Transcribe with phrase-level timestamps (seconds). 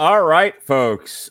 [0.00, 1.30] All right, folks.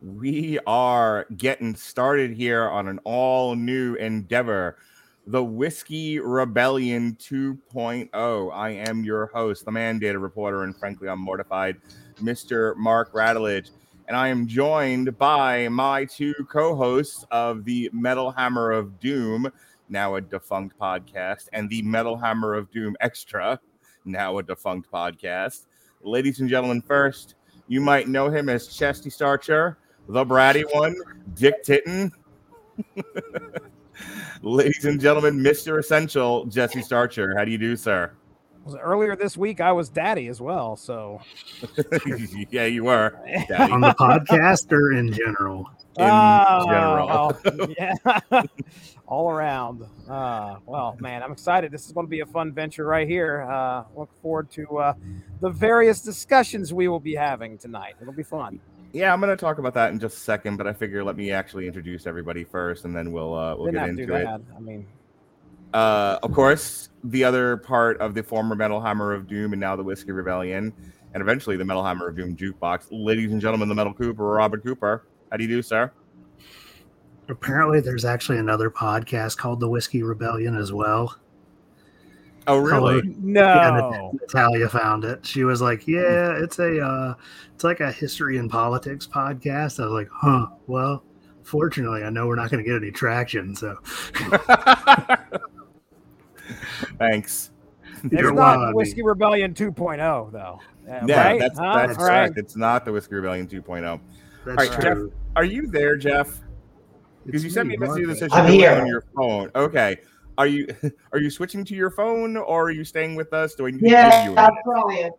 [0.00, 4.78] We are getting started here on an all new endeavor,
[5.26, 8.52] the Whiskey Rebellion 2.0.
[8.54, 11.76] I am your host, the mandated reporter, and frankly, I'm mortified,
[12.22, 12.76] Mr.
[12.76, 13.70] Mark Radulich.
[14.08, 19.50] And I am joined by my two co hosts of the Metal Hammer of Doom,
[19.88, 23.60] now a defunct podcast, and the Metal Hammer of Doom Extra,
[24.04, 25.66] now a defunct podcast.
[26.06, 27.34] Ladies and gentlemen, first,
[27.66, 29.76] you might know him as Chesty Starcher,
[30.08, 30.94] the bratty one,
[31.34, 32.12] Dick Titten.
[34.42, 35.80] Ladies and gentlemen, Mr.
[35.80, 37.36] Essential, Jesse Starcher.
[37.36, 38.12] How do you do, sir?
[38.80, 41.20] Earlier this week I was daddy as well, so
[42.50, 43.18] yeah, you were
[43.48, 43.72] daddy.
[43.72, 45.68] on the podcast or in general.
[45.98, 48.42] In uh, general, well, yeah,
[49.06, 49.82] all around.
[50.08, 51.70] Uh, well, man, I'm excited.
[51.70, 53.42] This is going to be a fun venture right here.
[53.42, 54.94] Uh, look forward to uh,
[55.40, 57.94] the various discussions we will be having tonight.
[58.00, 58.60] It'll be fun.
[58.92, 61.16] Yeah, I'm going to talk about that in just a second, but I figure let
[61.16, 64.26] me actually introduce everybody first, and then we'll uh, we'll Didn't get into it.
[64.26, 64.86] I mean,
[65.72, 69.76] uh, of course, the other part of the former Metal Hammer of Doom and now
[69.76, 70.72] the Whiskey Rebellion,
[71.14, 72.86] and eventually the Metal Hammer of Doom jukebox.
[72.90, 75.06] Ladies and gentlemen, the Metal Cooper, Robert Cooper.
[75.30, 75.90] How do you do, sir?
[77.28, 81.16] Apparently, there's actually another podcast called the Whiskey Rebellion as well.
[82.46, 83.02] Oh, really?
[83.18, 83.40] no.
[83.42, 85.26] Yeah, Natalia found it.
[85.26, 87.14] She was like, "Yeah, it's a, uh,
[87.52, 90.46] it's like a history and politics podcast." I was like, "Huh?
[90.68, 91.02] Well,
[91.42, 93.76] fortunately, I know we're not going to get any traction." So,
[96.98, 97.50] thanks.
[98.04, 100.60] It's You're not Whiskey Rebellion 2.0, though.
[100.86, 101.40] Yeah, right?
[101.40, 101.74] that's, huh?
[101.74, 102.36] that's correct.
[102.36, 102.44] Right.
[102.44, 104.00] It's not the Whiskey Rebellion 2.0.
[104.46, 105.10] That's All right, true.
[105.10, 106.40] Jeff, are you there, Jeff?
[107.26, 109.50] Because you sent me a message that says you're on your phone.
[109.56, 109.98] Okay.
[110.38, 110.68] Are you
[111.12, 113.56] are you switching to your phone or are you staying with us?
[113.56, 115.10] Do I need yeah, to you I'm trying.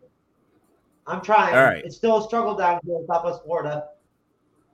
[1.08, 1.56] I'm trying.
[1.56, 1.84] All right.
[1.84, 3.90] It's still a struggle down here in Southwest Florida.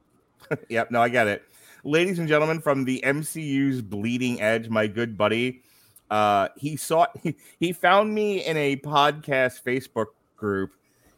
[0.69, 1.43] yep, no, I get it.
[1.83, 5.63] Ladies and gentlemen, from the MCU's bleeding edge, my good buddy,
[6.11, 10.73] uh, he saw he, he found me in a podcast Facebook group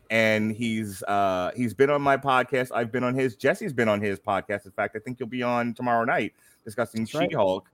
[0.09, 2.71] and he's uh he's been on my podcast.
[2.73, 3.35] I've been on his.
[3.35, 4.65] Jesse's been on his podcast.
[4.65, 6.33] In fact, I think you'll be on tomorrow night
[6.63, 7.69] discussing She Hulk.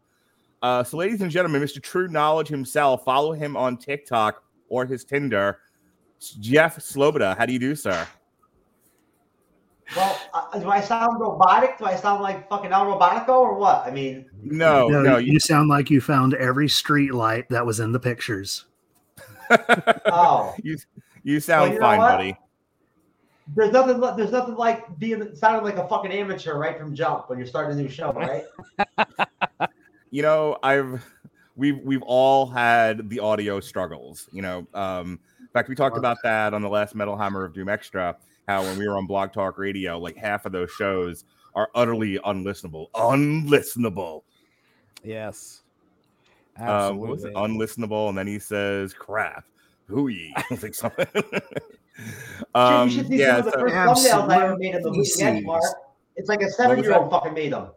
[0.62, 1.82] Uh, so, ladies and gentlemen, Mr.
[1.82, 5.60] True Knowledge himself, follow him on TikTok or his Tinder.
[6.40, 8.08] Jeff Sloboda, how do you do, sir?
[9.96, 11.78] Well, uh, do I sound robotic?
[11.78, 13.86] Do I sound like fucking El Robotico or what?
[13.86, 17.66] I mean, no, no, no you, you sound like you found every street light that
[17.66, 18.66] was in the pictures.
[19.50, 20.78] oh, you
[21.24, 22.38] you sound well, you fine, buddy.
[23.56, 24.00] There's nothing.
[24.18, 27.78] There's nothing like being sounding like a fucking amateur right from jump when you're starting
[27.78, 28.44] a new show, right?
[30.12, 31.04] you know, I've
[31.56, 34.30] we've we've all had the audio struggles.
[34.32, 37.54] You know, um, in fact, we talked about that on the last Metal Hammer of
[37.54, 38.16] Doom Extra.
[38.48, 42.18] How when we were on Blog Talk Radio, like half of those shows are utterly
[42.20, 42.88] unlistenable.
[42.96, 44.22] Unlistenable.
[45.04, 45.62] Yes.
[46.58, 46.90] Absolutely.
[46.90, 47.34] Um, what was it?
[47.34, 49.46] Unlistenable, and then he says crap.
[49.88, 50.34] Hooey.
[50.36, 51.08] I think something.
[52.56, 54.92] um, you should see yeah, some of the first thumbnails I ever made of the
[54.92, 55.64] movie Edge, Mark.
[56.16, 57.70] It's like a seven-year-old fucking made them.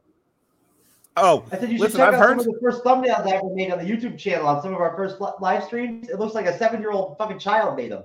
[1.16, 2.40] Oh, I said you should listen, check I've out heard...
[2.40, 4.80] some of the first thumbnails I ever made on the YouTube channel on some of
[4.80, 6.08] our first live streams.
[6.08, 8.02] It looks like a seven-year-old fucking child made them.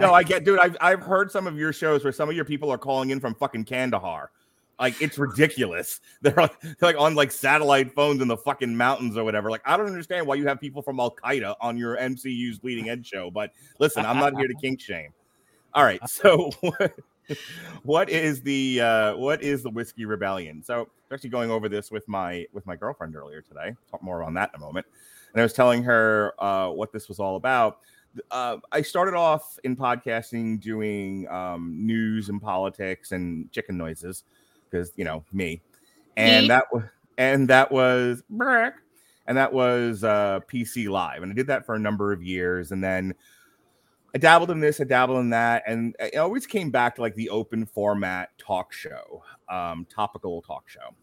[0.00, 0.58] No, I get, dude.
[0.58, 3.20] I've I've heard some of your shows where some of your people are calling in
[3.20, 4.30] from fucking Kandahar.
[4.78, 6.00] Like it's ridiculous.
[6.22, 9.50] They're like, they're like on like satellite phones in the fucking mountains or whatever.
[9.50, 12.88] Like I don't understand why you have people from Al Qaeda on your MCU's Bleeding
[12.88, 13.30] Edge show.
[13.30, 15.12] But listen, I'm not here to kink shame.
[15.72, 16.50] All right, so
[17.84, 20.62] what is the uh, what is the whiskey rebellion?
[20.62, 23.74] So actually going over this with my with my girlfriend earlier today.
[23.90, 24.86] Talk more on that in a moment.
[25.32, 27.78] And I was telling her uh, what this was all about.
[28.30, 34.24] Uh, I started off in podcasting doing um, news and politics and chicken noises
[34.70, 35.62] because you know me,
[36.16, 36.84] and that was
[37.18, 38.22] and that was
[39.26, 42.72] and that was uh, PC Live, and I did that for a number of years,
[42.72, 43.14] and then
[44.14, 47.14] I dabbled in this, I dabbled in that, and it always came back to like
[47.14, 50.94] the open format talk show, um, topical talk show,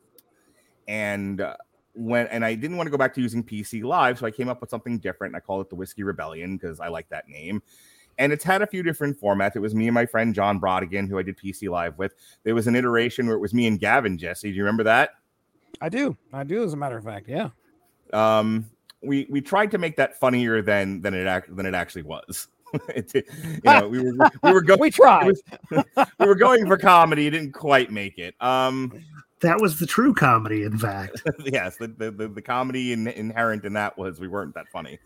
[0.87, 1.41] and.
[1.41, 1.55] Uh,
[1.95, 4.49] when and I didn't want to go back to using PC Live, so I came
[4.49, 5.35] up with something different.
[5.35, 7.61] I called it the Whiskey Rebellion because I like that name
[8.17, 9.55] and it's had a few different formats.
[9.55, 12.13] It was me and my friend John Brodigan, who I did PC Live with.
[12.43, 14.49] There was an iteration where it was me and Gavin Jesse.
[14.49, 15.11] Do you remember that?
[15.81, 16.15] I do.
[16.31, 17.27] I do, as a matter of fact.
[17.27, 17.49] Yeah.
[18.11, 18.69] Um,
[19.01, 22.47] we we tried to make that funnier than than it act, than it actually was.
[22.89, 23.23] it, you
[23.65, 24.79] know, we were we were going.
[24.79, 25.25] we tried.
[25.25, 25.43] Was,
[26.19, 27.29] we were going for comedy.
[27.29, 28.35] Didn't quite make it.
[28.41, 29.03] Um,
[29.41, 31.21] that was the true comedy, in fact.
[31.39, 34.99] yes, the, the the, the comedy in, inherent in that was we weren't that funny.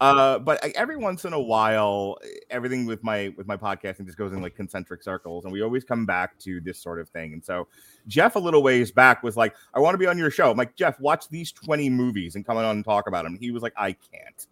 [0.00, 2.18] Uh, but I, every once in a while,
[2.50, 5.82] everything with my with my podcasting just goes in like concentric circles, and we always
[5.82, 7.32] come back to this sort of thing.
[7.32, 7.66] And so,
[8.06, 10.56] Jeff, a little ways back, was like, "I want to be on your show." I'm
[10.56, 13.62] like, "Jeff, watch these 20 movies and come on and talk about them." He was
[13.62, 14.46] like, "I can't.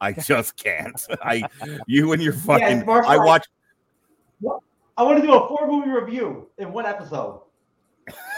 [0.00, 1.00] I just can't.
[1.22, 1.44] I
[1.86, 2.84] you and your fucking.
[2.86, 3.46] Yeah, I watch.
[4.96, 7.40] I want to do a four movie review in one episode.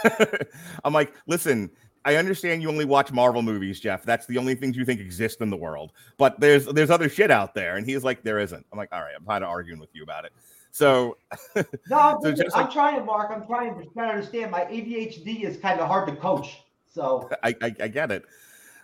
[0.83, 1.69] I'm like, listen,
[2.05, 4.03] I understand you only watch Marvel movies, Jeff.
[4.03, 5.93] That's the only things you think exist in the world.
[6.17, 7.77] But there's there's other shit out there.
[7.77, 8.65] And he's like, there isn't.
[8.71, 10.33] I'm like, all right, I'm tired of arguing with you about it.
[10.71, 11.17] So
[11.55, 11.63] No,
[11.97, 13.31] I'm, so I'm like, trying, Mark.
[13.31, 14.51] I'm trying to try to understand.
[14.51, 16.63] My ADHD is kind of hard to coach.
[16.91, 18.23] So I, I, I get it.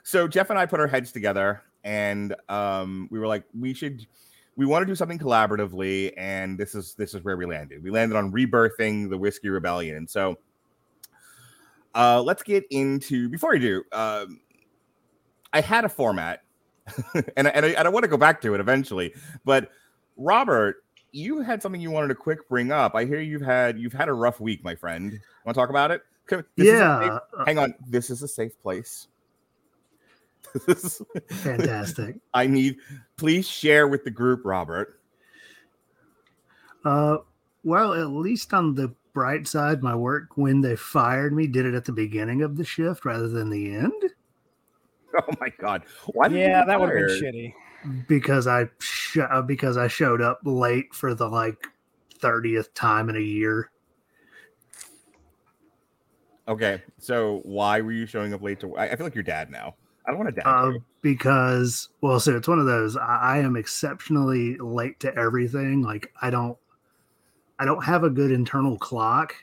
[0.03, 4.05] So Jeff and I put our heads together and um, we were like, we should
[4.55, 7.81] we want to do something collaboratively, and this is this is where we landed.
[7.81, 10.05] We landed on rebirthing the whiskey rebellion.
[10.05, 10.37] So
[11.95, 13.83] uh, let's get into before we do.
[13.91, 14.39] Um,
[15.53, 16.43] I had a format,
[17.15, 19.13] and and I, and I want to go back to it eventually.
[19.45, 19.71] But
[20.17, 22.95] Robert, you had something you wanted to quick bring up.
[22.95, 25.19] I hear you've had you've had a rough week, my friend.
[25.45, 26.01] Want to talk about it?
[26.29, 26.99] This yeah.
[27.09, 27.73] Safe, hang on.
[27.87, 29.07] This is a safe place.
[31.29, 32.17] Fantastic.
[32.33, 32.77] I need.
[33.17, 34.99] Please share with the group, Robert.
[36.85, 37.17] Uh,
[37.63, 41.73] well, at least on the bright side, my work when they fired me did it
[41.73, 43.93] at the beginning of the shift rather than the end.
[45.11, 45.81] Oh my god!
[46.13, 46.27] Why?
[46.27, 47.53] Yeah, that would have been shitty.
[48.07, 51.57] Because I sh- uh, because I showed up late for the like
[52.19, 53.71] thirtieth time in a year.
[56.47, 58.75] Okay, so why were you showing up late to?
[58.75, 59.75] I, I feel like your dad now.
[60.05, 60.71] I don't want to uh,
[61.01, 62.97] because well, so it's one of those.
[62.97, 65.81] I, I am exceptionally late to everything.
[65.81, 66.57] Like I don't
[67.59, 69.35] I don't have a good internal clock.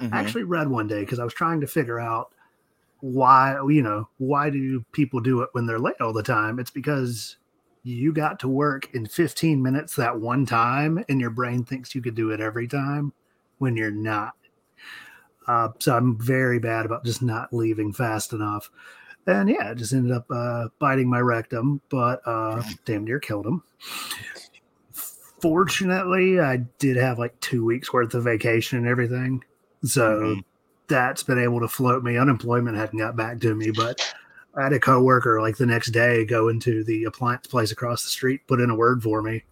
[0.00, 0.14] Mm-hmm.
[0.14, 2.32] I actually read one day because I was trying to figure out
[3.00, 6.58] why, you know, why do people do it when they're late all the time?
[6.58, 7.36] It's because
[7.82, 12.00] you got to work in 15 minutes that one time and your brain thinks you
[12.00, 13.12] could do it every time
[13.58, 14.34] when you're not.
[15.46, 18.70] Uh, so I'm very bad about just not leaving fast enough.
[19.26, 23.46] And yeah, I just ended up uh, biting my rectum, but uh, damn near killed
[23.46, 23.62] him
[25.44, 29.44] fortunately, I did have like two weeks worth of vacation and everything.
[29.84, 30.40] So mm-hmm.
[30.88, 32.16] that's been able to float me.
[32.16, 34.00] Unemployment hadn't got back to me, but
[34.56, 38.08] I had a coworker like the next day go into the appliance place across the
[38.08, 39.44] street, put in a word for me,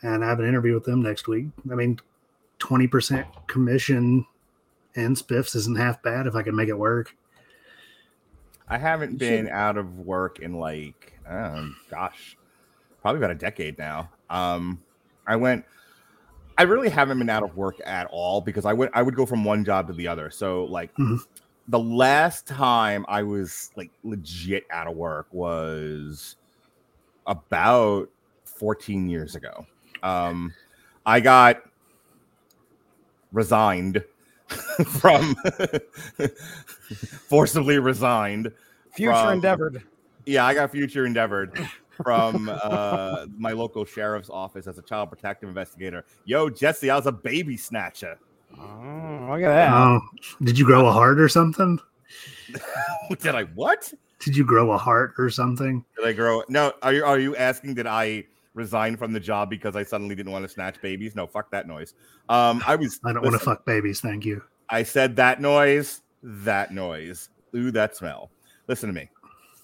[0.00, 1.46] and I have an interview with them next week.
[1.72, 1.98] I mean,
[2.60, 4.26] 20% commission
[4.94, 7.16] and spiffs isn't half bad if I can make it work.
[8.68, 12.36] I haven't been out of work in like, um, gosh,
[13.02, 14.10] probably about a decade now.
[14.30, 14.82] Um,
[15.26, 15.64] I went.
[16.58, 18.92] I really haven't been out of work at all because I went.
[18.94, 20.30] I would go from one job to the other.
[20.30, 20.92] So like.
[20.94, 21.16] Mm-hmm.
[21.68, 26.36] The last time I was like legit out of work was
[27.26, 28.08] about
[28.44, 29.66] 14 years ago.
[30.02, 30.54] Um,
[31.04, 31.62] I got
[33.32, 34.02] resigned
[34.86, 35.34] from
[37.28, 38.52] forcibly resigned.
[38.92, 39.82] Future from, endeavored.
[40.24, 41.58] Yeah, I got future endeavored
[42.02, 46.04] from uh, my local sheriff's office as a child protective investigator.
[46.24, 48.18] Yo, Jesse, I was a baby snatcher.
[48.58, 49.72] Oh, look at that.
[49.72, 50.00] Oh,
[50.42, 51.78] did you grow a heart or something?
[53.18, 53.92] did I what?
[54.20, 55.84] Did you grow a heart or something?
[55.96, 56.42] Did I grow?
[56.48, 56.72] No.
[56.82, 57.74] Are you are you asking?
[57.74, 58.24] Did I
[58.54, 61.14] resign from the job because I suddenly didn't want to snatch babies?
[61.14, 61.94] No, fuck that noise.
[62.28, 63.00] Um, I was.
[63.04, 64.00] I don't want to fuck babies.
[64.00, 64.42] Thank you.
[64.70, 66.02] I said that noise.
[66.22, 67.28] That noise.
[67.54, 68.30] Ooh, that smell.
[68.68, 69.08] Listen to me.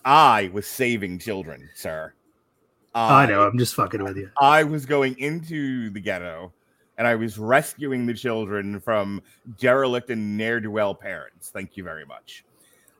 [0.04, 2.12] I was saving children, sir.
[2.94, 3.42] I, I know.
[3.42, 4.30] I'm just fucking with you.
[4.40, 6.52] I was going into the ghetto
[6.99, 9.22] and I was rescuing the children from
[9.58, 11.50] derelict and ne'er do well parents.
[11.50, 12.44] Thank you very much.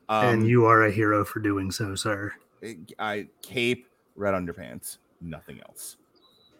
[0.09, 2.33] Um, and you are a hero for doing so, sir.
[2.99, 5.97] I cape, red underpants, nothing else.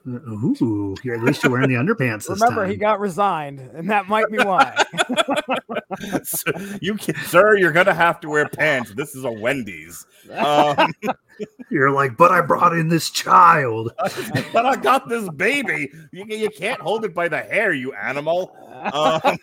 [0.05, 2.29] Ooh, you're at least you're wearing the underpants.
[2.29, 2.71] Remember, time.
[2.71, 4.75] he got resigned, and that might be why.
[6.81, 8.93] you, can, sir, you're gonna have to wear pants.
[8.93, 10.05] This is a Wendy's.
[10.29, 10.93] Um,
[11.69, 13.93] you're like, but I brought in this child.
[14.53, 15.89] but I got this baby.
[16.11, 18.57] You, you can't hold it by the hair, you animal.
[18.91, 19.37] Um,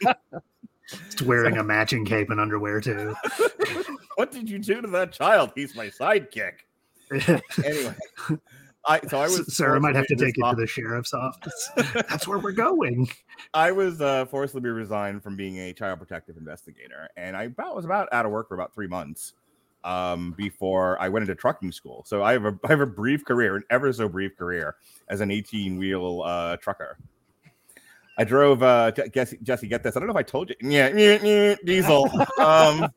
[1.07, 3.14] it's wearing a matching cape and underwear too.
[4.17, 5.52] what did you do to that child?
[5.55, 6.52] He's my sidekick.
[7.64, 7.95] anyway.
[8.87, 11.70] I so I was sir, I might have to take it to the sheriff's office.
[11.76, 13.08] That's where we're going.
[13.52, 17.84] I was uh, forcibly resigned from being a child protective investigator, and I about, was
[17.84, 19.34] about out of work for about three months
[19.84, 22.04] um, before I went into trucking school.
[22.06, 24.76] So I have a I have a brief career, an ever so brief career
[25.08, 26.96] as an 18 wheel uh, trucker.
[28.18, 28.62] I drove.
[28.62, 29.96] Uh, Jesse, Jesse, get this.
[29.96, 30.56] I don't know if I told you.
[30.62, 32.10] Yeah, diesel.
[32.38, 32.88] Um,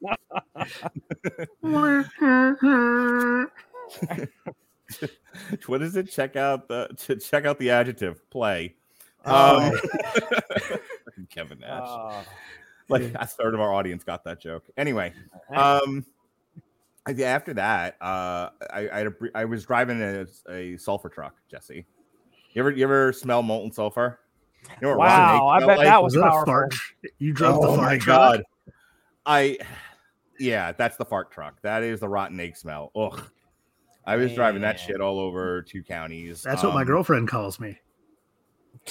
[5.68, 6.10] what is it?
[6.12, 6.88] Check out the
[7.24, 8.76] check out the adjective play.
[9.26, 9.72] Oh.
[9.72, 10.80] Um,
[11.30, 11.88] Kevin Nash.
[11.88, 12.24] Uh,
[12.90, 14.66] like a third of our audience got that joke.
[14.78, 15.14] Anyway,
[15.56, 16.06] um,
[17.08, 21.86] after that, uh, I I, had a, was driving a, a sulfur truck, Jesse.
[22.52, 24.20] You ever you ever smell molten sulfur?
[24.64, 25.88] You know what rotten egg wow, I bet like?
[25.88, 26.46] that Was was that a powerful.
[26.46, 26.76] fart?
[27.20, 28.36] You drove the Oh fart my truck?
[28.36, 28.44] god!
[29.26, 29.58] I
[30.40, 31.62] yeah, that's the fart truck.
[31.62, 32.92] That is the rotten egg smell.
[32.96, 33.30] Ugh.
[34.06, 36.42] I was driving that shit all over two counties.
[36.44, 37.80] That's what my Um, girlfriend calls me.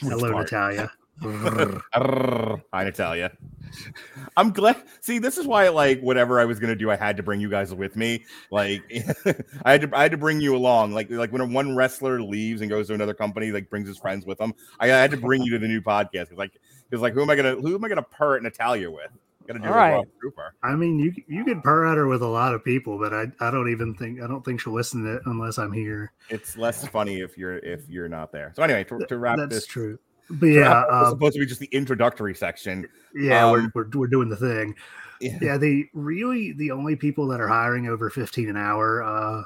[0.00, 0.52] Hello, fart.
[0.52, 0.90] Natalia.
[1.22, 3.32] Hi, Natalia.
[4.36, 4.82] I'm glad.
[5.00, 7.48] See, this is why, like, whatever I was gonna do, I had to bring you
[7.50, 8.24] guys with me.
[8.50, 8.82] Like,
[9.64, 10.92] I had to, I had to bring you along.
[10.92, 14.24] Like, like when one wrestler leaves and goes to another company, like brings his friends
[14.26, 14.54] with him.
[14.80, 16.52] I had to bring you to the new podcast because, like,
[16.88, 19.10] because, like, who am I gonna, who am I gonna purr at Natalia with?
[19.46, 19.92] Gotta do All it with right.
[19.92, 20.54] Rob Cooper.
[20.62, 23.26] I mean, you you could purr at her with a lot of people, but I,
[23.40, 26.12] I don't even think I don't think she'll listen to it unless I'm here.
[26.30, 28.52] It's less funny if you're if you're not there.
[28.56, 29.98] So anyway, to, to wrap That's this, true.
[30.30, 32.88] But yeah, wrap- it's uh, supposed to be just the introductory section.
[33.14, 34.74] yeah, um, we're, we're we're doing the thing.
[35.20, 35.38] Yeah.
[35.40, 39.42] Yeah, the really the only people that are hiring over 15 an hour uh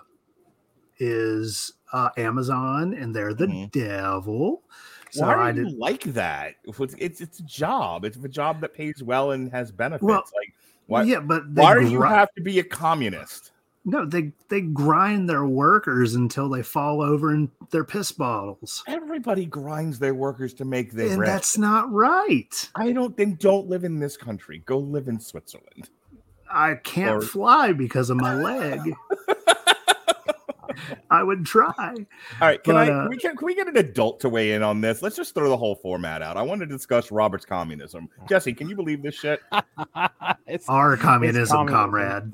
[0.99, 3.71] is uh Amazon and they're the Mhm.
[3.73, 4.63] devil.
[5.11, 6.55] So Why I do did you like that?
[6.65, 8.05] It's, it's a job.
[8.05, 10.03] It's a job that pays well and has benefits.
[10.05, 10.53] Well, like
[10.87, 11.03] why?
[11.05, 13.53] yeah, but Why do you have to be a communist?
[13.85, 18.83] no they they grind their workers until they fall over in their piss bottles.
[18.87, 22.71] Everybody grinds their workers to make their And that's not right.
[22.75, 23.39] I don't think.
[23.39, 24.63] Don't live in this country.
[24.67, 25.89] Go live in Switzerland.
[26.51, 28.81] I can't Or- fly because of my leg.
[31.11, 31.73] I would try.
[31.79, 31.95] All
[32.41, 32.93] right, can But, I?
[32.93, 35.03] uh, can, we, can, can we get an adult to weigh in on this?
[35.03, 36.37] Let's just throw the whole format out.
[36.37, 38.09] I want to discuss Robert's communism.
[38.29, 39.41] Jesse, can you believe this shit?
[40.47, 41.69] it's, Our communism, communism.
[41.69, 42.33] comrade.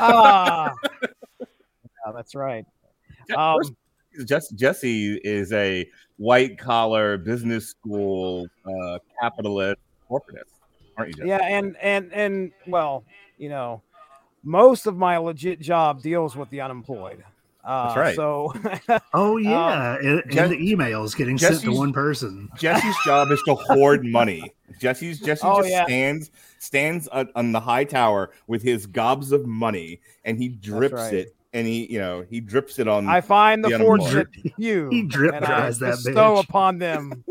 [0.00, 0.72] ah.
[1.40, 2.64] yeah, that's right.
[3.36, 3.58] Um,
[4.26, 10.52] Jess, Jesse is a white collar business school uh, capitalist corporatist,
[10.96, 11.14] aren't you?
[11.24, 11.28] Jesse?
[11.28, 13.04] yeah, and and and well,
[13.38, 13.82] you know,
[14.44, 17.24] most of my legit job deals with the unemployed.
[17.64, 18.14] Uh, That's right.
[18.16, 18.52] So
[19.14, 22.50] Oh yeah, in, in Jess- the emails getting sent to one person.
[22.58, 24.52] Jesse's job is to hoard money.
[24.78, 25.84] Jesse's Jesse Oh, just yeah.
[25.86, 30.94] stands stands on, on the high tower with his gobs of money, and he drips
[30.94, 31.14] right.
[31.14, 33.08] it, and he you know he drips it on.
[33.08, 34.00] I find the The unemployed.
[34.00, 36.44] fortunate few, He drip and I dries that bestow bitch.
[36.44, 37.24] upon them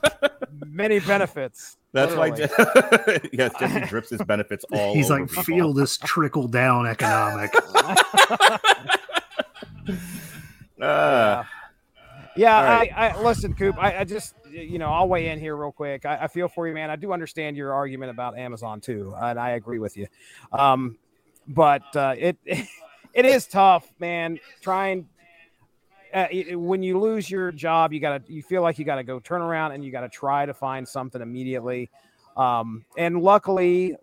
[0.66, 1.76] many benefits.
[1.92, 2.30] That's why.
[2.30, 2.48] Je-
[3.32, 4.94] yes, Jesse drips his benefits all.
[4.94, 5.44] He's over like, people.
[5.44, 7.52] feel this trickle down economic.
[10.80, 11.44] Uh,
[12.36, 12.90] Yeah, right.
[12.94, 13.76] I, I listen, Coop.
[13.78, 16.04] I, I just, you know, I'll weigh in here real quick.
[16.04, 16.90] I, I feel for you, man.
[16.90, 20.08] I do understand your argument about Amazon too, and I agree with you.
[20.52, 20.98] Um,
[21.46, 22.36] but uh, it
[23.14, 24.40] it is tough, man.
[24.60, 25.08] Trying
[26.12, 29.20] uh, it- when you lose your job, you gotta you feel like you gotta go
[29.20, 31.90] turn around and you gotta try to find something immediately.
[32.36, 33.96] Um, and luckily,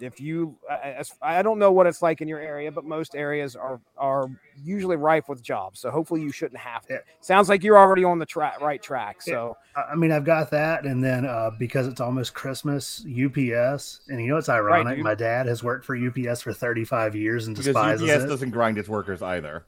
[0.00, 3.14] if you, I, I I don't know what it's like in your area, but most
[3.14, 4.28] areas are are
[4.62, 5.80] usually rife with jobs.
[5.80, 6.94] So hopefully, you shouldn't have to.
[6.94, 6.98] Yeah.
[7.20, 9.22] Sounds like you're already on the track, right track.
[9.22, 14.00] So I I mean, I've got that, and then uh, because it's almost Christmas, UPS,
[14.08, 14.96] and you know it's ironic.
[14.96, 15.04] dude.
[15.04, 18.26] my dad has worked for UPS for 35 years and because despises UPS it.
[18.28, 19.64] doesn't grind its workers either.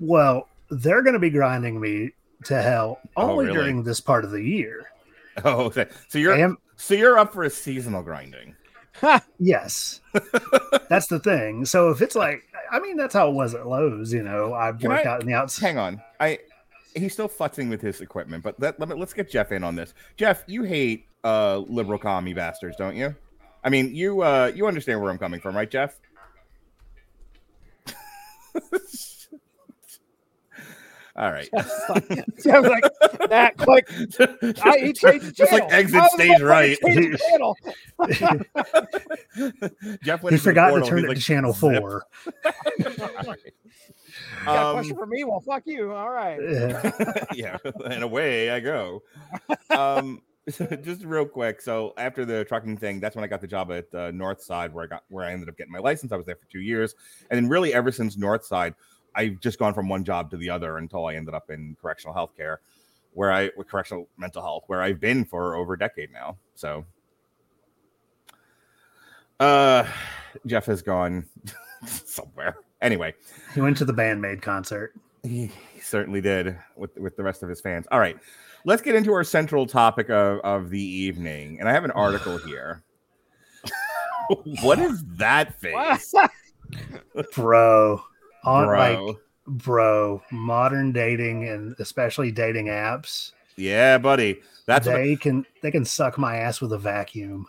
[0.00, 2.10] Well, they're going to be grinding me
[2.44, 3.56] to hell Oh, only really?
[3.58, 4.84] during this part of the year.
[5.44, 5.86] Oh, okay.
[6.08, 8.56] So you're Am- so you're up for a seasonal grinding.
[9.38, 10.00] Yes,
[10.88, 11.64] that's the thing.
[11.64, 14.12] So if it's like, I mean, that's how it was at Lowe's.
[14.12, 15.66] You know, I work out in the outside.
[15.66, 16.38] Hang on, I
[16.94, 19.74] he's still futzing with his equipment, but let, let me, let's get Jeff in on
[19.76, 19.94] this.
[20.16, 23.14] Jeff, you hate uh liberal commie bastards, don't you?
[23.64, 25.98] I mean, you uh you understand where I'm coming from, right, Jeff?
[31.18, 31.48] All right.
[32.38, 32.84] sounds like
[33.28, 33.56] that.
[33.56, 33.88] Click.
[34.64, 36.78] I, he changed the Just like exit stage right.
[36.80, 37.56] change channel.
[40.02, 42.04] Jeff went He into the forgot to turn it like, to channel "Zip." four.
[42.78, 43.36] You got
[44.46, 45.24] a Um, question for me?
[45.24, 45.92] Well, fuck you.
[45.92, 46.38] All right.
[46.40, 47.24] Yeah.
[47.34, 47.56] yeah,
[47.86, 49.02] and away I go.
[49.70, 51.60] Um, just real quick.
[51.60, 54.84] So after the trucking thing, that's when I got the job at uh, Northside, where
[54.84, 56.12] I got where I ended up getting my license.
[56.12, 56.94] I was there for two years,
[57.30, 58.74] and then really ever since Northside,
[59.14, 62.14] I've just gone from one job to the other until I ended up in correctional
[62.14, 62.58] healthcare,
[63.12, 66.36] where I with correctional mental health, where I've been for over a decade now.
[66.54, 66.84] So,
[69.40, 69.86] uh,
[70.46, 71.26] Jeff has gone
[71.86, 72.56] somewhere.
[72.80, 73.14] Anyway,
[73.54, 74.94] He went to the Bandmade concert.
[75.24, 77.86] he he certainly did with with the rest of his fans.
[77.90, 78.16] All right,
[78.64, 81.58] let's get into our central topic of, of the evening.
[81.60, 82.82] And I have an article here.
[84.62, 86.14] what is that face,
[87.34, 88.02] Bro.
[88.48, 89.18] On, like bro?
[89.46, 93.32] bro, modern dating and especially dating apps.
[93.56, 94.40] Yeah, buddy.
[94.66, 97.46] That's they can they can suck my ass with a vacuum.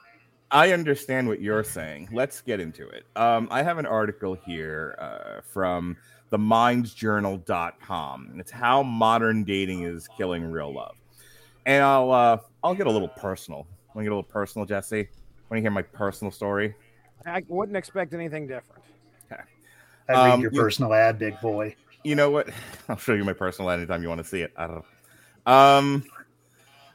[0.51, 2.09] I understand what you're saying.
[2.11, 3.05] Let's get into it.
[3.15, 5.95] Um, I have an article here uh, from
[6.31, 8.35] themindsjournal.com.
[8.39, 10.95] It's how modern dating is killing real love.
[11.65, 13.67] And I'll uh, I'll get a little personal.
[13.93, 15.09] Want to get a little personal, Jesse?
[15.49, 16.75] Want to hear my personal story?
[17.25, 18.83] I wouldn't expect anything different.
[20.09, 21.75] I read um, your personal ad, big boy.
[22.03, 22.49] You know what?
[22.89, 24.51] I'll show you my personal ad anytime you want to see it.
[24.57, 24.83] I don't
[25.45, 25.51] know.
[25.51, 26.03] Um,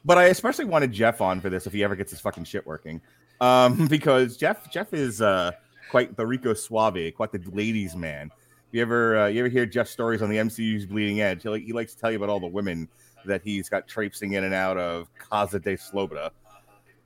[0.05, 2.67] but I especially wanted Jeff on for this if he ever gets his fucking shit
[2.67, 3.01] working.
[3.41, 5.53] Um, because Jeff Jeff is uh
[5.91, 8.31] quite the Rico Suave, quite the ladies' man.
[8.73, 11.43] You ever uh, you ever hear Jeff's stories on the MCU's Bleeding Edge?
[11.43, 12.89] He, like, he likes to tell you about all the women
[13.25, 16.31] that he's got traipsing in and out of Casa de Sloboda.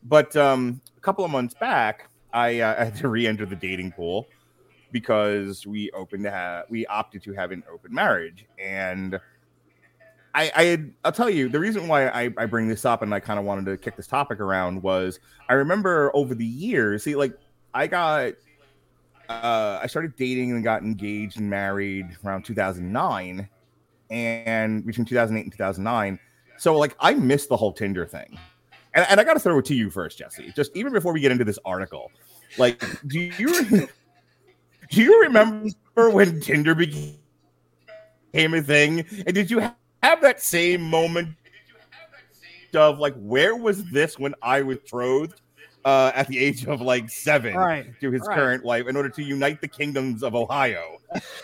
[0.02, 3.92] But um, a couple of months back, I, uh, I had to re-enter the dating
[3.92, 4.26] pool
[4.92, 9.20] because we opened to have we opted to have an open marriage and
[10.34, 13.20] I, I I'll tell you the reason why I, I bring this up and I
[13.20, 15.18] kind of wanted to kick this topic around was
[15.48, 17.32] I remember over the years, see, like
[17.74, 18.34] I got,
[19.28, 23.48] uh, I started dating and got engaged and married around 2009,
[24.10, 26.18] and between 2008 and 2009.
[26.56, 28.38] So like I missed the whole Tinder thing,
[28.94, 30.52] and, and I got to throw it to you first, Jesse.
[30.54, 32.12] Just even before we get into this article,
[32.58, 33.88] like, do you
[34.90, 37.14] do you remember when Tinder became
[38.34, 39.04] a thing?
[39.26, 39.60] And did you
[40.02, 41.36] have that same moment
[42.74, 45.40] of like, where was this when I was betrothed
[45.84, 47.98] uh, at the age of like seven right.
[48.00, 48.36] to his right.
[48.36, 50.98] current wife in order to unite the kingdoms of Ohio?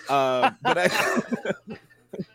[0.08, 0.88] Uh, but I,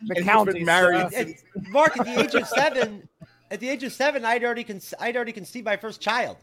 [0.07, 1.01] the county married.
[1.01, 1.43] Uh, since...
[1.69, 3.07] Mark, at the age of seven,
[3.51, 6.37] at the age of seven, I'd already con- I'd already conceived my first child.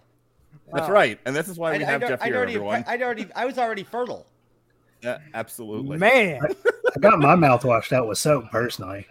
[0.73, 2.85] That's right, and this is why we I'd, have I'd, Jeff I'd here, already, everyone.
[2.89, 4.27] I'd already, I was already fertile.
[5.03, 6.41] Yeah, absolutely, man.
[6.97, 9.07] I got my mouth washed out with soap personally.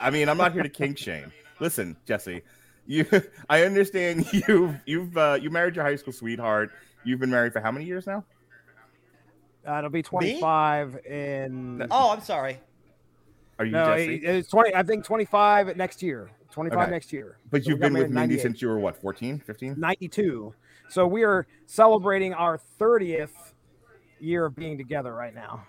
[0.00, 1.32] I mean, I'm not here to kink shame.
[1.60, 2.42] Listen, Jesse,
[2.86, 3.06] you
[3.48, 6.70] I understand you've you've uh, you married your high school sweetheart.
[7.04, 8.24] You've been married for how many years now?
[9.66, 11.00] Uh, it'll be 25 Me?
[11.04, 11.86] in.
[11.90, 12.58] Oh, I'm sorry.
[13.58, 14.16] Are you no, Jesse?
[14.16, 14.74] It's 20.
[14.74, 16.30] I think 25 next year.
[16.50, 16.90] 25 okay.
[16.90, 17.38] next year.
[17.50, 19.74] But so you've been with Mindy since you were what, 14, 15?
[19.76, 20.54] 92.
[20.88, 23.52] So we are celebrating our 30th
[24.20, 25.64] year of being together right now.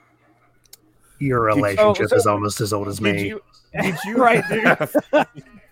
[1.20, 3.30] Your relationship so, so, is almost as old as me.
[3.30, 3.42] You,
[3.80, 4.44] did you right?
[4.50, 4.90] There?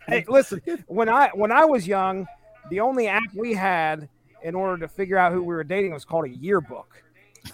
[0.08, 0.62] hey, listen.
[0.88, 2.28] When I when I was young,
[2.70, 4.10] the only app we had
[4.44, 7.04] in order to figure out who we were dating was called a yearbook.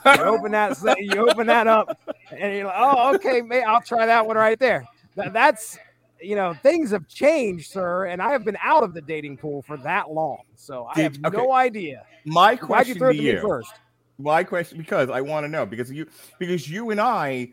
[0.05, 1.99] You open that, you open that up,
[2.31, 5.77] and you're like, "Oh, okay, man, I'll try that one right there." That, that's,
[6.21, 9.61] you know, things have changed, sir, and I have been out of the dating pool
[9.61, 11.37] for that long, so I have okay.
[11.37, 12.05] no idea.
[12.23, 13.73] My question Why'd you throw to, to you first?
[14.17, 17.51] My question, because I want to know, because you, because you and I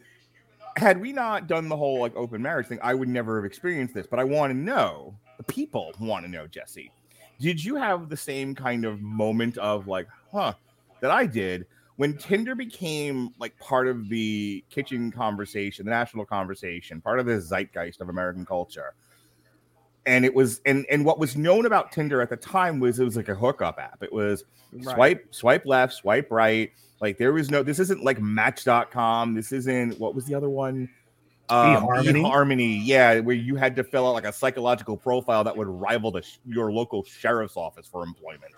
[0.76, 3.94] had we not done the whole like open marriage thing, I would never have experienced
[3.94, 4.06] this.
[4.06, 6.90] But I want to know, the people want to know, Jesse.
[7.40, 10.54] Did you have the same kind of moment of like, huh,
[11.00, 11.66] that I did
[11.96, 17.40] when Tinder became like part of the kitchen conversation, the national conversation, part of the
[17.40, 18.94] zeitgeist of American culture?
[20.08, 23.04] And it was, and and what was known about Tinder at the time was it
[23.04, 24.02] was like a hookup app.
[24.02, 24.94] It was right.
[24.94, 29.34] swipe, swipe left, swipe right like there was no this isn't like match.com.
[29.34, 30.88] This isn't what was the other one?
[31.50, 32.22] Um, eHarmony.
[32.22, 36.10] eHarmony, yeah, where you had to fill out like a psychological profile that would rival
[36.10, 38.52] the your local sheriff's office for employment.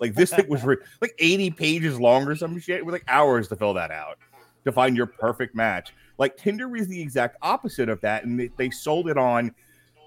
[0.00, 2.78] Like this thing was re- like 80 pages long or some shit.
[2.78, 4.18] It was like hours to fill that out
[4.64, 5.92] to find your perfect match.
[6.18, 9.54] Like Tinder was the exact opposite of that, and they, they sold it on.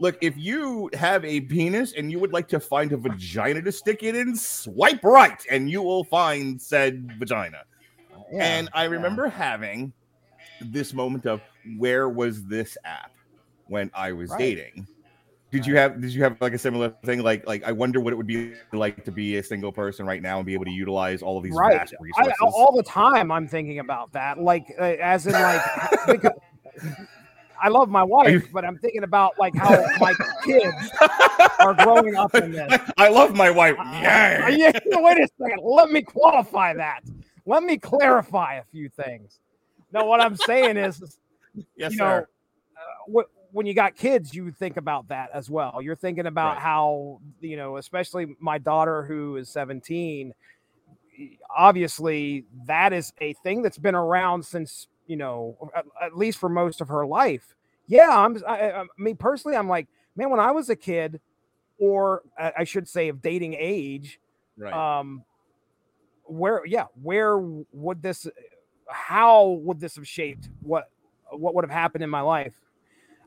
[0.01, 3.71] Look, if you have a penis and you would like to find a vagina to
[3.71, 7.63] stick it in, swipe right, and you will find said vagina
[8.31, 9.31] and I remember yeah.
[9.31, 9.93] having
[10.62, 11.41] this moment of
[11.77, 13.12] where was this app
[13.67, 14.39] when I was right.
[14.39, 14.88] dating?
[15.51, 15.67] Did right.
[15.67, 17.21] you have did you have like a similar thing?
[17.21, 20.21] Like like I wonder what it would be like to be a single person right
[20.21, 21.77] now and be able to utilize all of these right.
[21.77, 22.34] vast resources.
[22.41, 24.39] I, all the time I'm thinking about that.
[24.39, 25.62] Like uh, as in like
[27.62, 30.13] I love my wife, but I'm thinking about like how my
[30.44, 30.91] kids
[31.60, 32.82] are growing up in this.
[32.98, 33.76] I love my wife.
[33.78, 34.46] Yeah.
[34.46, 34.72] Uh, yeah.
[34.86, 35.60] Wait a second.
[35.63, 37.04] Let me qualify that
[37.46, 39.39] let me clarify a few things.
[39.91, 41.18] No, what I'm saying is,
[41.78, 42.26] yes, you know, uh,
[43.06, 45.82] what, when you got kids, you think about that as well.
[45.82, 46.62] You're thinking about right.
[46.62, 50.34] how, you know, especially my daughter who is 17,
[51.56, 56.50] obviously that is a thing that's been around since, you know, at, at least for
[56.50, 57.56] most of her life.
[57.88, 61.20] Yeah, I'm, I, I, me personally, I'm like, man, when I was a kid,
[61.78, 64.20] or I should say of dating age,
[64.58, 64.74] right.
[64.74, 65.24] um,
[66.24, 68.28] where yeah where would this
[68.88, 70.89] how would this have shaped what
[71.32, 72.54] what would have happened in my life.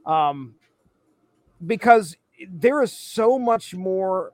[0.06, 0.54] Um,
[1.64, 2.16] because
[2.48, 4.32] there is so much more.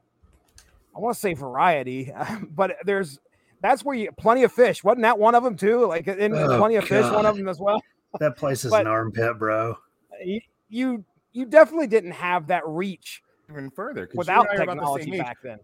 [0.95, 2.13] I want to say variety,
[2.51, 3.19] but there's
[3.65, 4.85] that's where you plenty of fish.
[4.85, 5.87] Wasn't that one of them too?
[5.87, 7.03] Like in oh, plenty of God.
[7.03, 7.83] fish, one of them as well.
[8.21, 9.79] That place is but an armpit, bro.
[10.23, 15.59] You, you you definitely didn't have that reach even further without technology back then.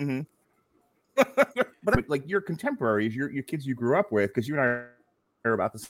[0.00, 1.62] Mm-hmm.
[1.84, 5.48] but like your contemporaries, your your kids you grew up with, because you and I
[5.48, 5.88] are about the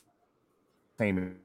[0.98, 1.38] same.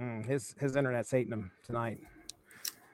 [0.00, 1.98] Mm, his his internet's hating him tonight.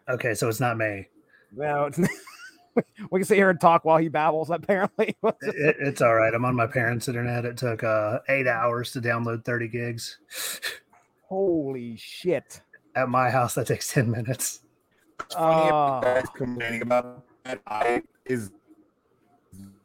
[0.09, 1.07] Okay, so it's not me.
[1.53, 1.99] No, it's
[3.11, 4.51] we can sit here and talk while he babbles.
[4.51, 6.33] Apparently, it, it's all right.
[6.33, 7.45] I'm on my parents' internet.
[7.45, 10.19] It took uh, eight hours to download 30 gigs.
[11.29, 12.61] Holy shit!
[12.95, 14.61] At my house, that takes 10 minutes.
[15.37, 17.61] Uh, complaining about that.
[17.67, 18.51] I is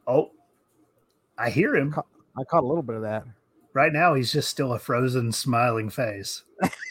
[0.06, 0.30] oh,
[1.38, 1.94] I hear him.
[2.38, 3.24] I caught a little bit of that.
[3.72, 6.42] Right now, he's just still a frozen, smiling face.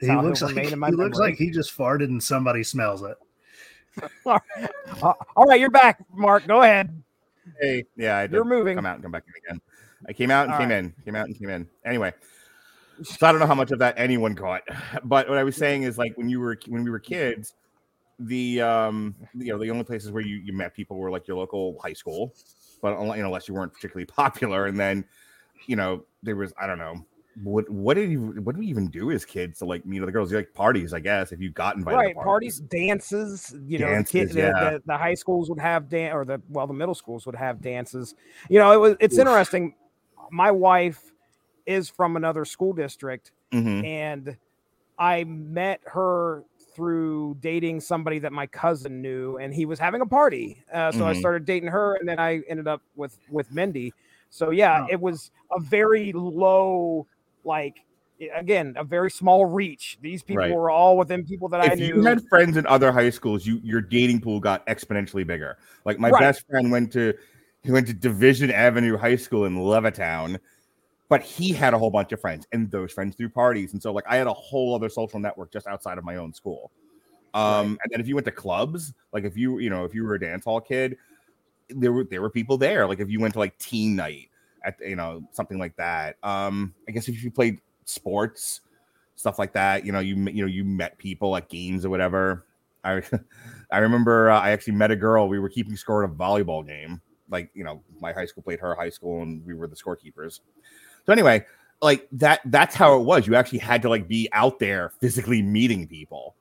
[0.00, 3.16] he looks like he looks like he just farted and somebody smells it.
[4.26, 6.46] All right, you're back, Mark.
[6.46, 7.02] Go ahead.
[7.60, 8.32] Hey, yeah, I did.
[8.32, 8.76] You're moving.
[8.76, 9.60] Come out and come back in again.
[10.08, 10.78] I came out and all came right.
[10.78, 11.68] in, came out and came in.
[11.84, 12.12] Anyway,
[13.02, 14.62] so I don't know how much of that anyone caught,
[15.04, 17.54] but what I was saying is like when you were when we were kids,
[18.18, 21.36] the um you know the only places where you, you met people were like your
[21.36, 22.34] local high school,
[22.82, 25.04] but you know unless you weren't particularly popular, and then
[25.66, 27.04] you know there was I don't know
[27.42, 30.12] what what did you what do we even do as kids to like meet other
[30.12, 30.30] girls?
[30.30, 31.96] You like parties, I guess, if you got invited.
[31.96, 32.60] Right, parties.
[32.60, 32.60] parties.
[32.60, 33.54] dances.
[33.66, 34.64] You know, dances, the, kid, yeah.
[34.64, 37.34] the, the, the, high schools would have dance, or the well, the middle schools would
[37.34, 38.14] have dances.
[38.48, 39.20] You know, it was it's Oof.
[39.20, 39.74] interesting.
[40.30, 41.12] My wife
[41.66, 43.84] is from another school district, mm-hmm.
[43.84, 44.36] and
[44.98, 46.44] I met her
[46.74, 50.62] through dating somebody that my cousin knew, and he was having a party.
[50.72, 51.08] Uh, so mm-hmm.
[51.08, 53.92] I started dating her, and then I ended up with with Mindy.
[54.30, 54.88] So yeah, oh.
[54.90, 57.06] it was a very low
[57.46, 57.86] like
[58.34, 59.98] again a very small reach.
[60.00, 60.54] These people right.
[60.54, 61.96] were all within people that if I knew.
[61.96, 65.58] you had friends in other high schools, you your dating pool got exponentially bigger.
[65.84, 66.20] Like my right.
[66.20, 67.14] best friend went to
[67.62, 70.38] he went to Division Avenue High School in Levittown,
[71.08, 73.92] but he had a whole bunch of friends, and those friends threw parties, and so
[73.92, 76.70] like I had a whole other social network just outside of my own school.
[77.34, 77.78] Um, right.
[77.82, 80.14] and then if you went to clubs, like if you you know if you were
[80.14, 80.96] a dance hall kid,
[81.68, 82.86] there were there were people there.
[82.86, 84.30] Like if you went to like teen night
[84.66, 86.16] at you know something like that.
[86.22, 88.60] Um, I guess if you played sports,
[89.14, 92.44] stuff like that, you know, you you know you met people at games or whatever.
[92.84, 93.02] I
[93.70, 95.28] I remember uh, I actually met a girl.
[95.28, 97.00] We were keeping score at a volleyball game.
[97.30, 100.40] Like you know, my high school played her high school, and we were the scorekeepers.
[101.06, 101.46] So anyway,
[101.80, 103.26] like that that's how it was.
[103.26, 106.34] You actually had to like be out there physically meeting people.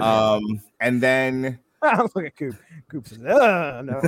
[0.00, 2.56] Um, and then I was like a Coop.
[2.88, 4.00] Coop says, uh, no.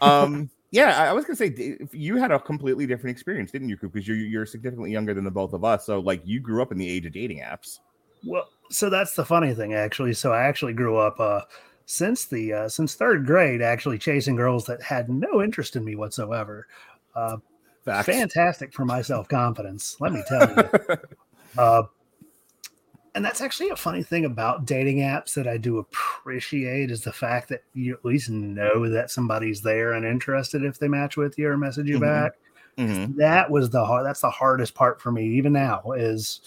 [0.00, 3.92] um, yeah, I was gonna say you had a completely different experience, didn't you, Coop?
[3.92, 5.86] Because you're you're significantly younger than the both of us.
[5.86, 7.78] So like you grew up in the age of dating apps.
[8.24, 10.14] Well, so that's the funny thing, actually.
[10.14, 11.42] So I actually grew up uh,
[11.86, 15.94] since the uh, since third grade, actually chasing girls that had no interest in me
[15.94, 16.66] whatsoever.
[17.14, 17.36] Uh,
[17.84, 20.96] fantastic for my self confidence, let me tell you.
[21.58, 21.82] uh,
[23.14, 27.12] and that's actually a funny thing about dating apps that I do appreciate is the
[27.12, 31.38] fact that you at least know that somebody's there and interested if they match with
[31.38, 32.04] you or message you mm-hmm.
[32.04, 32.32] back.
[32.76, 33.16] Mm-hmm.
[33.18, 34.04] That was the hard.
[34.04, 35.92] That's the hardest part for me, even now.
[35.92, 36.40] Is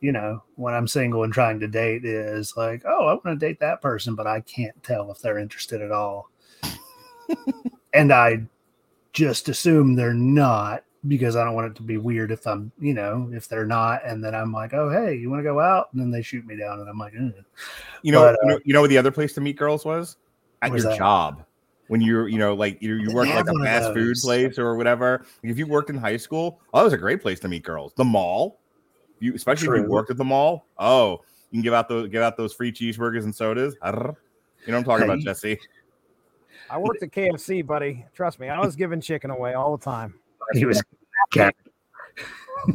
[0.00, 3.36] you know when I'm single and trying to date is like, oh, I want to
[3.36, 6.30] date that person, but I can't tell if they're interested at all,
[7.92, 8.42] and I
[9.12, 12.94] just assume they're not because I don't want it to be weird if I'm, you
[12.94, 15.88] know, if they're not, and then I'm like, oh, hey, you want to go out?
[15.92, 17.32] And then they shoot me down, and I'm like, Ugh.
[18.02, 20.16] you know, but, you know, uh, you know, the other place to meet girls was
[20.62, 20.98] at your that?
[20.98, 21.44] job
[21.88, 25.26] when you're, you know, like you you work like a fast food place or whatever.
[25.42, 27.92] If you worked in high school, oh, that was a great place to meet girls.
[27.96, 28.60] The mall,
[29.18, 29.80] you especially True.
[29.80, 30.66] if you worked at the mall.
[30.78, 33.74] Oh, you can give out those give out those free cheeseburgers and sodas.
[33.84, 34.14] You know
[34.66, 35.12] what I'm talking hey.
[35.12, 35.58] about, Jesse.
[36.70, 38.06] I worked at KFC, buddy.
[38.14, 40.14] Trust me, I was giving chicken away all the time.
[40.54, 40.82] He was
[41.32, 41.54] cat.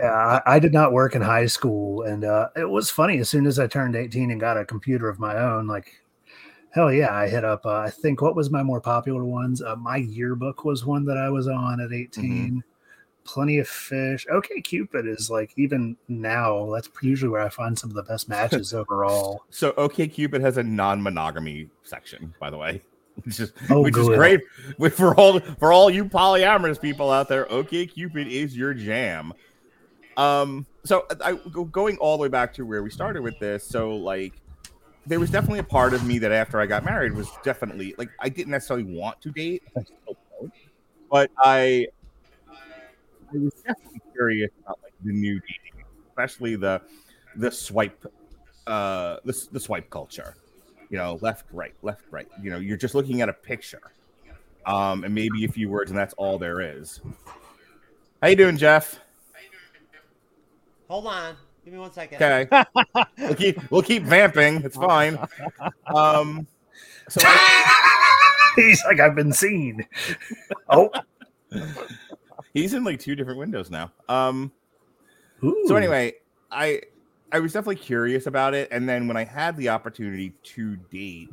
[0.00, 3.18] yeah, I, I, did not work in high school, and uh, it was funny.
[3.18, 6.02] As soon as I turned 18 and got a computer of my own, like
[6.70, 7.64] hell yeah, I hit up.
[7.64, 9.62] Uh, I think what was my more popular ones?
[9.62, 12.24] Uh, my yearbook was one that I was on at 18.
[12.24, 12.58] Mm-hmm.
[13.24, 14.26] Plenty of fish.
[14.30, 16.70] Okay, Cupid is like even now.
[16.72, 19.44] That's usually where I find some of the best matches overall.
[19.50, 22.82] So, OK Cupid has a non-monogamy section, by the way
[23.24, 24.40] which is oh, which is great
[24.92, 27.46] for all for all you polyamorous people out there.
[27.46, 29.32] Okay, Cupid is your jam.
[30.16, 31.34] Um, so I
[31.72, 33.66] going all the way back to where we started with this.
[33.66, 34.34] So like,
[35.06, 38.10] there was definitely a part of me that after I got married was definitely like
[38.20, 39.62] I didn't necessarily want to date,
[41.10, 41.86] but I
[42.48, 46.82] I was definitely curious about like the new dating, especially the
[47.36, 48.06] the swipe
[48.66, 50.34] uh the, the swipe culture.
[50.90, 52.28] You know, left, right, left, right.
[52.42, 53.82] You know, you're just looking at a picture.
[54.66, 57.00] Um, and maybe a few words, and that's all there is.
[58.20, 58.98] How you doing, Jeff?
[60.88, 61.36] Hold on.
[61.64, 62.22] Give me one second.
[62.22, 62.48] Okay.
[63.18, 64.62] we'll keep we'll keep vamping.
[64.62, 65.18] It's fine.
[65.86, 66.46] Um
[67.08, 67.20] so
[68.56, 69.84] he's like, I've been seen.
[70.68, 70.90] Oh.
[72.54, 73.90] he's in like two different windows now.
[74.08, 74.52] Um
[75.42, 75.64] Ooh.
[75.66, 76.14] so anyway,
[76.52, 76.82] I
[77.36, 78.66] I was definitely curious about it.
[78.70, 81.28] And then when I had the opportunity to date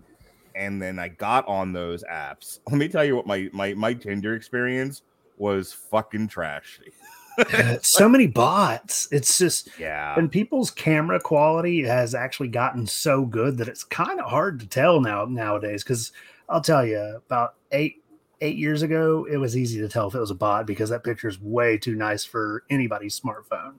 [0.53, 3.93] and then I got on those apps, let me tell you what my my, my
[3.93, 5.03] Tinder experience
[5.37, 6.91] was fucking trashy.
[7.81, 9.07] so many bots.
[9.13, 10.13] It's just yeah.
[10.17, 14.67] And people's camera quality has actually gotten so good that it's kind of hard to
[14.67, 15.85] tell now nowadays.
[15.85, 16.11] Because
[16.49, 18.03] I'll tell you, about eight
[18.41, 21.05] eight years ago, it was easy to tell if it was a bot because that
[21.05, 23.75] picture is way too nice for anybody's smartphone.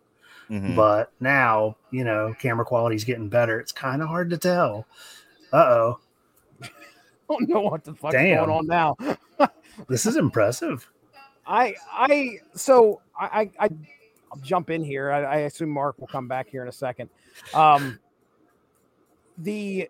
[0.50, 0.76] Mm-hmm.
[0.76, 3.60] But now, you know, camera quality is getting better.
[3.60, 4.86] It's kind of hard to tell.
[5.52, 6.00] Uh oh.
[7.28, 8.96] Don't know what the fuck's going on now.
[9.88, 10.88] this is impressive.
[11.46, 13.68] I I so I I
[14.34, 15.10] I'll jump in here.
[15.10, 17.08] I, I, assume Mark will come back here in a second.
[17.52, 18.00] Um,
[19.38, 19.88] the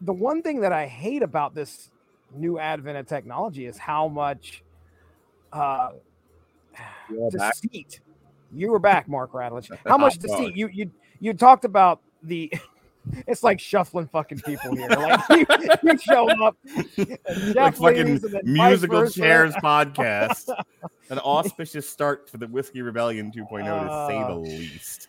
[0.00, 1.90] the one thing that I hate about this
[2.34, 4.62] new advent of technology is how much
[5.52, 5.90] uh,
[7.30, 8.00] deceit.
[8.52, 9.70] You were back, Mark Radulich.
[9.86, 10.56] How much deceit?
[10.56, 12.52] You you you talked about the
[13.26, 14.88] it's like shuffling fucking people here.
[14.88, 15.46] Like you,
[15.82, 16.56] you show up,
[17.54, 20.48] like fucking musical chairs podcast.
[21.10, 25.08] An auspicious start for the Whiskey Rebellion 2.0 uh, to say the uh, least.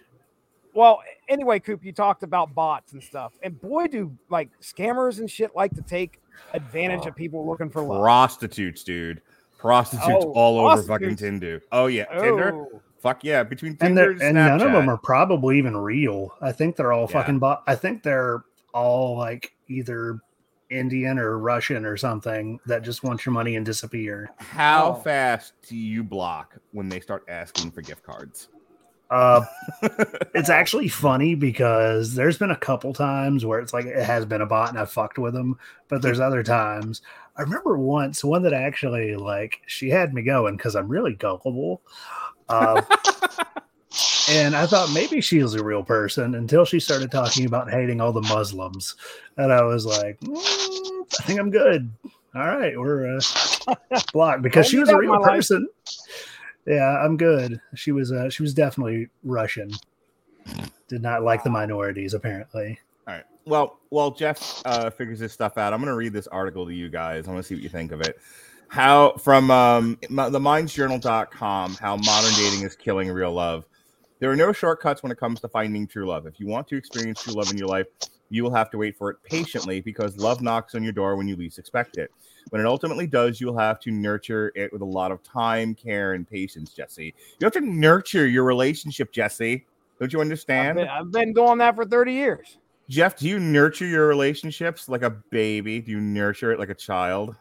[0.73, 5.29] Well, anyway, Coop, you talked about bots and stuff, and boy, do like scammers and
[5.29, 6.19] shit like to take
[6.53, 8.01] advantage of people looking for love.
[8.01, 9.21] Prostitutes, dude.
[9.59, 10.89] Prostitutes oh, all prostitutes.
[10.89, 11.61] over fucking Tinder.
[11.71, 12.21] Oh yeah, oh.
[12.21, 12.65] Tinder.
[13.03, 13.43] Fuck yeah!
[13.43, 16.33] Between Tinder and, and, and none of them are probably even real.
[16.41, 17.19] I think they're all yeah.
[17.19, 17.61] fucking bot.
[17.67, 20.21] I think they're all like either
[20.69, 24.29] Indian or Russian or something that just want your money and disappear.
[24.37, 25.01] How oh.
[25.01, 28.47] fast do you block when they start asking for gift cards?
[29.09, 29.43] Uh,
[30.33, 34.41] it's actually funny because there's been a couple times where it's like it has been
[34.41, 35.57] a bot and I fucked with them,
[35.89, 37.01] but there's other times.
[37.35, 41.81] I remember once one that actually like she had me going because I'm really gullible.
[42.49, 42.81] Uh,
[44.29, 48.01] and I thought maybe she was a real person until she started talking about hating
[48.01, 48.95] all the Muslims.
[49.37, 51.91] And I was like, mm, I think I'm good.
[52.35, 53.75] All right, we're uh,
[54.11, 55.67] blocked because she was a real person.
[56.65, 57.61] Yeah, I'm good.
[57.75, 59.71] She was uh, she was definitely Russian.
[60.87, 62.79] Did not like the minorities apparently.
[63.07, 63.23] All right.
[63.45, 66.73] Well, while Jeff uh, figures this stuff out, I'm going to read this article to
[66.73, 67.27] you guys.
[67.27, 68.17] I want to see what you think of it
[68.73, 73.67] how from um, the mindsjournal.com how modern dating is killing real love.
[74.17, 76.25] There are no shortcuts when it comes to finding true love.
[76.25, 77.85] If you want to experience true love in your life
[78.31, 81.27] you will have to wait for it patiently because love knocks on your door when
[81.27, 82.09] you least expect it.
[82.49, 86.13] When it ultimately does you'll have to nurture it with a lot of time care
[86.13, 87.13] and patience jesse.
[87.39, 89.67] You have to nurture your relationship jesse.
[89.99, 90.79] Don't you understand?
[90.79, 92.57] I've been, I've been doing that for 30 years.
[92.89, 95.79] Jeff do you nurture your relationships like a baby?
[95.79, 97.35] Do you nurture it like a child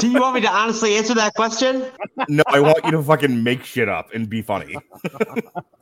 [0.00, 1.84] do you want me to honestly answer that question?
[2.28, 4.76] No, I want you to fucking make shit up and be funny.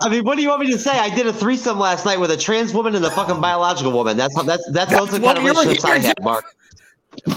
[0.01, 0.91] I mean, what do you want me to say?
[0.91, 4.17] I did a threesome last night with a trans woman and a fucking biological woman.
[4.17, 6.45] That's that's that's, that's those kind of relationships I had, Mark.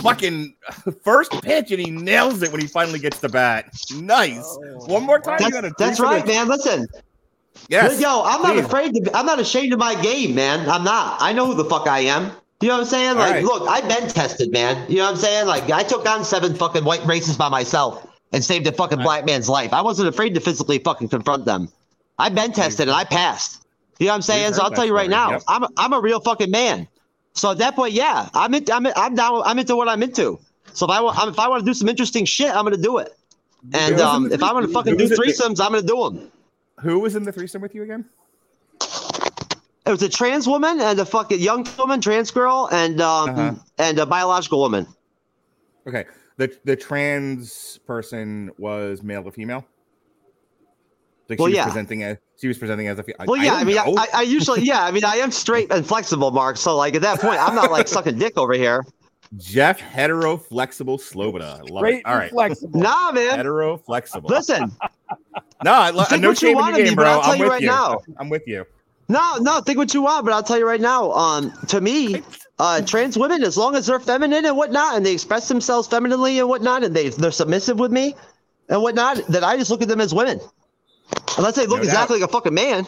[0.01, 0.55] Fucking
[1.03, 3.73] first pitch and he nails it when he finally gets the bat.
[3.93, 4.45] Nice.
[4.45, 5.37] Oh, One more time.
[5.51, 6.47] That's, that's right, man.
[6.47, 6.87] Listen.
[7.67, 7.99] Yes.
[7.99, 8.65] Yo, I'm not please.
[8.65, 9.11] afraid to.
[9.17, 10.69] I'm not ashamed of my game, man.
[10.69, 11.17] I'm not.
[11.21, 12.31] I know who the fuck I am.
[12.61, 13.17] You know what I'm saying?
[13.17, 13.43] Like, right.
[13.43, 14.89] look, I've been tested, man.
[14.89, 15.45] You know what I'm saying?
[15.45, 19.03] Like, I took on seven fucking white races by myself and saved a fucking right.
[19.03, 19.73] black man's life.
[19.73, 21.69] I wasn't afraid to physically fucking confront them.
[22.17, 23.65] I've been tested and I passed.
[23.99, 24.53] You know what I'm saying?
[24.53, 25.43] So I'll tell you right now, yep.
[25.47, 26.87] I'm a, I'm a real fucking man.
[27.33, 29.41] So at that point, yeah, I'm in, I'm in, I'm down.
[29.45, 30.39] I'm into what I'm into.
[30.73, 32.97] So if I want if I want to do some interesting shit, I'm gonna do
[32.97, 33.13] it.
[33.73, 36.31] And um, if I want to fucking do threesomes, I'm gonna do them.
[36.81, 38.05] Who was in the threesome with you again?
[39.85, 43.53] It was a trans woman and a fucking young woman, trans girl, and um uh-huh.
[43.77, 44.87] and a biological woman.
[45.87, 46.05] Okay.
[46.37, 49.65] The the trans person was male or female?
[51.29, 51.65] Like well, she was yeah.
[51.65, 53.25] presenting as she was presenting as a female.
[53.27, 55.87] Well, yeah, I, I mean, I, I, usually, yeah, I mean, I am straight and
[55.87, 56.57] flexible, Mark.
[56.57, 58.85] So, like at that point, I'm not like sucking dick over here.
[59.37, 61.59] Jeff hetero flexible Sloboda.
[61.59, 62.05] I love Straight it.
[62.05, 62.29] All right.
[62.29, 62.79] Flexible.
[62.79, 63.37] Nah, man.
[63.37, 64.29] Hetero flexible.
[64.29, 64.71] Listen.
[65.63, 67.21] no, I, lo- no shame in your game, bro.
[67.21, 67.49] I'm with you.
[67.49, 67.99] Right now.
[68.17, 68.65] I'm with you.
[69.07, 71.11] No, no, think what you want, but I'll tell you right now.
[71.11, 72.23] Um, to me,
[72.57, 76.39] uh, trans women, as long as they're feminine and whatnot, and they express themselves femininely
[76.39, 78.15] and whatnot, and they they're submissive with me
[78.69, 80.39] and whatnot, then I just look at them as women.
[81.37, 82.87] Unless they look No exactly like a fucking man.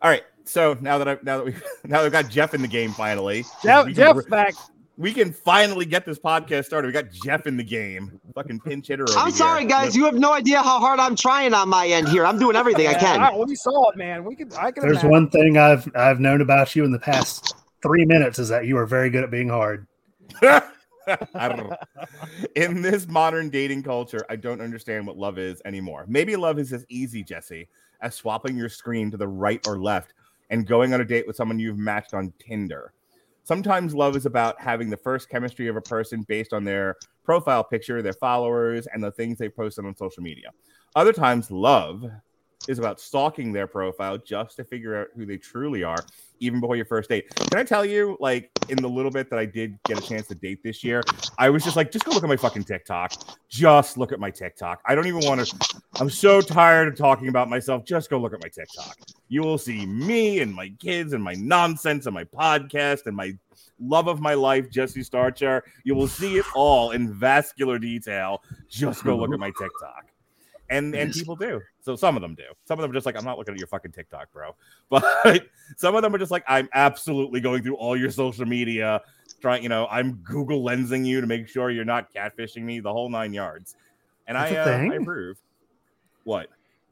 [0.00, 0.22] All right.
[0.44, 1.52] So now that I now that we
[1.84, 4.54] now that we've got Jeff in the game finally, Jeff, we can, Jeff's back.
[5.02, 6.86] We can finally get this podcast started.
[6.86, 8.20] We got Jeff in the game.
[8.34, 9.02] Fucking pinch hitter.
[9.08, 9.36] over I'm here.
[9.36, 9.96] sorry, guys.
[9.96, 12.24] You have no idea how hard I'm trying on my end here.
[12.24, 13.20] I'm doing everything I Yeah, can.
[13.20, 14.24] I- we saw it, man.
[14.24, 14.54] We could.
[14.54, 14.82] I could.
[14.84, 15.10] There's imagine.
[15.10, 18.78] one thing I've I've known about you in the past three minutes is that you
[18.78, 19.86] are very good at being hard.
[20.42, 21.76] I don't know.
[22.54, 26.04] In this modern dating culture, I don't understand what love is anymore.
[26.06, 27.68] Maybe love is as easy, Jesse,
[28.00, 30.14] as swapping your screen to the right or left
[30.50, 32.92] and going on a date with someone you've matched on Tinder.
[33.44, 37.64] Sometimes love is about having the first chemistry of a person based on their profile
[37.64, 40.50] picture, their followers, and the things they posted on social media.
[40.94, 42.04] Other times, love
[42.68, 46.04] is about stalking their profile just to figure out who they truly are,
[46.42, 47.34] even before your first date.
[47.34, 50.26] Can I tell you, like, in the little bit that I did get a chance
[50.28, 51.02] to date this year,
[51.38, 53.12] I was just like, just go look at my fucking TikTok.
[53.48, 54.80] Just look at my TikTok.
[54.86, 55.78] I don't even want to.
[56.00, 57.84] I'm so tired of talking about myself.
[57.84, 58.96] Just go look at my TikTok.
[59.28, 63.36] You will see me and my kids and my nonsense and my podcast and my
[63.80, 65.64] love of my life, Jesse Starcher.
[65.84, 68.42] You will see it all in vascular detail.
[68.68, 70.11] Just go look at my TikTok.
[70.72, 71.60] And and people do.
[71.80, 72.44] So some of them do.
[72.64, 74.54] Some of them are just like, I'm not looking at your fucking TikTok, bro.
[74.88, 79.02] But some of them are just like, I'm absolutely going through all your social media,
[79.40, 82.92] trying, you know, I'm Google lensing you to make sure you're not catfishing me, the
[82.92, 83.76] whole nine yards.
[84.26, 84.92] And That's I, uh.
[84.92, 85.38] I approve.
[86.24, 86.48] What?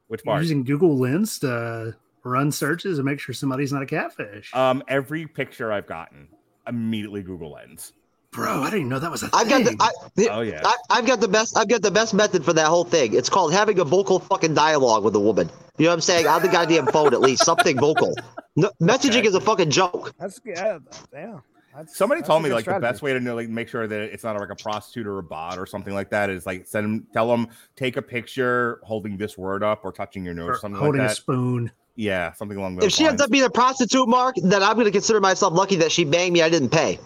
[0.09, 0.43] Which You're part?
[0.43, 4.53] using Google Lens to run searches and make sure somebody's not a catfish.
[4.55, 6.29] Um, every picture I've gotten,
[6.67, 7.93] immediately Google Lens.
[8.33, 9.77] Bro, I didn't even know that was a I've got thing.
[9.77, 10.61] the, I, the- Oh yeah.
[10.65, 11.57] I, I've got the best.
[11.59, 13.13] I've got the best method for that whole thing.
[13.15, 15.51] It's called having a vocal fucking dialogue with a woman.
[15.79, 16.29] You know what I'm saying?
[16.29, 18.15] On the goddamn phone, at least something vocal.
[18.55, 19.27] No, messaging Okay.
[19.27, 20.15] is a fucking joke.
[20.19, 20.79] That's yeah.
[21.13, 21.41] Yeah.
[21.75, 23.87] That's, Somebody that's told me good like the best way to know, like make sure
[23.89, 26.67] that it's not like a prostitute or a bot or something like that is like
[26.67, 30.51] send them, tell them, take a picture holding this word up or touching your nose,
[30.51, 31.71] Or something holding like a spoon.
[31.97, 34.91] yeah, something along those If she ends up being a prostitute, Mark, then I'm gonna
[34.91, 36.43] consider myself lucky that she banged me.
[36.43, 36.99] I didn't pay.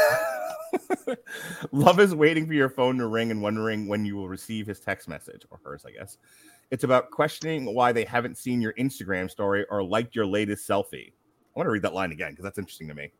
[1.72, 4.80] Love is waiting for your phone to ring and wondering when you will receive his
[4.80, 6.18] text message or hers, I guess.
[6.70, 11.08] It's about questioning why they haven't seen your Instagram story or liked your latest selfie.
[11.10, 13.12] I want to read that line again because that's interesting to me.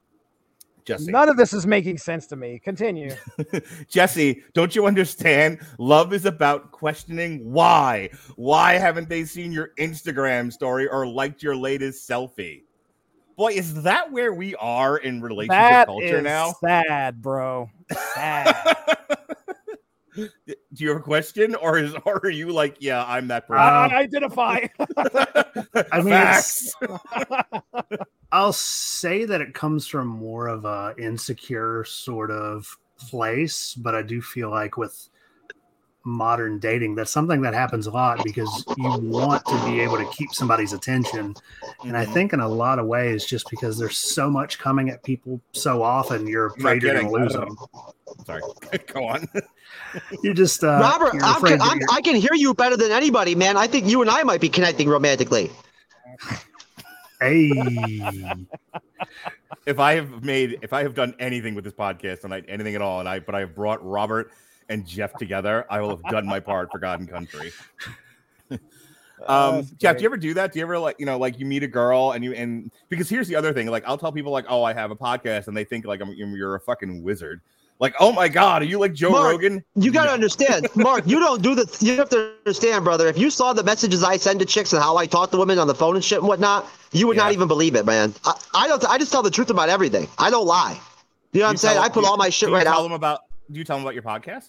[0.84, 2.58] Jesse, None of this is making sense to me.
[2.58, 3.14] Continue.
[3.88, 5.60] Jesse, don't you understand?
[5.78, 8.10] Love is about questioning why.
[8.36, 12.62] Why haven't they seen your Instagram story or liked your latest selfie?
[13.42, 16.52] Boy, is that where we are in relationship That culture is now?
[16.60, 17.68] sad, bro.
[18.14, 18.76] Sad.
[20.14, 20.28] Do
[20.76, 23.64] you have a question, or is or are you like, yeah, I'm that person?
[23.64, 24.68] I identify.
[24.78, 26.72] I mean, Facts.
[28.32, 34.02] I'll say that it comes from more of a insecure sort of place, but I
[34.02, 35.08] do feel like with
[36.04, 40.04] modern dating, that's something that happens a lot because you want to be able to
[40.06, 41.36] keep somebody's attention.
[41.84, 42.12] And I Mhm.
[42.14, 45.82] think in a lot of ways, just because there's so much coming at people so
[45.82, 47.58] often, you're I'm not afraid you're going to lose them.
[48.26, 48.42] Sorry,
[48.92, 49.26] go on.
[50.22, 53.34] You just, uh, Robert, you're I'm, afraid I'm, I can hear you better than anybody,
[53.34, 53.56] man.
[53.56, 55.50] I think you and I might be connecting romantically.
[57.20, 58.46] hey,
[59.66, 62.82] if I have made, if I have done anything with this podcast and anything at
[62.82, 64.30] all, and I, but I have brought Robert
[64.68, 67.52] and Jeff together, I will have done my part for God and country.
[69.28, 70.52] Um, That's Jeff, do you ever do that?
[70.52, 73.08] Do you ever like, you know, like you meet a girl and you, and because
[73.08, 75.56] here's the other thing, like I'll tell people like, oh, I have a podcast, and
[75.56, 77.40] they think like I'm, you're a fucking wizard.
[77.78, 79.62] Like, oh my God, are you like Joe Mark, Rogan?
[79.76, 80.14] You got to No.
[80.14, 81.04] understand, Mark.
[81.06, 81.66] You don't do the.
[81.80, 83.06] You have to understand, brother.
[83.06, 85.58] If you saw the messages I send to chicks and how I talk to women
[85.60, 88.12] on the phone and shit and whatnot, you would not even believe it, man.
[88.24, 88.84] I, I don't.
[88.86, 90.08] I just tell the truth about everything.
[90.18, 90.80] I don't lie.
[91.32, 91.74] You know what I'm saying?
[91.76, 92.82] tell- I put you- all my shit you right tell out.
[92.82, 93.20] them about.
[93.50, 94.48] Do you tell them about your podcast?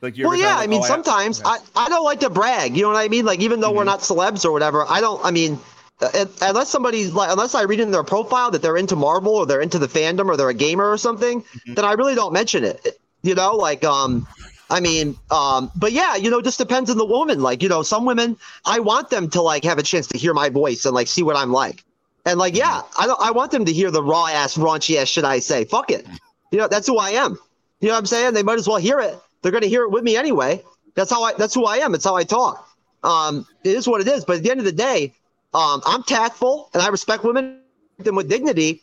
[0.00, 0.48] Like, Well, yeah.
[0.54, 2.76] them, I mean, "Oh, sometimes okay." I, I don't like to brag.
[2.76, 3.24] You know what I mean?
[3.24, 3.86] Like, even though we're Mhm.
[3.86, 5.24] not celebs or whatever, I don't.
[5.24, 5.60] I mean,
[6.00, 9.46] uh, unless somebody's like, unless I read in their profile that they're into Marvel or
[9.46, 11.76] they're into the fandom or they're a gamer or something, Mhm.
[11.76, 12.98] then I really don't mention it.
[13.22, 14.26] You know, like, um,
[14.68, 17.40] I mean, um, but yeah, you know, it just depends on the woman.
[17.40, 20.34] Like, you know, some women, I want them to like have a chance to hear
[20.34, 21.84] my voice and like see what I'm like.
[22.24, 23.20] And like, yeah, I don't.
[23.20, 25.64] I want them to hear the raw ass, raunchy ass shit I say.
[25.64, 26.06] Fuck it.
[26.52, 27.38] You know, that's who I am.
[27.80, 28.34] You know what I'm saying?
[28.34, 29.18] They might as well hear it.
[29.42, 30.62] They're gonna hear it with me anyway.
[30.94, 31.32] That's how I.
[31.32, 31.94] That's who I am.
[31.96, 32.68] It's how I talk.
[33.02, 34.24] Um, it is what it is.
[34.24, 35.14] But at the end of the day,
[35.52, 37.62] um, I'm tactful and I respect women
[37.98, 38.82] them with dignity.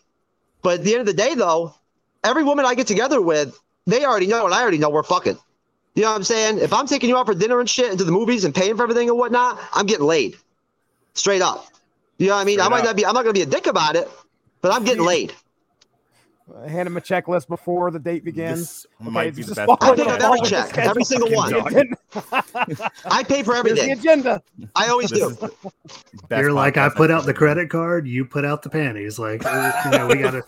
[0.62, 1.74] But at the end of the day, though,
[2.24, 3.58] every woman I get together with,
[3.88, 5.38] they already know, and I already know we're fucking.
[5.96, 6.60] You know what I'm saying?
[6.60, 8.78] If I'm taking you out for dinner and shit, and to the movies and paying
[8.78, 10.36] for everything and whatnot, I'm getting laid.
[11.14, 11.66] Straight up.
[12.18, 12.60] You know what I mean?
[12.60, 12.86] I might up.
[12.86, 13.06] not be.
[13.06, 14.10] I'm not gonna be a dick about it,
[14.62, 15.34] but I'm getting laid.
[16.68, 18.86] Hand him a checklist before the date begins.
[19.00, 19.70] This might be the best.
[19.82, 20.24] I pick the- up podcast.
[20.24, 21.54] every check, every single one.
[23.06, 23.92] I pay for Here's the everything.
[23.92, 24.42] agenda.
[24.76, 25.30] I always This do.
[25.30, 25.52] is the
[26.28, 29.20] best You're like, I put out the credit card, you put out the panties.
[29.20, 30.44] Like, you know, we gotta,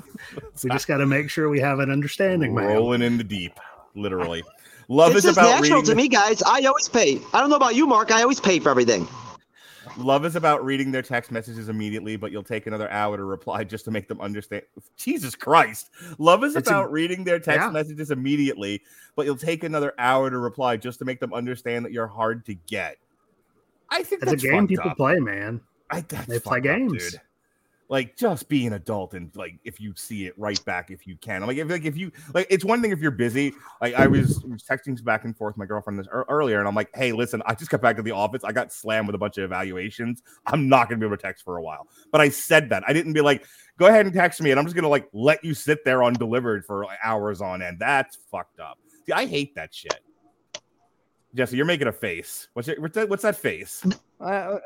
[0.64, 2.68] we just gotta make sure we have an understanding, man.
[2.68, 3.60] rolling in the deep,
[3.96, 4.44] literally.
[4.88, 5.92] Love It's is just about natural reading.
[5.92, 6.42] to me, guys.
[6.44, 7.20] I always pay.
[7.34, 8.12] I don't know about you, Mark.
[8.12, 9.08] I always pay for everything.
[9.98, 13.64] Love is about reading their text messages immediately, but you'll take another hour to reply
[13.66, 14.64] just to make them understand.
[14.98, 15.90] Jesus Christ.
[16.18, 17.70] Love is It's a- about reading their text yeah.
[17.72, 18.82] messages immediately,
[19.16, 22.46] but you'll take another hour to reply just to make them understand that you're hard
[22.46, 22.98] to get.
[23.90, 24.98] I think It's a game people up.
[24.98, 25.60] play, man.
[25.90, 27.12] I, that's They play up, games.
[27.12, 27.22] dude.
[27.92, 31.18] Like just be an adult and like if you see it right back if you
[31.18, 31.46] can.
[31.46, 33.54] Like if like if you like it's one thing if you're busy.
[33.82, 36.70] Like I was, was texting back and forth with my girlfriend this ear- earlier, and
[36.70, 38.46] I'm like, hey, listen, I just got back to the office.
[38.46, 40.24] I got slammed with a bunch of evaluations.
[40.46, 41.90] I'm not gonna be able to text for a while.
[42.14, 42.84] But I said that.
[42.88, 43.46] I didn't be like,
[43.78, 46.64] go ahead and text me, and I'm just gonna like let you sit there undelivered
[46.66, 47.78] for like, hours on end.
[47.80, 48.80] That's fucked up.
[49.06, 50.00] See, I hate that shit.
[51.36, 52.48] Jesse, you're making a face.
[52.54, 53.86] What's your, what's that, what's that face?
[54.22, 54.60] Uh,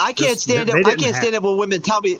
[0.00, 0.86] I can't Just- stand they it.
[0.86, 2.18] I can't have- stand it when women tell me.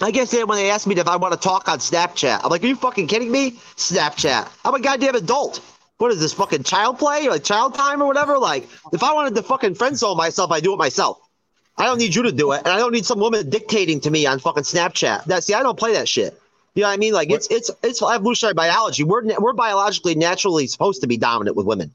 [0.00, 2.40] I can't stand it when they ask me if I want to talk on Snapchat.
[2.42, 3.52] I'm like, are you fucking kidding me?
[3.76, 4.50] Snapchat.
[4.64, 5.58] I'm a goddamn adult.
[5.98, 8.38] What is this fucking child play or like child time or whatever?
[8.38, 11.18] Like, if I wanted to fucking friend zone myself, I do it myself.
[11.76, 14.10] I don't need you to do it, and I don't need some woman dictating to
[14.10, 15.24] me on fucking Snapchat.
[15.26, 16.38] That see, I don't play that shit.
[16.74, 17.12] You know what I mean?
[17.12, 19.04] Like, it's it's it's evolutionary biology.
[19.04, 21.94] We're we're biologically naturally supposed to be dominant with women.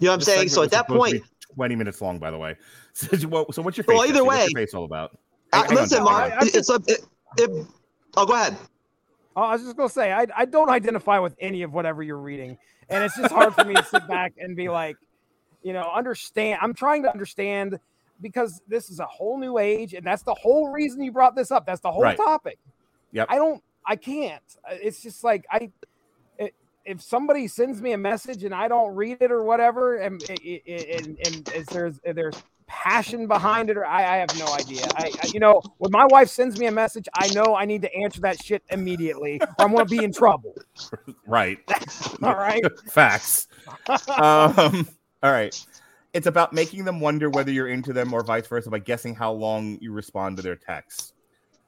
[0.00, 0.48] You know what I'm saying?
[0.48, 2.56] So at that supposed to point, be 20 minutes long, by the way.
[2.94, 3.94] So, what- so what's your face?
[3.96, 4.26] Well, either Jesse?
[4.26, 5.18] What's way- your face all about?
[5.52, 6.32] uh, Hang- hang on, listen, Mark.
[6.32, 6.80] I- I it's a.
[6.86, 7.04] It,
[7.38, 7.66] it,
[8.16, 8.56] oh, go ahead.
[9.36, 12.18] Oh, I was just gonna say I, I don't identify with any of whatever you're
[12.18, 12.56] reading,
[12.88, 14.96] and it's just hard for me to sit back and be like,
[15.62, 16.58] you know, understand.
[16.62, 17.78] I'm trying to understand
[18.20, 21.50] because this is a whole new age, and that's the whole reason you brought this
[21.50, 21.66] up.
[21.66, 22.16] That's the whole Right.
[22.16, 22.58] topic.
[23.12, 23.26] Yep.
[23.30, 23.62] I don't.
[23.86, 24.42] I can't.
[24.70, 25.70] It's just like I.
[26.40, 26.52] i-
[26.84, 30.38] If somebody sends me a message and I don't read it or whatever, and and,
[30.68, 32.36] and, and is there's there's
[32.66, 34.84] passion behind it, or I, I have no idea.
[34.96, 37.82] I, I you know when my wife sends me a message, I know I need
[37.82, 40.54] to answer that shit immediately, or I'm gonna be in trouble.
[41.26, 41.58] Right.
[42.22, 42.62] All right.
[42.90, 43.48] Facts.
[43.88, 44.86] um,
[45.22, 45.66] all right.
[46.12, 49.32] It's about making them wonder whether you're into them or vice versa by guessing how
[49.32, 51.14] long you respond to their texts.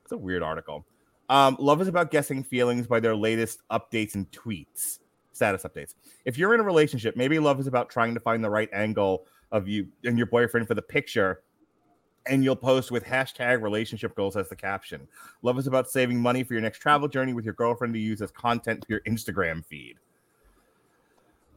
[0.02, 0.84] It's a weird article.
[1.28, 4.98] Um, love is about guessing feelings by their latest updates and tweets,
[5.32, 5.94] status updates.
[6.24, 9.26] If you're in a relationship, maybe love is about trying to find the right angle
[9.52, 11.42] of you and your boyfriend for the picture,
[12.26, 15.06] and you'll post with hashtag relationship goals as the caption.
[15.42, 18.20] Love is about saving money for your next travel journey with your girlfriend to use
[18.20, 19.96] as content for your Instagram feed.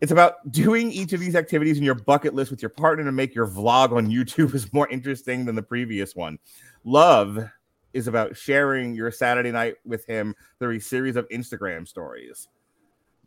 [0.02, 3.12] It's about doing each of these activities in your bucket list with your partner to
[3.12, 6.40] make your vlog on YouTube is more interesting than the previous one.
[6.86, 7.50] Love
[7.94, 12.48] is about sharing your Saturday night with him through a series of Instagram stories.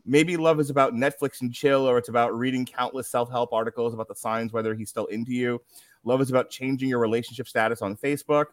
[0.05, 3.95] Maybe love is about Netflix and chill, or it's about reading countless self help articles
[3.95, 5.61] about the signs whether he's still into you.
[6.05, 8.47] Love is about changing your relationship status on Facebook.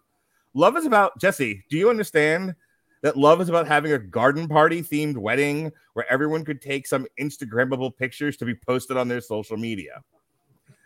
[0.53, 1.63] Love is about Jesse.
[1.69, 2.55] Do you understand
[3.01, 7.07] that love is about having a garden party themed wedding where everyone could take some
[7.19, 10.03] Instagrammable pictures to be posted on their social media?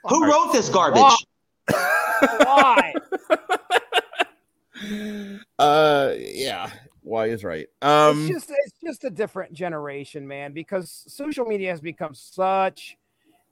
[0.06, 1.26] Who wrote this garbage?
[1.68, 2.94] Why?
[5.60, 6.70] Uh, yeah.
[7.04, 7.68] Why is right.
[7.82, 12.98] Um, it's just it's just a different generation, man, because social media has become such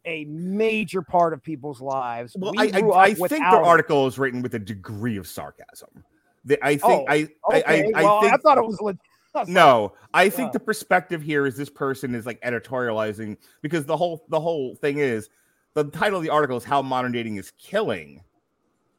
[0.05, 2.35] a major part of people's lives.
[2.39, 6.03] well, We I, I, I think the article is written with a degree of sarcasm.
[6.45, 8.79] The, I think Oh, I, Okay, I, I, well, I think I thought it was
[8.81, 9.01] legit.
[9.35, 10.53] I was like, no i think Oh.
[10.53, 14.97] the perspective here is this person is like editorializing because the whole the whole thing
[14.97, 15.29] is
[15.73, 18.23] the title of the article is how modern dating is killing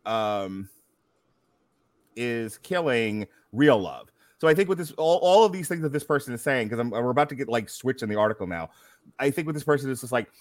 [0.06, 0.68] um
[2.16, 4.11] is killing real love
[4.42, 6.66] so i think with this all, all of these things that this person is saying
[6.66, 8.70] because I'm we're about to get like switched in the article now
[9.20, 10.32] i think with this person is just like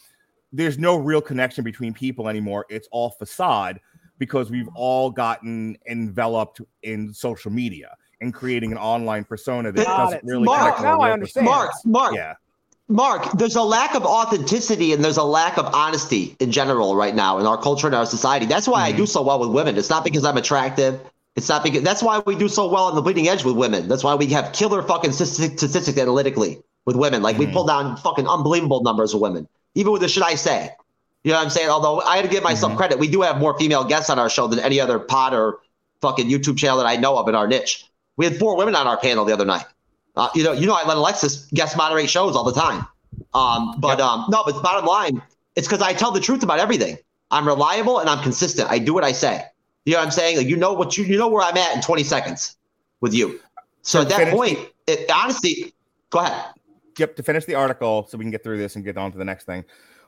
[0.51, 3.79] there's no real connection between people anymore it's all facade
[4.17, 9.97] because we've all gotten enveloped in social media and creating an online persona that Got
[9.97, 10.25] doesn't it.
[10.25, 11.45] really Mark, connect to a now I understand.
[11.45, 12.35] Mark, Mark, Yeah.
[12.87, 17.15] Mark, there's a lack of authenticity and there's a lack of honesty in general right
[17.15, 18.45] now in our culture and our society.
[18.45, 19.05] That's why I do mm-hmm.
[19.05, 19.77] so well with women.
[19.77, 20.99] It's not because I'm attractive.
[21.35, 23.87] It's not because that's why we do so well on the bleeding edge with women.
[23.87, 27.21] That's why we have killer fucking statistics analytically with women.
[27.21, 27.53] Like we Mhm.
[27.53, 30.71] pull down fucking unbelievable numbers of women, even with the shit I say.
[31.23, 31.69] You know what I'm saying?
[31.69, 32.77] Although I got to give myself Mhm.
[32.77, 35.59] credit, we do have more female guests on our show than any other pod or
[36.01, 37.85] fucking YouTube channel that I know of in our niche.
[38.17, 39.65] We had four women on our panel the other night.
[40.17, 42.85] Uh, you know, you know, I let Alexis guest moderate shows all the time.
[43.33, 45.21] Um, but um, no, but bottom line,
[45.55, 46.97] it's because I tell the truth about everything.
[47.29, 48.69] I'm reliable and I'm consistent.
[48.69, 49.45] I do what I say.
[49.85, 50.37] You know what I'm saying?
[50.37, 52.57] Like you know what you you know where I'm at in 20 seconds
[53.01, 53.39] with you.
[53.81, 55.73] So at that finish- point, it, honestly,
[56.09, 56.53] go ahead.
[56.97, 59.17] Yep, to finish the article so we can get through this and get on to
[59.17, 59.63] the next thing.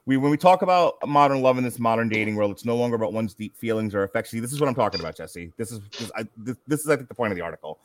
[0.06, 2.96] We when we talk about modern love in this modern dating world, it's no longer
[2.96, 4.42] about one's deep feelings or affection.
[4.42, 5.54] This is what I'm talking about, Jesse.
[5.58, 7.80] This is this, I, this, this is I think the point of the article.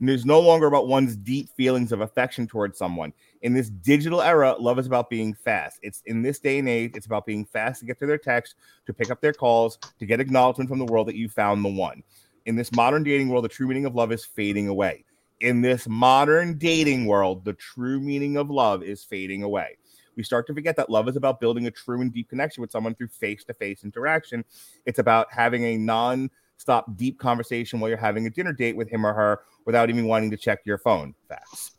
[0.00, 3.12] It's no longer about one's deep feelings of affection towards someone.
[3.42, 5.80] In this digital era, love is about being fast.
[5.82, 8.54] It's in this day and age, it's about being fast to get to their text,
[8.86, 11.68] to pick up their calls, to get acknowledgement from the world that you found the
[11.68, 12.02] one.
[12.46, 15.04] In this modern dating world, the true meaning of love is fading away
[15.40, 19.76] in this modern dating world, the true meaning of love is fading away.
[20.16, 22.72] We start to forget that love is about building a true and deep connection with
[22.72, 24.44] someone through face to face interaction.
[24.84, 28.90] It's about having a non stop deep conversation while you're having a dinner date with
[28.90, 31.14] him or her without even wanting to check your phone.
[31.28, 31.72] Facts.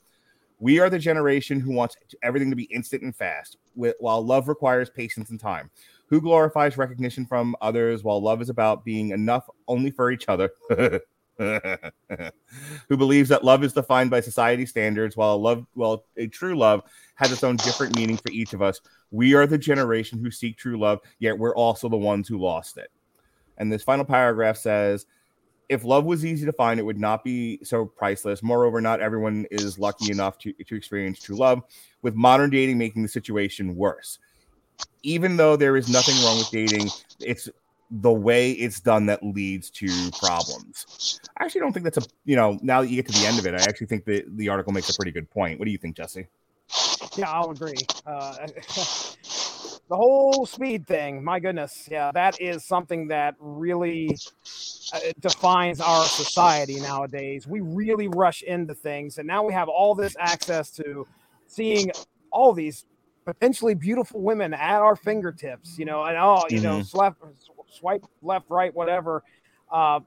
[0.60, 4.50] We are the generation who wants everything to be instant and fast, wh- while love
[4.50, 5.70] requires patience and time.
[6.08, 10.52] Who glorifies recognition from others while love is about being enough only for each other?
[12.90, 16.82] who believes that love is defined by society standards while love well a true love
[17.16, 20.58] has its own different meaning for each of us we are the generation who seek
[20.58, 22.92] true love yet we're also the ones who lost it
[23.60, 25.06] and this final paragraph says
[25.68, 29.46] if love was easy to find it would not be so priceless moreover not everyone
[29.52, 31.62] is lucky enough to, to experience true love
[32.02, 34.20] with modern dating making the situation worse
[35.04, 36.90] even though there is nothing wrong with dating
[37.20, 37.50] it's
[37.92, 39.88] the way it's done that leads to
[40.20, 41.20] problems.
[41.38, 43.40] I actually don't think that's a you know now that you get to the end
[43.40, 45.60] of it, I actually think that the article makes a pretty good point.
[45.60, 46.28] What do you think, Jesse?
[47.16, 47.78] Yeah, I'll agree.
[48.06, 48.36] Uh,
[49.90, 54.16] the whole speed thing, my goodness, yeah, that is something that really
[54.94, 57.48] uh, defines our society nowadays.
[57.48, 61.08] We really rush into things, and now we have all this access to
[61.48, 61.92] seeing
[62.32, 62.86] all these
[63.26, 65.80] potentially beautiful women at our fingertips.
[65.80, 67.18] You know, and oh, you know, slap,
[67.68, 69.24] swipe left, right, whatever.
[69.72, 70.02] Uh,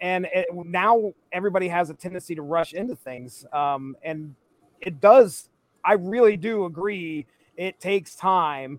[0.00, 4.36] and it, now everybody has a tendency to rush into things, um, and
[4.80, 5.50] it does
[5.84, 7.26] I really do agree.
[7.56, 8.78] It takes time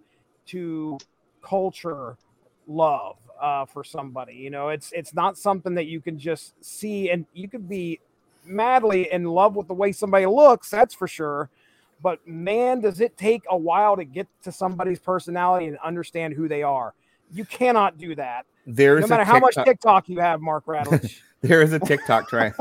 [0.49, 0.97] to
[1.41, 2.17] culture
[2.67, 4.33] love uh, for somebody.
[4.33, 7.99] You know, it's it's not something that you can just see, and you could be
[8.45, 10.69] madly in love with the way somebody looks.
[10.69, 11.49] That's for sure.
[12.01, 16.47] But man, does it take a while to get to somebody's personality and understand who
[16.47, 16.93] they are.
[17.31, 18.45] You cannot do that.
[18.65, 21.19] There's no matter how much TikTok- you have, Mark Radulich.
[21.41, 22.53] there is a TikTok trend.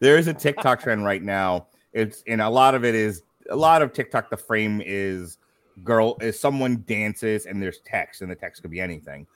[0.00, 1.66] there is a TikTok trend right now.
[1.92, 4.30] It's and a lot of it is a lot of TikTok.
[4.30, 5.38] The frame is
[5.84, 9.26] girl is someone dances and there's text and the text could be anything.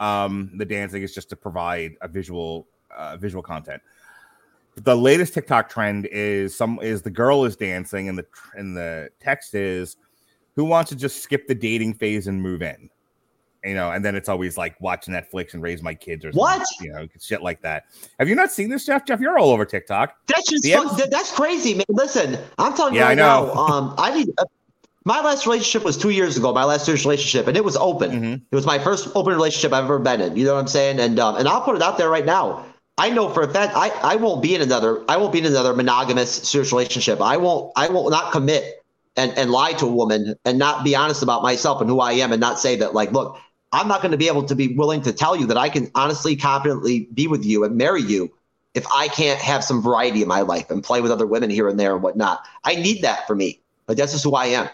[0.00, 2.66] Um, the dancing is just to provide a visual
[2.96, 3.82] uh, visual content.
[4.76, 9.10] The latest TikTok trend is some is the girl is dancing and the and the
[9.20, 9.96] text is
[10.54, 12.88] who wants to just skip the dating phase and move in
[13.64, 16.64] you know, and then it's always like watch Netflix and raise my kids or What?
[16.80, 17.86] you know, shit like that.
[18.20, 19.04] Have you not seen this, Jeff?
[19.04, 20.14] Jeff, you're all over TikTok.
[20.28, 21.84] That's just episode- that's crazy, man.
[21.88, 23.52] Listen, I'm telling you Yeah, I know.
[23.52, 23.54] now.
[23.54, 24.30] Um, I need.
[25.08, 26.52] My last relationship was two years ago.
[26.52, 28.10] My last serious relationship, and it was open.
[28.10, 28.42] Mhm.
[28.52, 30.36] It was my first open relationship I've ever been in.
[30.36, 31.00] You know what I'm saying?
[31.00, 32.66] And um, and I'll put it out there right now.
[32.98, 35.46] I know for a fact I, I won't be in another I won't be in
[35.46, 37.22] another monogamous serious relationship.
[37.22, 38.84] I won't I will not not commit
[39.16, 42.12] and, and lie to a woman and not be honest about myself and who I
[42.12, 43.38] am and not say that like look
[43.72, 45.90] I'm not going to be able to be willing to tell you that I can
[45.94, 48.30] honestly confidently be with you and marry you
[48.74, 51.66] if I can't have some variety in my life and play with other women here
[51.66, 52.44] and there and whatnot.
[52.62, 53.60] I need that for me.
[53.86, 54.68] Like that's just who I am.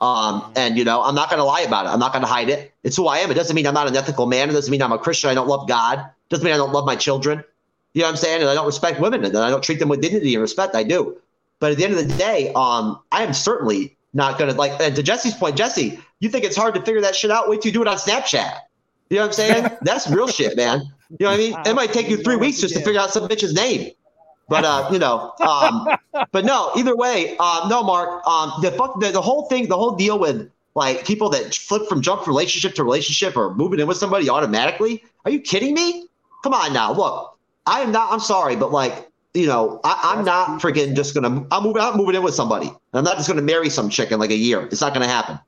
[0.00, 1.90] Um, and you know, I'm not going to lie about it.
[1.90, 2.72] I'm not going to hide it.
[2.82, 3.30] It's who I am.
[3.30, 4.48] It doesn't mean I'm not an ethical man.
[4.48, 5.30] It doesn't mean I'm a Christian.
[5.30, 5.98] I don't love God.
[5.98, 7.44] It doesn't mean I don't love my children.
[7.92, 8.40] You know what I'm saying?
[8.40, 10.74] And I don't respect women and I don't treat them with dignity and respect.
[10.74, 11.18] I do.
[11.58, 14.80] But at the end of the day, um, I am certainly not going to like,
[14.80, 17.48] and to Jesse's point, Jesse, you think it's hard to figure that shit out?
[17.48, 18.58] Wait till you do it on Snapchat.
[19.10, 19.70] You know what I'm saying?
[19.82, 20.82] That's real shit, man.
[21.10, 21.56] You know what I mean?
[21.66, 23.90] It might take you three weeks just to figure out some bitch's name.
[24.50, 25.88] But uh, you know, um,
[26.32, 29.76] but no, either way, um, no, Mark, um, the fuck, the, the whole thing, the
[29.76, 33.86] whole deal with like people that flip from jump relationship to relationship or moving in
[33.86, 35.04] with somebody automatically.
[35.24, 36.08] Are you kidding me?
[36.42, 38.12] Come on now, look, I am not.
[38.12, 41.46] I'm sorry, but like, you know, I, I'm not freaking just gonna.
[41.52, 41.80] I'm moving.
[41.80, 42.72] I'm moving in with somebody.
[42.92, 44.66] I'm not just gonna marry some chick in like a year.
[44.66, 45.38] It's not gonna happen.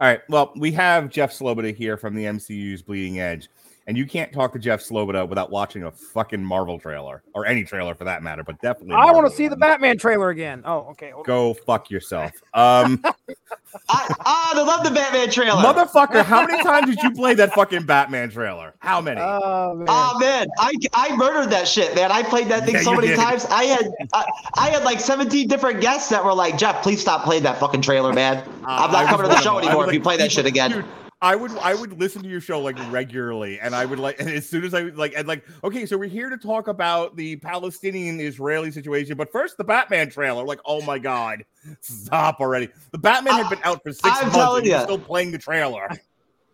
[0.00, 0.20] All right.
[0.28, 3.48] Well, we have Jeff Sloboda here from the MCU's Bleeding Edge,
[3.86, 7.62] and you can't talk to Jeff Sloboda without watching a fucking Marvel trailer or any
[7.64, 8.94] trailer for that matter, but definitely.
[8.96, 9.56] I want to see the.
[9.56, 10.62] Batman trailer again.
[10.64, 11.10] Oh, okay.
[11.10, 11.26] hold on.
[11.26, 12.30] Go fuck yourself.
[12.54, 13.02] Um,
[13.88, 14.14] I
[14.54, 15.60] I love the Batman trailer.
[15.62, 18.74] motherfucker, how many times did you play that fucking Batman trailer?
[18.80, 19.20] How many?
[19.20, 19.86] Oh man.
[19.88, 22.10] Oh man, I, I murdered that shit, man.
[22.12, 23.16] I played that thing Yeah, so many did.
[23.18, 23.44] times.
[23.46, 24.24] I had I,
[24.56, 27.82] I had like 17 different guests that were like, Jeff, please stop playing that fucking
[27.82, 28.42] trailer, man.
[28.64, 29.68] I'm Uh, not coming to the show of them.
[29.68, 30.70] I anymore was if you play that shit again.
[30.72, 30.84] dude,
[31.26, 34.30] I would I would listen to your show like regularly, and I would like, and
[34.30, 37.34] as soon as I like, and like, okay, so we're here to talk about the
[37.36, 40.44] Palestinian Israeli situation, but first the Batman trailer.
[40.44, 41.44] Like, oh my god,
[41.80, 42.68] stop already!
[42.92, 45.88] The Batman had been out for 6 I'm months, and you're still playing the trailer.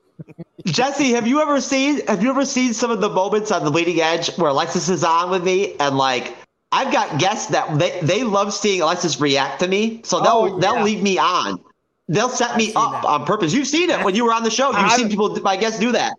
[0.64, 3.70] Jesse, have you ever seen have you ever seen some of the moments on the
[3.70, 6.34] Bleeding Edge where Alexis is on with me and like
[6.70, 10.46] I've got guests that they, they love seeing Alexis react to me, so they'll Oh,
[10.46, 10.60] yeah.
[10.60, 11.62] they'll leave me on.
[12.08, 13.04] They'll set me up that.
[13.08, 13.52] on purpose.
[13.54, 14.68] You've seen it when you were on the show.
[14.68, 16.14] You've I've- seen people, my guests, do that.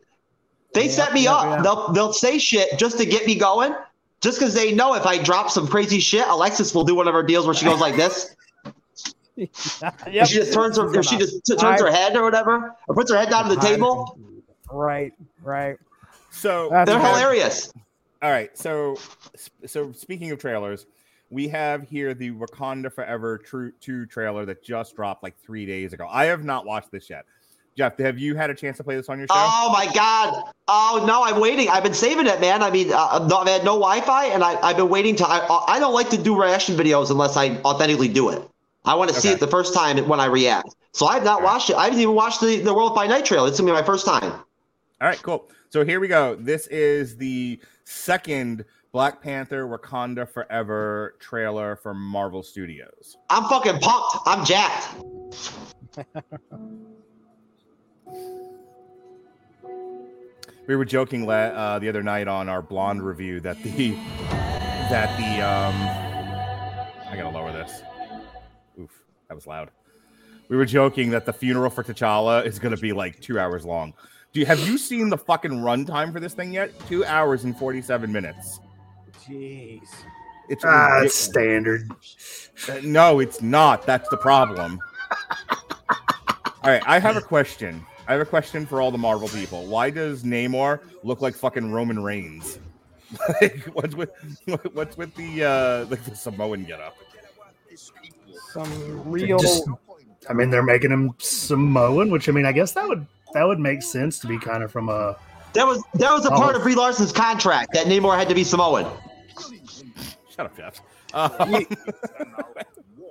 [0.73, 1.45] They Yeah, set me yeah, up.
[1.57, 1.61] yeah.
[1.61, 3.75] They'll they'll say shit just to get me going,
[4.21, 7.13] just because they know if I drop some crazy shit, Alexis will do one of
[7.13, 8.35] her deals where she goes like this.
[9.35, 10.27] Yep.
[10.27, 13.17] She just turns her, if she just turns her head or whatever, or puts her
[13.17, 14.15] head down to the table.
[14.71, 15.11] Right,
[15.41, 15.75] right.
[16.29, 17.73] So That's They're hilarious.
[18.21, 18.55] All right.
[18.55, 18.97] So,
[19.65, 20.85] so speaking of trailers,
[21.33, 25.91] we have here the Wakanda Forever True Two trailer that just dropped like three days
[25.91, 26.07] ago.
[26.09, 27.25] I have not watched this yet.
[27.75, 29.33] Jeff, have you had a chance to play this on your show?
[29.35, 30.51] Oh my god!
[30.67, 31.69] Oh no, I'm waiting.
[31.69, 32.61] I've been saving it, man.
[32.61, 35.25] I mean, uh, no, I've had no Wi-Fi, and I, I've been waiting to.
[35.27, 38.47] I, I don't like to do reaction videos unless I authentically do it.
[38.85, 39.35] I want to see Okay.
[39.35, 40.69] it the first time when I react.
[40.91, 41.45] So I've not Okay.
[41.45, 41.75] watched it.
[41.77, 43.47] I haven't even watched the the Werewolf by Night trailer.
[43.47, 44.23] It's gonna be my first time.
[45.01, 45.49] All right, cool.
[45.69, 46.35] So here we go.
[46.35, 53.17] This is the second Black Panther Wakanda Forever trailer for Marvel Studios.
[53.29, 54.17] I'm fucking pumped.
[54.25, 54.95] I'm jacked.
[60.65, 63.91] We were joking uh, the other night on our blonde review that the
[64.89, 65.75] that the um
[67.09, 67.81] I gotta lower this.
[68.79, 69.71] Oof, that was loud.
[70.47, 73.93] We were joking that the funeral for T'Challa is gonna be like two hours long.
[74.31, 76.71] Do you have you seen the fucking runtime for this thing yet?
[76.87, 78.61] Two hours and forty-seven minutes.
[79.27, 79.87] Jeez.
[80.49, 81.05] It's Ah, ridiculous.
[81.05, 81.91] it's standard.
[82.69, 83.85] Uh, no, it's not.
[83.85, 84.79] That's the problem.
[85.49, 87.85] all right, I have a question.
[88.07, 89.65] I have a question for all the Marvel people.
[89.65, 92.59] Why does Namor look like fucking Roman Reigns?
[93.41, 94.09] like, what's with
[94.73, 96.95] what's with the uh like the Samoan getup?
[98.53, 99.39] Some real.
[99.39, 99.67] Just-
[100.29, 103.59] I mean, they're making him Samoan, which I mean, I guess that would that would
[103.59, 105.15] make sense to be kind of from a.
[105.53, 106.37] That was that was a Oh.
[106.37, 108.85] part of Brie Larson's contract that Namor had to be Samoan.
[110.35, 110.81] Shut up, Jeff.
[111.13, 111.65] Um,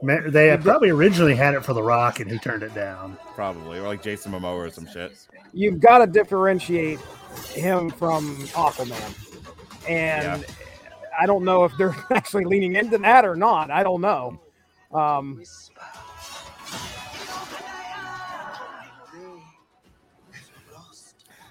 [0.32, 3.16] They had probably originally had it for The Rock, and he turned it down.
[3.36, 5.12] probably or like Jason Momoa or some shit.
[5.52, 6.98] you've got to differentiate
[7.54, 10.44] him from Aquaman, and
[11.20, 13.70] I don't know if they're actually leaning into that or not.
[13.70, 14.40] I don't know.
[14.92, 15.40] Um,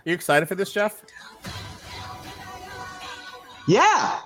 [0.03, 1.03] Are you excited for this, Jeff?
[3.67, 4.19] Yeah.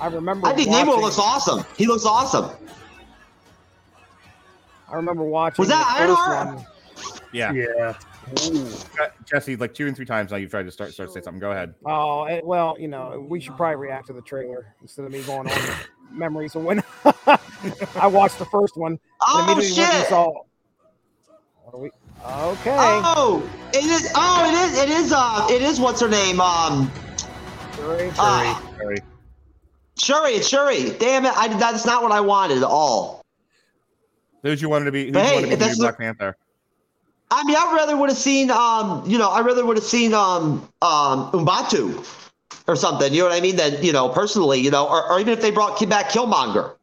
[0.00, 0.46] I remember.
[0.46, 1.64] I think watching, Namor looks awesome.
[1.76, 2.50] He looks awesome.
[4.88, 5.62] I remember watching.
[5.62, 6.60] Was that Ironheart?
[7.32, 7.52] Yeah.
[7.52, 7.94] Yeah,
[9.00, 11.20] Uh, Jesse, like two and three times now you've tried to start start to say
[11.22, 11.40] something.
[11.40, 11.74] Go ahead.
[11.84, 15.50] Oh well, you know, we should probably react to the trailer instead of me going
[15.50, 15.58] on
[16.10, 16.82] memories of when
[17.96, 18.98] I watched the first one.
[19.26, 20.08] Oh immediately went shit!
[20.08, 20.32] saw-
[21.64, 21.90] What are we-
[22.24, 22.74] Okay.
[22.78, 24.10] Oh, it is.
[24.14, 24.78] Oh, it is.
[24.78, 25.12] It is.
[25.14, 25.78] Uh, it is.
[25.78, 26.40] What's her name?
[26.40, 26.90] Um,
[27.76, 28.08] Shuri.
[28.18, 28.98] uh, Sorry.
[29.98, 30.32] Shuri.
[30.32, 30.90] It's Shuri.
[30.98, 31.32] Damn it!
[31.36, 33.24] I that's not what I wanted at all.
[34.42, 35.04] Who'd you wanted to be?
[35.04, 36.36] You hey, want to be Black Panther?
[37.30, 38.50] I mean, I rather would have seen.
[38.50, 42.06] Um, you know, I rather would have seen um, um, Umbatu
[42.68, 43.12] or something.
[43.12, 43.56] You know what I mean?
[43.56, 46.74] Than you know, personally, you know, or, or even if they brought back Killmonger.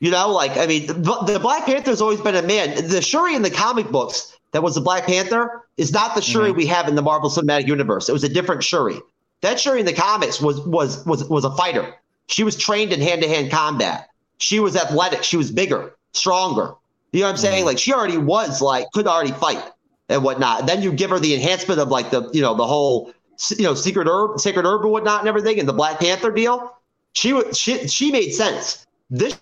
[0.00, 0.92] You know, like I mean, the,
[1.26, 2.88] the Black Panther's always been a man.
[2.88, 6.52] The Shuri in the comic books that was the Black Panther is not the Shuri
[6.52, 6.56] Mhm.
[6.56, 8.08] we have in the Marvel Cinematic Universe.
[8.08, 9.00] It was a different Shuri.
[9.40, 11.94] That Shuri in the comics was was was was a fighter.
[12.28, 14.08] She was trained in hand to hand combat.
[14.38, 15.22] She was athletic.
[15.22, 16.74] She was bigger, stronger.
[17.12, 17.64] You know what I'm saying?
[17.64, 19.62] Like she already was like could already fight
[20.08, 20.60] and whatnot.
[20.60, 23.12] And then you give her the enhancement of like the you know the whole
[23.50, 26.74] you know secret herb, sacred herb and whatnot and everything, and the Black Panther deal.
[27.12, 28.86] She was she she made sense.
[29.10, 29.38] This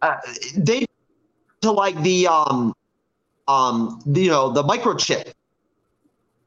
[0.00, 0.16] uh,
[0.56, 0.86] they
[1.60, 2.74] to like the um
[3.48, 5.32] um you know the microchip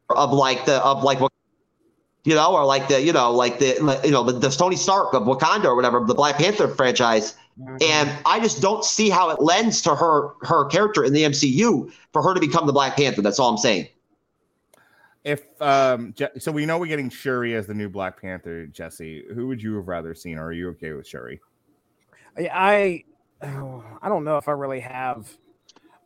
[0.09, 1.31] of like the of like what
[2.26, 5.13] you know or like the you know like the you know the, the Tony Stark
[5.13, 7.36] of Wakanda or whatever the Black Panther franchise
[7.82, 11.91] and I just don't see how it lends to her her character in the MCU
[12.11, 13.21] for her to become the Black Panther.
[13.21, 13.88] That's all I'm saying.
[15.23, 18.67] If um, Je- so, we know we're getting Shuri as the new Black Panther.
[18.67, 21.39] Jesse, who would you have rather seen, or are you okay with Shuri?
[22.38, 23.05] I
[23.41, 25.30] oh, I don't know if I really have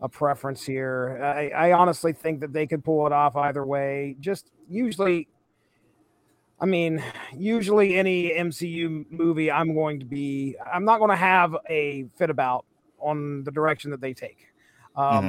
[0.02, 1.20] a preference here.
[1.22, 4.16] I, I honestly think that they could pull it off either way.
[4.20, 5.28] Just usually,
[6.62, 7.02] I mean,
[7.36, 12.30] usually any MCU movie, I'm going to be, I'm not going to have a fit
[12.30, 12.66] about
[13.00, 14.48] on the direction that they take.
[14.96, 15.26] Um,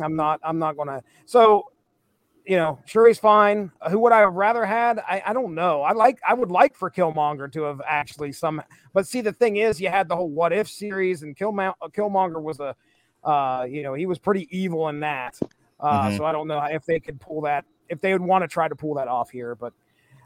[0.00, 1.02] I'm not, I'm not going to.
[1.26, 1.70] So,
[2.46, 3.70] you know, Shuri's fine.
[3.90, 4.98] Who would I have rather had?
[5.00, 5.82] I, I don't know.
[5.82, 9.56] I like, I would like for Killmonger to have actually some, but see, the thing
[9.56, 12.74] is, you had the whole What If series, and Killmo- Killmonger was a,
[13.24, 15.38] uh, you know, he was pretty evil in that.
[15.80, 16.16] Uh, Mhm.
[16.18, 18.68] So I don't know if they could pull that, if they would want to try
[18.68, 19.72] to pull that off here, but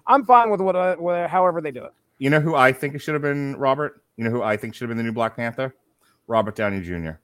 [0.06, 1.92] I'm fine with what, uh, with however they do it.
[2.18, 4.02] You know who I think it should have been, Robert?
[4.16, 5.74] You know who I think should have been the new Black Panther?
[6.26, 7.18] Robert Downey Jr.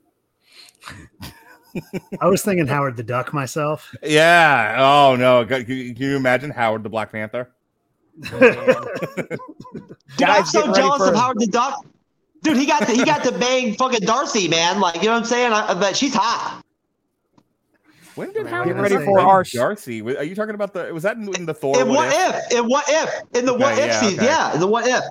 [2.20, 3.94] I was thinking Howard the Duck myself.
[4.02, 4.76] Yeah.
[4.78, 5.46] Oh no.
[5.46, 7.50] Can, can you imagine Howard the Black Panther?
[8.20, 9.38] Dude,
[10.20, 11.86] I'm so jealous of Howard the Duck.
[12.42, 14.80] Dude, he got to, he got to bang fucking Darcy, man.
[14.80, 15.52] Like, you know what I'm saying?
[15.52, 16.62] I, I bet she's hot.
[18.14, 20.00] When did Get Howard ready for Duck our- Darcy?
[20.02, 20.92] Are you talking about the?
[20.92, 21.80] Was that in, in the Thor?
[21.80, 22.52] In What what If?
[22.52, 22.58] if?
[22.58, 23.22] In what if?
[23.34, 24.18] In the what Okay, if yeah, season?
[24.18, 24.26] okay.
[24.26, 25.02] Yeah, in the what if.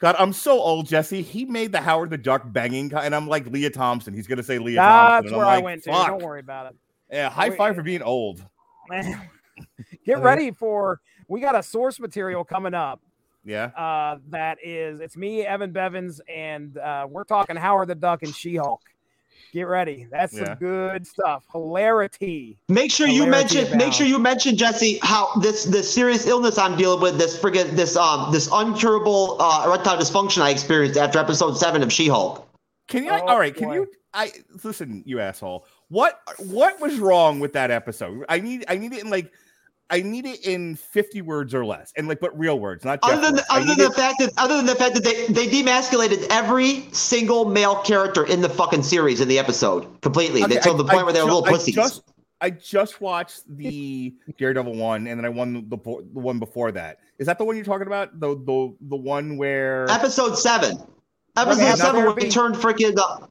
[0.00, 1.22] God, I'm so old, Jesse.
[1.22, 4.12] He made the Howard the Duck banging, co- and I'm like Lea Thompson.
[4.14, 4.76] He's gonna say Lea Thompson.
[4.76, 5.90] That's and I'm where I like, went to.
[5.92, 6.06] Fuck.
[6.08, 6.76] Don't worry about it.
[7.10, 7.58] Yeah, high Wait.
[7.58, 8.44] five for being old.
[10.04, 13.00] Get ready for we got a source material coming up.
[13.44, 13.66] Yeah.
[13.66, 18.34] Uh, that is it's me, Evan Bevins, and uh, we're talking Howard the Duck and
[18.34, 18.80] She-Hulk.
[19.52, 20.06] Get ready.
[20.10, 20.44] That's Yeah.
[20.46, 21.44] some good stuff.
[21.52, 22.58] Hilarity.
[22.70, 23.78] Make sure you Hilarity mention.
[23.78, 27.18] Make sure you mention Jesse how this this serious illness I'm dealing with.
[27.18, 31.92] This friggin' this um this uncurable uh, erectile dysfunction I experienced after episode seven of
[31.92, 32.48] She-Hulk.
[32.88, 33.10] Can you?
[33.10, 33.54] Oh, all right.
[33.54, 33.88] Can you?
[34.14, 34.32] I
[34.64, 35.66] listen, you asshole.
[35.88, 38.24] What what was wrong with that episode?
[38.30, 39.30] I need I need it in like
[39.90, 43.12] I need it in fifty words or less, and like but real words, not just
[43.12, 43.46] Other than words.
[43.50, 46.26] I other than the it- fact that other than the fact that they they demasculated
[46.30, 50.42] every single male character in the fucking series in the episode completely.
[50.44, 51.74] Okay, they the point I where they were ju- little I pussies.
[51.74, 52.02] just
[52.40, 56.72] I just watched the Daredevil one, and then I won the bo- the one before
[56.72, 56.98] that.
[57.18, 58.18] Is that the one you're talking about?
[58.18, 60.78] The the the one where Episode seven.
[61.36, 62.96] Episode happened seven where they turned freaking.
[62.98, 63.26] Uh,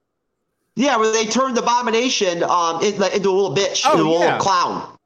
[0.75, 4.11] yeah, where they turned Abomination um in, like, into a little bitch, Oh, into a
[4.11, 4.19] yeah.
[4.19, 4.97] little clown.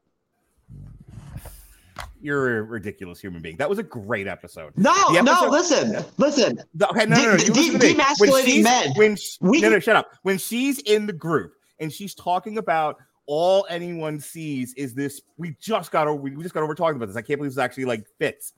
[2.26, 3.56] You're a ridiculous human being.
[3.58, 4.74] That was a great episode.
[4.76, 6.60] No, The no, episode- listen, listen.
[6.74, 7.38] The- okay, no, no, no.
[7.38, 7.94] De- You de- listen to me.
[7.94, 8.92] When demasculating men.
[8.96, 10.12] When sh- We- no, no, shut up.
[10.24, 12.98] When she's in the group and she's talking about
[13.28, 15.22] all anyone sees is this.
[15.38, 16.22] We just got over.
[16.22, 17.16] We just got over talking about this.
[17.16, 18.54] I can't believe this actually like fits.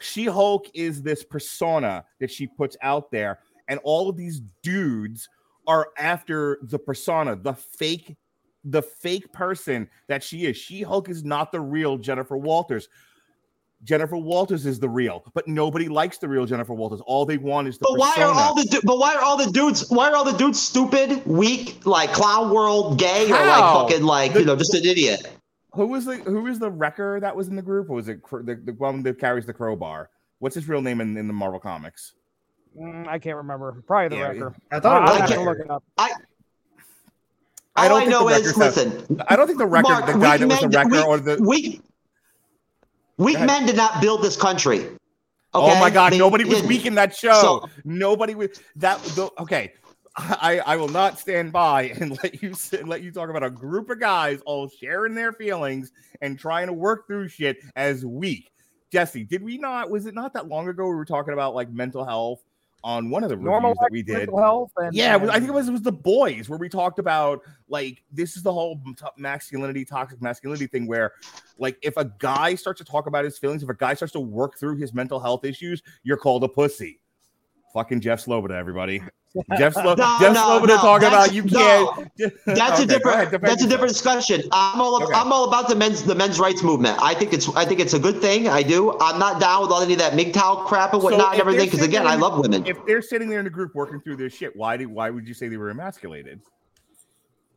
[0.00, 5.28] She Hulk is this persona that she puts out there, and all of these dudes
[5.66, 8.16] are after the persona, the fake,
[8.64, 10.56] the fake person that she is.
[10.56, 12.88] She Hulk is not the real Jennifer Walters.
[13.84, 17.00] Jennifer Walters is the real, but nobody likes the real Jennifer Walters.
[17.02, 18.26] All they want is the But why persona.
[18.32, 20.60] are all the du- but why are all the dudes why are all the dudes
[20.60, 24.84] stupid, weak, like clown world, gay, or like fucking like The- you know just an
[24.84, 25.30] idiot?
[25.74, 27.88] who was the who was the wrecker that was in the group?
[27.88, 30.10] Or was it Cro- the, the one that carries the crowbar?
[30.40, 32.14] What's his real name in, in the Marvel comics?
[32.76, 33.80] Mm, I can't remember.
[33.86, 34.56] Probably the Yeah, wrecker.
[34.72, 35.84] I thought it I'll was I have to can't- look it up.
[37.78, 39.90] I All don't I think know the is Wreckers listen, I don't think the record,
[39.90, 41.80] Mark, the guy weak that was the men- wrecker, weak- or the weak
[43.16, 44.86] weak men did not build this country.
[45.54, 45.80] oh okay?
[45.80, 46.68] my god, They nobody was didn't.
[46.68, 47.40] weak in that show.
[47.40, 49.02] So- nobody was that.
[49.02, 49.72] The, okay,
[50.16, 53.42] I I will not stand by and let you sit, and let you talk about
[53.44, 58.04] a group of guys all sharing their feelings and trying to work through shit as
[58.04, 58.50] weak.
[58.90, 59.90] Jesse, did we not?
[59.90, 62.40] Was it not that long ago we were talking about like mental health
[62.84, 64.16] on one of the Normal reviews that we did?
[64.22, 64.32] And,
[64.94, 68.02] Yeah, was- I think it was it was the boys where we talked about like
[68.12, 71.12] this is the whole t- masculinity, toxic masculinity thing where
[71.58, 74.20] like if a guy starts to talk about his feelings, if a guy starts to
[74.20, 77.00] work through his mental health issues, you're called a pussy.
[77.74, 79.02] Fucking Jeff Sloboda, everybody.
[79.58, 81.92] Jeff, Slo- No, Jeff no, Sloboda no, talking that's- about you no.
[81.92, 82.32] can't.
[82.46, 83.16] That's Okay, a different.
[83.28, 84.42] ahead, that's a different discussion.
[84.52, 85.02] I'm all.
[85.02, 85.12] Okay.
[85.14, 86.98] I'm all about the men's the men's rights movement.
[87.00, 87.48] I think it's.
[87.54, 88.48] I think it's a good thing.
[88.48, 88.96] I do.
[89.00, 91.40] I'm not down with all any of that MGTOW crap and So whatnot and if
[91.40, 91.66] everything.
[91.66, 92.66] Because again, I love women.
[92.66, 95.28] If they're sitting there in a group working through this shit, why do why would
[95.28, 96.40] you say they were emasculated?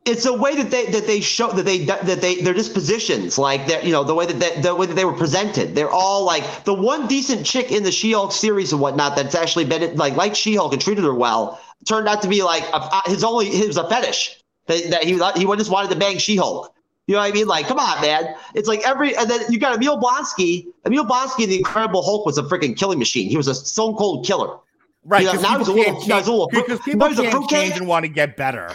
[0.04, 3.38] It's a way that they that they show that they that they they're just positions
[3.38, 5.74] like that you know the way that they, the way that they were presented.
[5.74, 9.64] They're all like the one decent chick in the She-Hulk series and whatnot that's actually
[9.64, 13.22] been like like She-Hulk and treated her well turned out to be like a, his
[13.22, 14.38] only his a fetish.
[14.66, 16.74] That, that he he just wanted to bang She-Hulk.
[17.06, 17.46] You know what I mean?
[17.46, 18.34] Like come on man.
[18.54, 20.66] It's like every and then you got Emil Blonsky.
[20.84, 23.28] Emil Blonsky the Incredible Hulk was a freaking killing machine.
[23.28, 24.58] He was a stone cold killer.
[25.04, 27.08] Right, Yeah, because now people, he's a little- now he's a little because people now
[27.08, 28.72] he's a can't change and want to get better.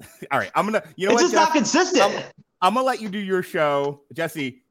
[0.30, 0.82] All right, I'm gonna.
[0.96, 1.30] You know it's what?
[1.30, 2.22] just not consistent I'm,
[2.62, 4.62] I'm gonna let you do your show, Jesse.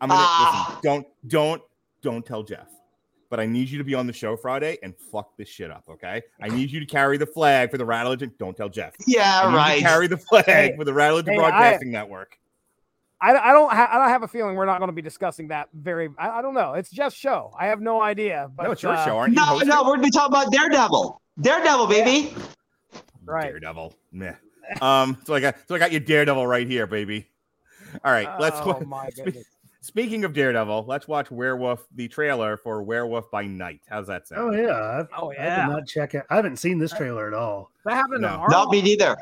[0.00, 0.66] I'm gonna Ah.
[0.68, 0.82] listen.
[0.82, 1.62] Don't don't
[2.02, 2.68] don't tell Jeff.
[3.28, 5.84] But I need you to be on the show Friday and fuck this shit up,
[5.88, 6.20] okay?
[6.42, 8.94] I need you to carry the flag for the Rattle Don't tell Jeff.
[8.98, 11.36] I yeah need you to right Carry the flag Hey, for the Rattle hey, I-
[11.36, 12.36] Broadcasting Network.
[13.22, 15.48] I, I don't ha- I don't have a feeling we're not going to be discussing
[15.48, 16.08] that very.
[16.18, 16.72] I, I don't know.
[16.72, 17.52] It's Jeff's show.
[17.56, 18.50] I have no idea.
[18.56, 19.36] But no, it's your uh, show, aren't you?
[19.36, 19.68] No, hosting?
[19.68, 21.20] no, we're gonna be talking about Daredevil.
[21.38, 22.34] Daredevil, baby.
[23.26, 23.48] Right.
[23.50, 23.94] Daredevil.
[24.10, 24.32] Meh.
[24.80, 27.26] Um, so I got so I got your Daredevil right here, baby.
[28.04, 28.56] All right, let's.
[28.60, 29.44] Oh my goodness.
[29.82, 33.80] Speaking of Daredevil, let's watch Werewolf, the trailer for Werewolf by Night.
[33.88, 34.54] How's that sound?
[34.54, 34.98] Oh yeah.
[35.00, 35.64] I've, Oh yeah.
[35.64, 36.24] I did not check it.
[36.28, 37.70] I haven't seen this trailer at all.
[37.86, 38.28] That happened No.
[38.32, 38.50] tomorrow.
[38.50, 39.16] Not me neither.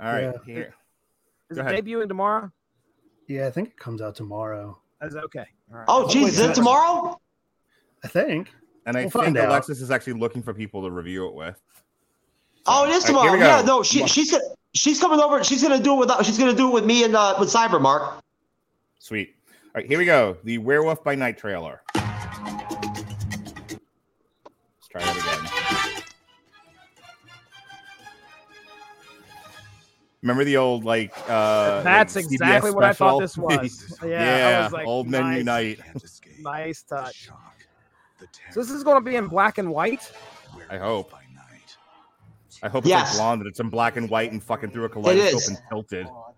[0.00, 0.32] All right, Yeah.
[0.46, 0.74] here.
[1.50, 1.84] Is Go it ahead.
[1.84, 2.50] debuting tomorrow?
[3.26, 4.78] Yeah, I think it comes out tomorrow.
[5.00, 5.44] That's okay?
[5.70, 5.84] All right.
[5.88, 7.20] Oh, geez, is it tomorrow?
[8.02, 8.50] I think.
[8.86, 9.48] And I We'll think find out.
[9.50, 11.60] Alexis is actually looking for people to review it with.
[12.70, 13.32] Oh, it is All right, here tomorrow.
[13.32, 13.46] we go.
[13.46, 14.34] yeah, no, she, she's
[14.74, 15.42] she's coming over.
[15.42, 17.80] She's gonna do it with she's gonna do it with me and uh, with Cyber
[17.80, 18.22] Mark.
[18.98, 19.34] Sweet.
[19.48, 20.36] All right, here we go.
[20.44, 21.80] The Werewolf by Night trailer.
[21.94, 22.18] Let's
[24.90, 26.04] try that again.
[30.22, 33.98] Remember the old like uh That's like, exactly CBS what I thought this was.
[34.02, 35.38] Yeah, I yeah, was like, old men nice.
[35.38, 35.80] unite.
[36.40, 37.30] Nice touch.
[38.50, 40.10] So this is going to be in black and white.
[40.68, 41.14] I hope.
[42.62, 43.08] I hope it's Yes.
[43.10, 46.06] like blonde and it's in black and white and fucking through a kaleidoscope and tilted.
[46.06, 46.32] for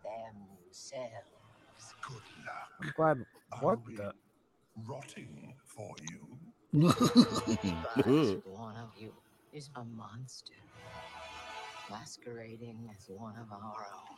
[0.64, 1.14] themselves.
[2.82, 3.24] I'm glad.
[3.60, 4.12] What the?
[4.86, 6.18] Rotting for you.
[8.46, 9.12] One of you
[9.52, 10.52] is a monster,
[11.90, 14.16] masquerading as one of our own.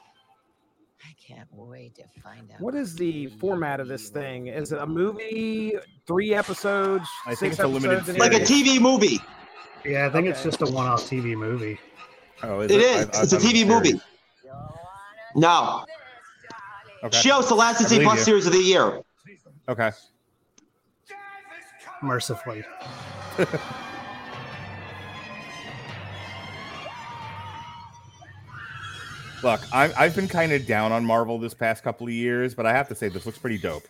[1.04, 2.60] I can't wait to find out.
[2.60, 4.46] What is the format of this thing?
[4.48, 5.74] Is it a movie?
[6.06, 7.08] Three episodes?
[7.26, 8.18] I think six it's a limited episodes?
[8.18, 8.40] Like a.
[8.40, 9.18] TV movie.
[9.84, 11.78] Yeah, I think it's just a one-off TV movie.
[12.42, 12.82] Oh, It is.
[12.82, 13.66] I- I it's a thought it TV series.
[13.66, 14.00] movie.
[15.34, 15.84] No.
[17.04, 17.18] Okay.
[17.20, 18.24] She hosts the last I Disney Plus you.
[18.24, 19.00] series of the year.
[19.68, 19.90] Okay.
[22.02, 22.64] Mercifully.
[29.42, 32.64] Look, I'm, I've been kind of down on Marvel this past couple of years, but
[32.64, 33.82] I have to say this looks pretty dope.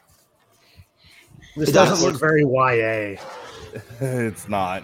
[1.57, 2.05] This It doesn't does.
[2.05, 3.21] look very YA.
[4.01, 4.83] it's not.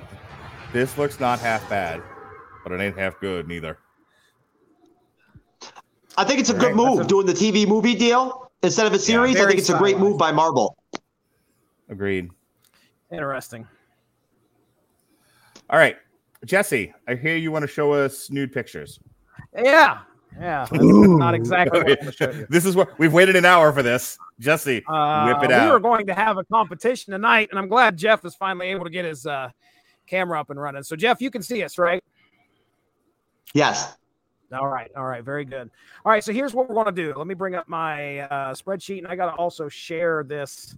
[0.73, 2.03] This looks not half bad,
[2.63, 3.79] but it ain't half good neither.
[6.17, 8.87] I think it's a good Right, that's move a- doing the TV movie deal instead
[8.87, 9.37] of a series.
[9.37, 10.77] I think it's a great move by Marvel.
[11.89, 12.31] Agreed.
[13.11, 13.67] Interesting.
[15.71, 15.97] All right,
[16.45, 19.01] Jesse, I hear you want to show us nude pictures.
[19.57, 20.01] Yeah.
[20.39, 20.67] Yeah.
[20.73, 22.47] Not exactly what I'm going to show you.
[22.51, 24.19] this is what we've waited an hour for this.
[24.39, 25.65] Jesse, Uh, whip it we out.
[25.67, 28.85] We were going to have a competition tonight, and I'm glad Jeff is finally able
[28.85, 29.49] to get his uh,
[30.09, 30.83] camera up and running.
[30.83, 32.03] So, Jeff, you can see us, right?
[33.55, 33.95] Yes.
[34.53, 34.91] All right.
[34.97, 35.23] All right.
[35.23, 35.71] Very good.
[36.05, 36.25] All right.
[36.25, 37.13] So here's what we're going to do.
[37.17, 40.75] Let me bring up my uh, spreadsheet, and I got to also share this,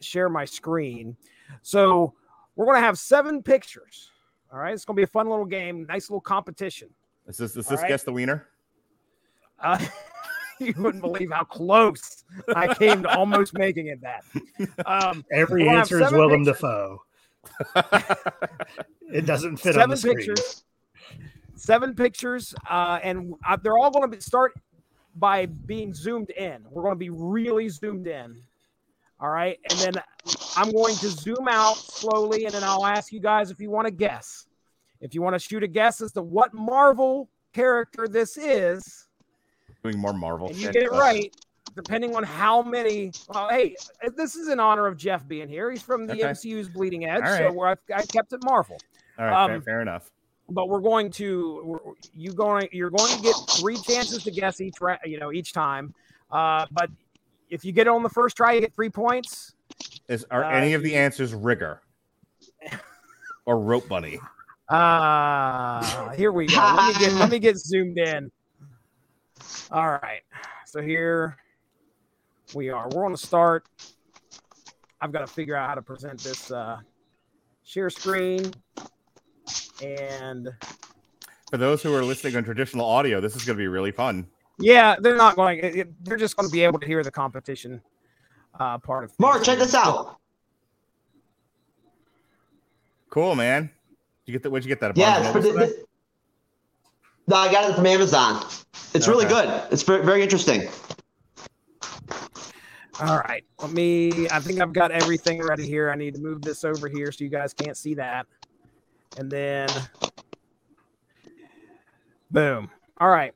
[0.00, 1.16] share my screen.
[1.62, 2.14] So
[2.56, 4.10] we're going to have seven pictures.
[4.52, 4.74] All right.
[4.74, 6.88] It's going to be a fun little game, nice little competition.
[7.28, 7.88] is this, is this right.
[7.88, 8.48] guess the wiener?
[9.60, 9.78] Uh,
[10.58, 14.24] you wouldn't believe how close I came to almost making it that.
[14.86, 16.60] Um, Every answer is seven Willem pictures.
[16.60, 17.02] Dafoe.
[19.12, 20.16] It doesn't fit on seven the screen.
[20.16, 20.64] pictures.
[21.54, 24.54] Seven pictures, uh, and uh, they're all going to start
[25.16, 26.64] by being zoomed in.
[26.70, 28.36] We're going to be really zoomed in.
[29.20, 29.94] All right, and then
[30.56, 33.86] I'm going to zoom out slowly, and then I'll ask you guys if you want
[33.86, 34.46] to guess.
[35.00, 39.08] If you want to shoot a guess as to what Marvel character this is,
[39.82, 40.48] Doing more Marvel.
[40.48, 41.34] and you get it right,
[41.74, 43.12] depending on how many.
[43.28, 43.76] Well, hey,
[44.16, 45.70] this is in honor of Jeff being here.
[45.70, 46.22] He's from the Okay.
[46.22, 48.78] MCU's Bleeding Edge, All so we're, I, I kept it Marvel.
[49.18, 50.10] All right, fair, um, fair enough.
[50.50, 54.60] but we're going to we're- you going you're going to get three chances to guess
[54.60, 55.92] each you know each time
[56.30, 56.88] uh but
[57.50, 59.54] if you get it on the first try you get three points
[60.08, 61.80] Is are uh, any of the answers rigor
[63.46, 64.18] or rope bunny?
[64.68, 68.30] uh here we go let me get let me get zoomed in
[69.70, 70.22] all right
[70.66, 71.36] so here
[72.54, 73.66] we are we're going to start
[75.00, 76.78] i've got to figure out how to present this uh
[77.64, 78.50] share screen
[79.82, 80.48] and
[81.50, 84.26] For those who are listening on traditional audio, this is going to be really fun.
[84.58, 85.58] Yeah, they're not going.
[85.60, 87.80] it- it- They're just going to be able to hear the competition
[88.58, 89.10] uh, part of.
[89.10, 89.20] things.
[89.20, 90.16] Mark, check this out.
[93.10, 93.62] Cool, man.
[93.64, 93.70] Did
[94.26, 94.50] you get that?
[94.50, 94.90] Where'd you get that?
[94.90, 95.84] At Yeah, Barnes it's and for Noble the,
[97.28, 98.44] no, I got it from Amazon.
[98.94, 99.62] It's really good.
[99.70, 100.68] It's very, very interesting.
[103.00, 104.28] All right, let me.
[104.28, 105.90] I think I've got everything ready here.
[105.90, 108.26] I need to move this over here so you guys can't see that,
[109.16, 109.68] and then,
[112.32, 112.68] boom.
[112.98, 113.32] All right,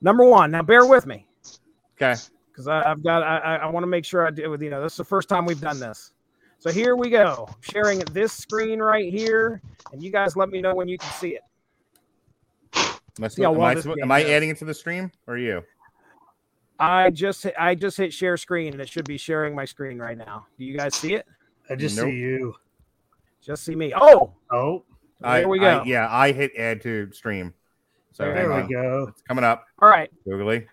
[0.00, 0.50] number one.
[0.50, 1.24] Now, bear with me
[2.00, 2.20] Okay.
[2.50, 3.22] because I've got.
[3.22, 4.50] I, I, want to make sure I do.
[4.50, 6.12] with You know, this is the first time we've done this.
[6.58, 7.48] So here we go.
[7.60, 9.62] Sharing this screen right here,
[9.92, 11.42] and you guys let me know when you can see it.
[13.18, 15.62] Am I, See am I, this am I adding it to the stream or you?
[16.78, 20.18] I just I just hit share screen and it should be sharing my screen right
[20.18, 20.46] now.
[20.58, 21.26] Do you guys see it?
[21.70, 22.06] I just Nope.
[22.06, 22.54] see you.
[23.40, 23.92] Just see me.
[23.94, 24.84] Oh, Oh,
[25.22, 25.84] I, there we I- go.
[25.84, 27.54] yeah, I hit add to stream.
[28.12, 28.66] So There hang there on.
[28.68, 29.06] we go.
[29.08, 29.66] It's coming up.
[29.80, 30.66] all right, Googly.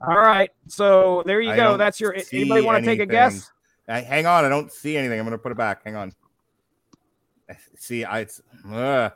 [0.00, 0.50] all right.
[0.68, 1.76] So there you I go.
[1.76, 2.14] That's your.
[2.32, 3.50] Anybody want to take a guess?
[3.88, 5.18] I, hang on, I don't see anything.
[5.18, 5.84] I'm gonna put it back.
[5.84, 6.12] Hang on.
[7.50, 8.40] I- See, I it's
[8.70, 9.12] ugh.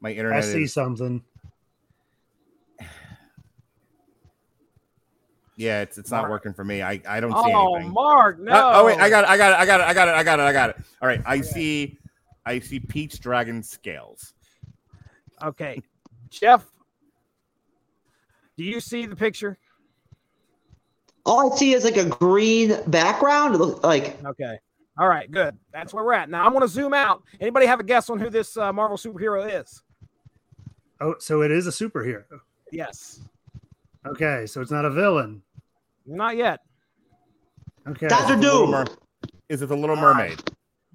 [0.00, 0.38] my internet.
[0.38, 1.22] I see is, something.
[5.60, 6.80] Yeah, it's it's not working for me.
[6.80, 7.90] I I don't see Oh, anything.
[7.90, 8.50] Oh, Mark, no.
[8.52, 9.30] Uh, oh wait, I got it.
[9.30, 9.56] I got it.
[9.58, 9.84] I got it.
[9.84, 10.14] I got it.
[10.14, 10.42] I got it.
[10.42, 10.76] I got it.
[11.02, 11.98] All right, I see.
[12.46, 14.32] I see Peach Dragon scales.
[15.42, 15.82] Okay,
[16.30, 16.64] Jeff.
[18.56, 19.58] Do you see the picture?
[21.26, 23.58] All I see is like a green background.
[23.82, 24.58] Like Okay.
[24.98, 25.56] All right, good.
[25.72, 26.30] That's where we're at.
[26.30, 27.22] Now I'm going to zoom out.
[27.38, 29.82] Anybody have a guess on who this uh, Marvel superhero is?
[31.00, 32.24] Oh, so it is a superhero.
[32.72, 33.20] Yes.
[34.06, 35.42] Okay, so it's not a villain.
[36.10, 36.60] Not yet.
[37.86, 38.08] Okay.
[38.08, 38.70] Doctor Doom.
[38.72, 38.84] Mer-
[39.48, 40.42] Is it the Little Mermaid?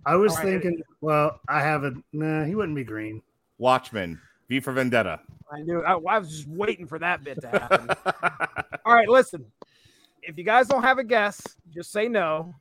[0.06, 0.62] I was All right.
[0.62, 2.04] thinking, well, I haven't.
[2.14, 3.22] Nah, he wouldn't be green.
[3.58, 4.20] Watchmen.
[4.50, 5.20] V for Vendetta.
[5.52, 5.82] I knew.
[5.84, 7.90] I, I was just waiting for that bit to happen.
[8.86, 9.46] All right, listen.
[10.22, 11.42] If you guys don't have a guess,
[11.74, 12.54] just say no.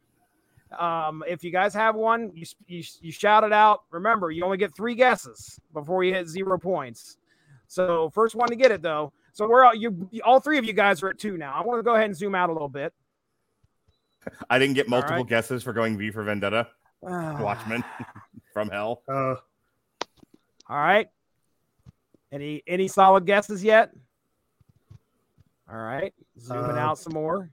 [0.79, 3.83] Um, if you guys have one, you, you you shout it out.
[3.91, 7.19] Remember, you only get three guesses before you hit zero points.
[7.67, 9.13] So first one to get it though.
[9.35, 11.53] So we're all you all three of you guys are at two now.
[11.55, 12.95] I want to go ahead and zoom out a little bit.
[14.49, 15.27] I didn't get multiple right.
[15.27, 16.69] guesses for going V for Vendetta.
[17.03, 17.85] Watchmen
[18.55, 19.03] from Hell.
[19.09, 19.35] Uh,
[20.69, 21.09] All right.
[22.31, 23.91] Any any solid guesses yet?
[25.71, 26.15] All right.
[26.41, 27.51] Zooming Uh, out some more.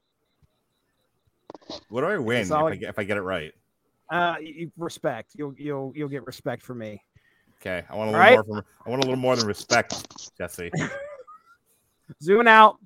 [1.90, 3.54] What do I win if I, get, if I get it right?
[4.10, 5.32] Uh, you, respect.
[5.36, 7.02] You'll you'll you'll get respect from me.
[7.60, 8.48] Okay, I want a All little right.
[8.48, 8.66] more from.
[8.86, 10.72] I want a little more than respect, Jesse.
[12.22, 12.78] Zooming out.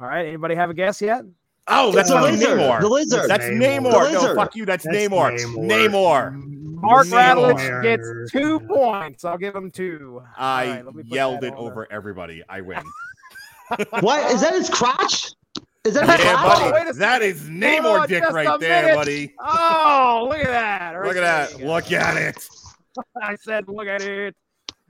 [0.00, 0.26] All right.
[0.26, 1.24] Anybody have a guess yet?
[1.68, 2.58] Oh, that's the fucking lizard.
[2.58, 2.80] Namor.
[2.80, 3.30] The lizard.
[3.30, 3.92] That's Namor.
[3.92, 4.06] Namor.
[4.06, 4.66] The No, fuck you.
[4.66, 5.38] That's, That's Namor.
[5.38, 5.88] Namor.
[5.90, 6.82] Namor.
[6.82, 7.54] Mark Namor.
[7.54, 9.24] Radulich gets two points.
[9.24, 10.22] I'll give him two.
[10.36, 12.42] I right, let me put yelled it on over everybody.
[12.48, 12.82] I win.
[14.00, 14.54] what is that?
[14.54, 15.32] His crotch?
[15.84, 16.58] Is that his yeah, crotch?
[16.60, 16.90] Oh, buddy.
[16.90, 18.96] a That is Namor on dick right there, minute.
[18.96, 19.34] buddy.
[19.40, 20.92] Oh, look at that.
[20.92, 21.64] Right Look at that.
[21.64, 22.48] Look at it.
[23.22, 24.34] I said, look at it.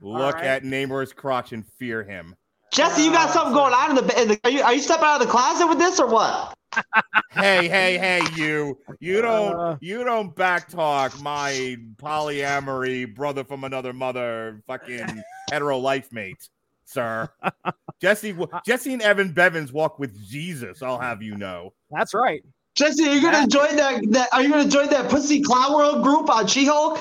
[0.03, 0.43] Look right.
[0.43, 2.35] at Namor's crotch and fear him.
[2.73, 5.05] Jesse, you got something going on in the, in the are, you, are you stepping
[5.05, 6.53] out of the closet with this or what?
[7.29, 8.77] Hey, hey, hey, you.
[8.99, 9.77] You don't Uh.
[9.81, 16.47] you don't backtalk my polyamory brother from another mother fucking hetero life mate,
[16.85, 17.27] sir.
[18.01, 18.35] Jesse
[18.67, 21.73] Jesse and Evan Bevins walk with Jesus, I'll have you know.
[21.89, 22.43] That's right.
[22.75, 24.29] Jesse, are you gonna join that, that?
[24.31, 26.99] Are you gonna join that Pussy Clown World group on She-Hulk?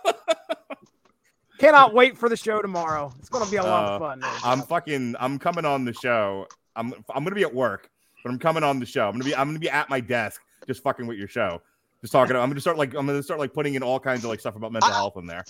[1.61, 3.13] Cannot wait for the show tomorrow.
[3.19, 4.19] It's going to be a lot Uh, of fun.
[4.19, 4.33] man.
[4.43, 6.47] I'm fucking I'm coming on the show.
[6.75, 7.89] I'm I'm gonna be at work,
[8.23, 9.05] but I'm coming on the show.
[9.07, 11.61] I'm gonna be I'm gonna be at my desk just fucking with your show.
[12.01, 12.35] Just talking.
[12.35, 14.55] I'm gonna start like I'm gonna start like putting in all kinds of like stuff
[14.55, 15.43] about mental I- health in there.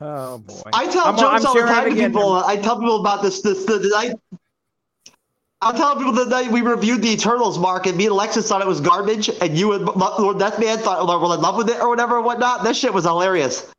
[0.00, 0.62] oh boy.
[0.72, 2.10] I tell I'm- jokes I'm all the time to again.
[2.12, 2.32] people.
[2.34, 3.40] I tell people about this.
[3.40, 4.14] This the, the night.
[5.60, 8.60] I'm telling people the night we reviewed the Eternals, Mark, and me and Alexis thought
[8.62, 11.88] it was garbage, and you and Lord Deathman thought were in love with it or
[11.88, 12.62] whatever and whatnot.
[12.64, 13.70] This shit was hilarious.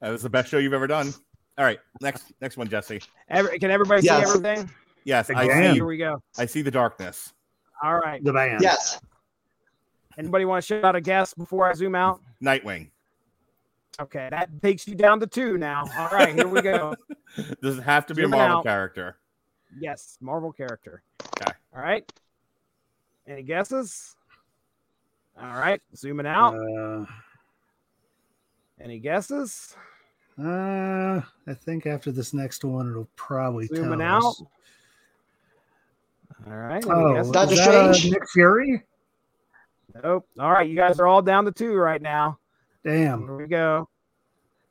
[0.00, 1.12] That was the best show you've ever done.
[1.56, 3.00] All right, next next one, Jesse.
[3.28, 4.24] Every, can everybody Yes.
[4.24, 4.70] see everything?
[5.04, 5.74] Yes, I see.
[5.74, 6.22] Here we go.
[6.38, 7.32] I see the darkness.
[7.82, 8.22] All right.
[8.22, 8.60] the band.
[8.60, 9.00] Yes.
[10.18, 12.20] Anybody want to shout out a guess before I zoom out?
[12.42, 12.90] Nightwing.
[14.00, 15.84] Okay, that takes you down to two now.
[15.98, 16.94] All right, here we go.
[17.62, 18.64] Does it have to be Zooming a Marvel out.
[18.64, 19.16] character?
[19.80, 21.02] Yes, Marvel character.
[21.40, 21.52] Okay.
[21.74, 22.10] All right.
[23.26, 24.14] Any guesses?
[25.40, 26.54] All right, zooming out.
[26.54, 27.04] Uh,
[28.80, 29.76] Any guesses?
[30.40, 34.24] uh, I think after this next one, it'll probably Zooming tell out.
[34.24, 34.42] us.
[36.46, 36.84] All right.
[36.84, 37.32] Any Oh, guesses?
[37.32, 38.12] Doctor is that, uh, Strange?
[38.12, 38.82] Nick Fury.
[40.04, 40.28] Nope.
[40.38, 42.38] All right, you guys are all down to two right now.
[42.84, 43.22] Damn.
[43.22, 43.88] Here we go.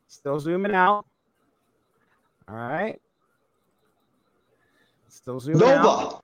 [0.08, 1.06] Still zooming out.
[2.48, 2.98] All right.
[5.10, 5.84] Still zooming out.
[5.84, 6.22] Nova.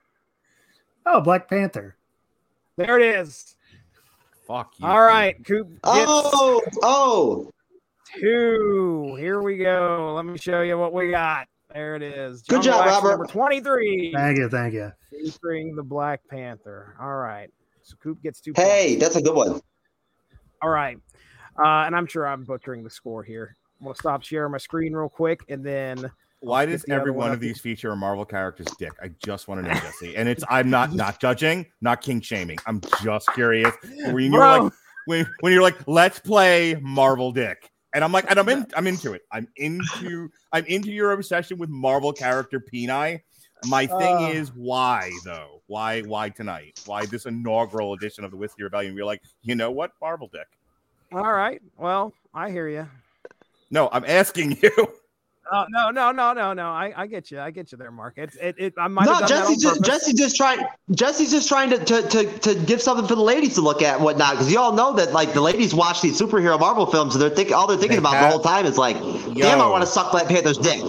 [1.05, 1.97] Oh, Black Panther.
[2.77, 3.57] There it is.
[4.47, 4.87] Fuck you.
[4.87, 7.51] All right, Coop gets Oh, oh.
[8.19, 9.15] Two.
[9.19, 10.13] Here we go.
[10.15, 11.47] Let me show you what we got.
[11.73, 12.43] There it is.
[12.43, 13.09] Good job, Wax Robert.
[13.09, 14.13] Number 23.
[14.15, 14.91] Thank you, thank you.
[15.09, 16.95] Featuring the Black Panther.
[17.01, 17.49] All right.
[17.81, 19.01] So Coop gets two Hey, points.
[19.03, 19.59] that's a good one.
[20.61, 20.97] All right.
[21.57, 23.57] Uh, and I'm sure I'm butchering the score here.
[23.79, 26.09] I'm going to stop sharing my screen real quick and then
[26.39, 28.91] Why does the every one one of these feature a Marvel character's dick?
[29.01, 30.15] I just want to know, Jesse.
[30.15, 32.57] And it's I'm not not judging, not king shaming.
[32.65, 33.73] I'm just curious.
[34.05, 34.63] When you're Bro.
[34.63, 34.73] like
[35.05, 37.69] when, when you're like, let's play Marvel dick.
[37.93, 39.21] And I'm like, and I'm in, I'm into it.
[39.31, 43.21] I'm into, I'm into your obsession with Marvel character Peni.
[43.65, 44.29] My thing Uh.
[44.29, 45.61] is, why though?
[45.67, 46.73] Why, why tonight?
[46.85, 48.95] Why this inaugural edition of the Whiskey Rebellion?
[48.95, 50.47] We're like, you know what, Marvel Dick?
[51.13, 51.61] All right.
[51.77, 52.89] Well, I hear you.
[53.69, 54.71] No, I'm asking you.
[55.51, 56.67] Uh, no, no, no, no, no.
[56.69, 57.39] I, I get you.
[57.39, 58.13] I get you there, Mark.
[58.17, 58.55] It's it.
[58.57, 59.87] it I might No, have done that on Jesse's just, purpose.
[59.89, 60.59] Jesse's just trying.
[60.91, 63.95] Jesse's just trying to, to, to, to give something for the ladies to look at
[63.95, 64.31] and whatnot.
[64.33, 67.29] Because you all know that like the ladies watch these superhero Marvel films and they're
[67.29, 68.95] thinking all they're thinking They about have- the whole time is like,
[69.35, 70.81] damn, I want to suck Black Panther's dick.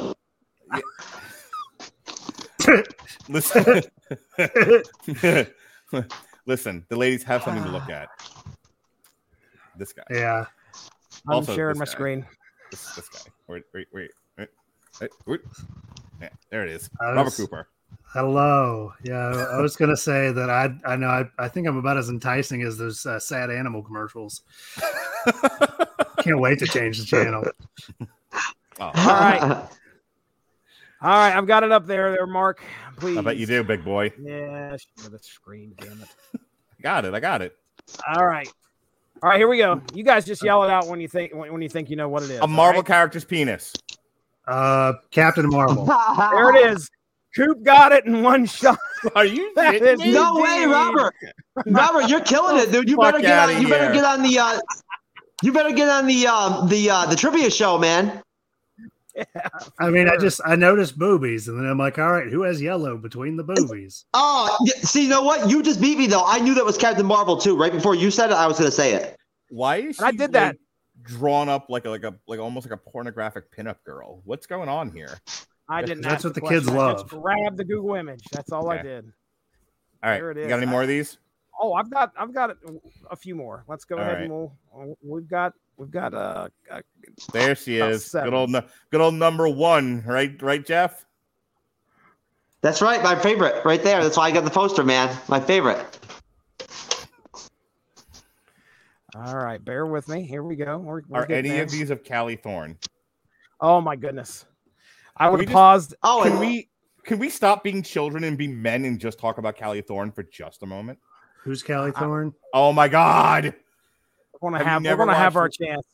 [3.28, 3.82] Listen,
[6.46, 6.86] listen.
[6.88, 8.09] The ladies have something to look at.
[9.76, 10.02] This guy.
[10.11, 10.46] yeah.
[11.26, 11.90] I'm also sharing my guy.
[11.90, 12.26] screen.
[12.70, 13.20] This, this guy.
[13.48, 14.11] Wait, wait, wait.
[15.01, 16.90] Yeah, there it is.
[17.01, 17.68] I Robert Cooper.
[18.12, 18.92] Hello.
[19.03, 22.09] Yeah, I was gonna say that I I know I, I think I'm about as
[22.09, 24.42] enticing as those uh, sad animal commercials.
[26.20, 27.45] Can't wait to change the channel.
[28.01, 28.07] Oh,
[28.80, 29.68] All right.
[31.03, 32.62] All right, I've got it up there, there, Mark.
[32.97, 33.18] Please.
[33.18, 34.11] I bet you do, big boy.
[34.18, 35.74] Yeah, share the screen.
[35.76, 36.40] Damn it.
[36.82, 37.14] Got it.
[37.14, 37.57] I got it.
[38.14, 38.49] All right.
[39.22, 39.80] All right, here we go.
[39.95, 42.11] You guys just yell it out when you think when, when you think you know
[42.11, 42.40] what it is.
[42.40, 42.86] A Marvel right?
[42.86, 43.72] character's penis.
[44.47, 45.86] Uh, Captain Marvel.
[46.16, 46.90] There it is.
[47.36, 48.78] Coop got it in one shot.
[49.16, 50.12] Are you That kidding is me?
[50.12, 51.14] no way, Robert.
[51.66, 52.88] Robert, you're killing it, dude.
[52.88, 53.62] You Fuck better get outta on.
[53.62, 54.38] You better get on the.
[54.38, 54.61] Uh,
[55.42, 58.22] you better get on the um, the uh, the trivia show, man.
[59.16, 59.24] Yeah,
[59.78, 62.61] I mean, I just I noticed boobies, and then I'm like, all right, who has
[62.62, 64.07] yellow between the boobies?
[64.14, 65.49] Oh, yeah, see, you know what?
[65.49, 66.24] You just beat me though.
[66.24, 67.57] I knew that was Captain Marvel too.
[67.57, 69.16] Right before you said it, I was going to say it.
[69.51, 70.57] Why is she And I did that.
[70.97, 74.20] Like, drawn up like a like a like almost like a pornographic pinup girl?
[74.24, 75.18] What's going on here?
[75.68, 76.03] I didn't.
[76.03, 76.59] That's ask what the question.
[76.61, 77.22] kids I just love.
[77.22, 78.22] grabbed the Google image.
[78.32, 79.11] That's all I did.
[80.03, 80.42] All right, There it is.
[80.45, 81.18] you got any I- more of these?
[81.61, 82.57] Oh, I've got I've got
[83.11, 83.64] a few more.
[83.68, 84.22] Let's go All ahead right.
[84.24, 86.80] and we'll we've got we've got uh, uh
[87.32, 88.05] There she is.
[88.11, 88.30] seven.
[88.30, 90.40] Good old, good old number one, right?
[90.42, 91.07] Right, Jeff.
[92.61, 94.03] That's right, my favorite, right there.
[94.03, 95.16] That's why I got the poster, man.
[95.28, 95.99] My favorite.
[99.15, 99.65] All right.
[99.65, 100.23] Bear with me.
[100.25, 100.79] Here we go.
[100.79, 101.62] We're, we're Are any there.
[101.62, 102.79] of these of Callie Thorne?
[103.61, 104.45] Oh my goodness.
[105.17, 105.95] I would we have just- paused.
[106.03, 106.69] Oh, Can we
[107.05, 110.23] can we stop being children and be men and just talk about Callie Thorne for
[110.23, 110.99] just a moment?
[111.43, 112.33] Who's Callie Thorne?
[112.55, 113.55] Oh my God!
[114.41, 115.87] We're gonna Have have, we're gonna have our watched chance.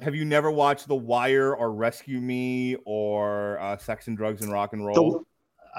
[0.00, 4.50] Have you never watched The Wire or Rescue Me or uh, Sex and Drugs and
[4.50, 4.94] Rock and Roll?
[5.12, 5.20] the,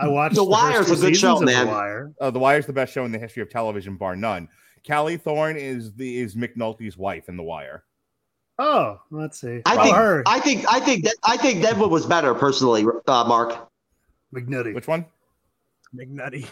[0.01, 1.65] I watched The the, Wire's first a good show, man.
[1.65, 2.13] The Wire.
[2.21, 4.47] Uh, the Wire is the best show in the history of television, bar none.
[4.87, 7.83] Callie Thorne is the is McNulty's wife in The Wire.
[8.57, 9.61] Oh, let's see.
[9.65, 13.23] I think her I think I think that I think Deadwood was better personally, uh,
[13.27, 13.69] Mark.
[14.33, 14.73] McNutty.
[14.73, 15.05] Which one?
[15.95, 16.47] McNutty.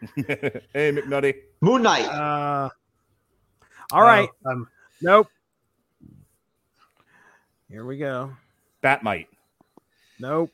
[0.16, 1.34] hey, McNutty.
[1.60, 2.06] Moon Knight.
[2.06, 2.70] Uh,
[3.92, 4.28] all right.
[4.46, 4.68] Oh, um,
[5.02, 5.28] Nope.
[7.70, 8.32] Here we go.
[8.82, 9.28] Bat-Mite.
[10.18, 10.50] Nope.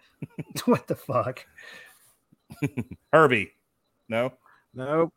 [0.66, 1.46] what the fuck?
[3.12, 3.52] Herbie.
[4.08, 4.32] No.
[4.74, 5.12] Nope.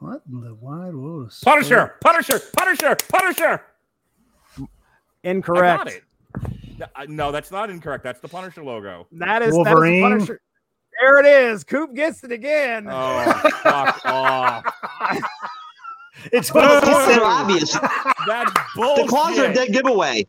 [0.00, 1.28] What in the wide world?
[1.28, 1.94] of Punisher.
[2.02, 2.38] Punisher.
[2.56, 2.96] Punisher.
[3.08, 3.62] Punisher.
[4.58, 4.64] I
[5.24, 6.02] Incorrect.
[6.78, 7.10] got it.
[7.10, 8.04] No, that's not incorrect.
[8.04, 9.06] That's the Punisher logo.
[9.12, 10.02] That is Wolverine?
[10.02, 10.40] That is the Punisher.
[11.00, 11.64] There it is.
[11.64, 12.86] Coop gets it again.
[12.90, 13.32] Oh,
[13.62, 14.64] fuck off.
[16.32, 17.22] It's The what he claws said.
[17.22, 17.72] obvious.
[18.26, 20.26] That's The claws are a dead giveaway.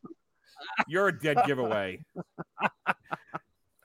[0.88, 2.04] You're a dead giveaway.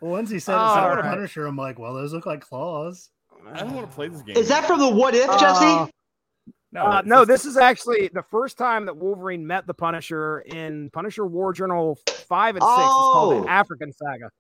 [0.00, 1.14] Once he said it's All sounded right.
[1.14, 3.10] Punisher, I'm like, well, those look like claws.
[3.52, 4.36] I don't want to play this game.
[4.36, 5.92] Is that from the What If, Uh, Jesse?
[6.72, 6.82] no?
[6.84, 11.26] Uh, no, this is actually the first time that Wolverine met the Punisher in Punisher
[11.26, 11.98] War Journal
[12.28, 12.72] five and six.
[12.78, 13.42] It's called Oh.
[13.44, 14.30] the African Saga.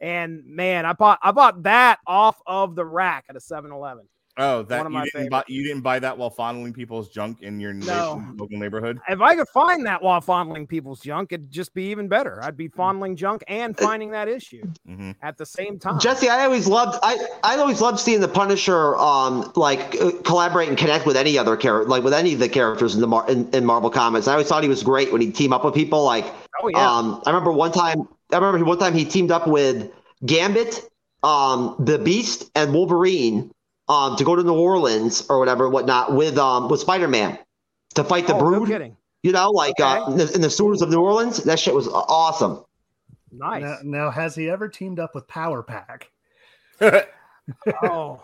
[0.00, 4.08] And man, I bought I bought that off of the rack at a 7-Eleven.
[4.42, 5.44] Oh, that of you didn't buy.
[5.48, 8.22] You didn't buy that while fondling people's junk in your No.
[8.38, 8.98] local neighborhood.
[9.06, 12.42] If I could find that while fondling people's junk, it'd just be even better.
[12.42, 15.98] I'd be fondling junk and finding that issue hmm at the same time.
[16.00, 20.70] Jesse, I always loved I I always loved seeing the Punisher um like uh, collaborate
[20.70, 23.30] and connect with any other character like with any of the characters in the Mar-
[23.30, 24.26] in, in Marvel comics.
[24.26, 26.24] I always thought he was great when he team up with people like
[26.62, 26.78] oh yeah.
[26.90, 29.90] um I remember one time I remember one time he teamed up with
[30.24, 30.88] Gambit,
[31.22, 33.50] um the Beast and Wolverine
[33.90, 37.38] um to go to New Orleans or whatever whatnot with um with Spider-Man
[37.96, 38.96] to fight the oh, no Brood, kidding.
[39.22, 41.42] you know, like uh, in, the, in the sewers of New Orleans.
[41.44, 42.64] That shit was awesome.
[43.32, 43.62] Nice.
[43.62, 46.10] Now, now, has he ever teamed up with Power Pack?
[46.80, 48.22] oh,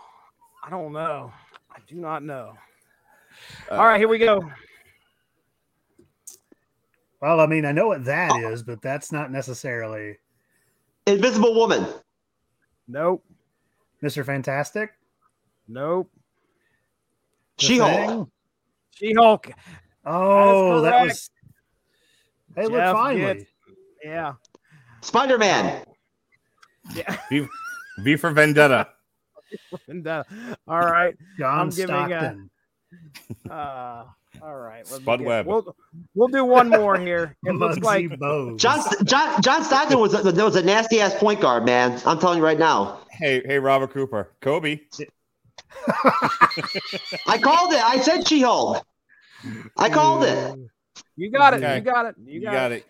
[0.63, 1.31] I don't know.
[1.69, 2.53] I do not know.
[3.69, 4.49] All right, here we go.
[7.21, 10.17] Well, I mean, I know what that is, but that's not necessarily
[11.05, 11.85] Invisible Woman.
[12.87, 13.23] Nope.
[14.03, 14.25] Mr.
[14.25, 14.91] Fantastic.
[15.67, 16.11] Nope.
[17.59, 18.29] She-Hulk.
[18.95, 19.51] She Hulk.
[20.05, 21.05] Oh, that correct.
[21.07, 21.29] was.
[22.55, 23.21] Hey, look, Jeff finally.
[23.39, 23.51] gets-
[24.03, 24.33] Yeah.
[25.01, 25.83] Spider Man.
[26.95, 27.17] Yeah.
[27.29, 27.47] V,
[27.99, 28.87] v for Vendetta.
[29.87, 30.23] And, uh,
[30.67, 31.15] all right.
[31.37, 32.49] John I'm giving, uh, Stockton.
[33.49, 34.03] Uh,
[34.41, 34.83] all right.
[34.89, 35.45] let me Spud Webb.
[35.47, 35.75] We'll,
[36.15, 37.35] we'll do one more here.
[37.45, 38.57] It looks Muggsy like Bogues.
[38.59, 41.99] John, John, John Stockton was a, was a nasty ass point guard, man.
[42.05, 42.99] I'm telling you right now.
[43.11, 44.79] Hey, hey, Robert Cooper, Kobe.
[47.27, 47.81] I called it.
[47.83, 48.85] I said She Hulk.
[49.77, 50.57] I called it.
[51.15, 51.57] you got it.
[51.57, 51.75] Okay.
[51.75, 52.15] You got it.
[52.23, 52.75] You You got, got it.
[52.75, 52.85] it.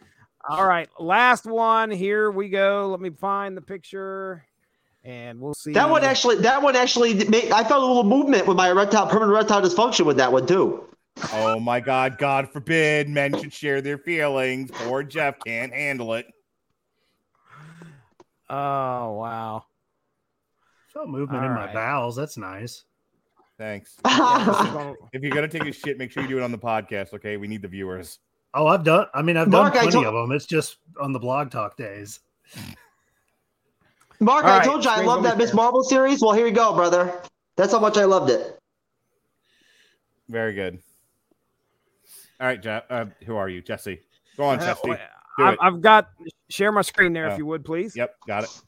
[0.50, 0.90] All right.
[1.00, 1.92] Last one.
[1.92, 2.88] Here we go.
[2.90, 4.46] Let me find the picture
[5.08, 5.72] and we'll see.
[5.72, 9.08] That one actually, that one actually, made, I felt a little movement with my erectile,
[9.08, 10.84] permanent erectile dysfunction with that one too.
[11.34, 12.18] Oh my God!
[12.18, 14.70] God forbid men should share their feelings.
[14.72, 16.28] Poor Jeff can't handle it.
[18.50, 19.66] Oh, wow.
[20.98, 22.16] Felt movement All in my bowels.
[22.16, 22.86] That's nice.
[23.60, 23.98] Thanks.
[24.04, 26.44] Yeah, this is gonna- If you're gonna take a shit, make sure you do it
[26.44, 27.14] on the podcast.
[27.14, 28.18] Okay, we need the viewers.
[28.56, 29.06] Oh, I've done.
[29.14, 30.32] I mean, I've Mark, I done plenty told- of them.
[30.36, 32.22] It's just on the blog talk days.
[34.20, 35.56] Mark, All I right, told you I love that Miss shared.
[35.58, 36.20] Marvel series.
[36.24, 37.22] Well, here you go, brother.
[37.58, 38.60] That's how much I loved it.
[40.30, 40.80] Very good.
[42.40, 42.86] All right, Jeff.
[42.90, 44.00] Uh, who are you, Jesse?
[44.36, 44.96] Go on, Uh, Jesse.
[45.38, 45.58] I've.
[45.62, 46.10] I've got
[46.50, 47.34] share my screen there Oh.
[47.34, 47.96] if you would, please.
[47.96, 48.62] Yep, got it.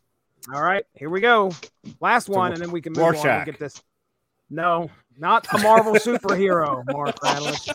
[0.53, 1.51] All right, here we go.
[1.99, 3.81] Last one, and then we can move on and get this.
[4.49, 7.69] No, not a Marvel superhero, Mark Radulich.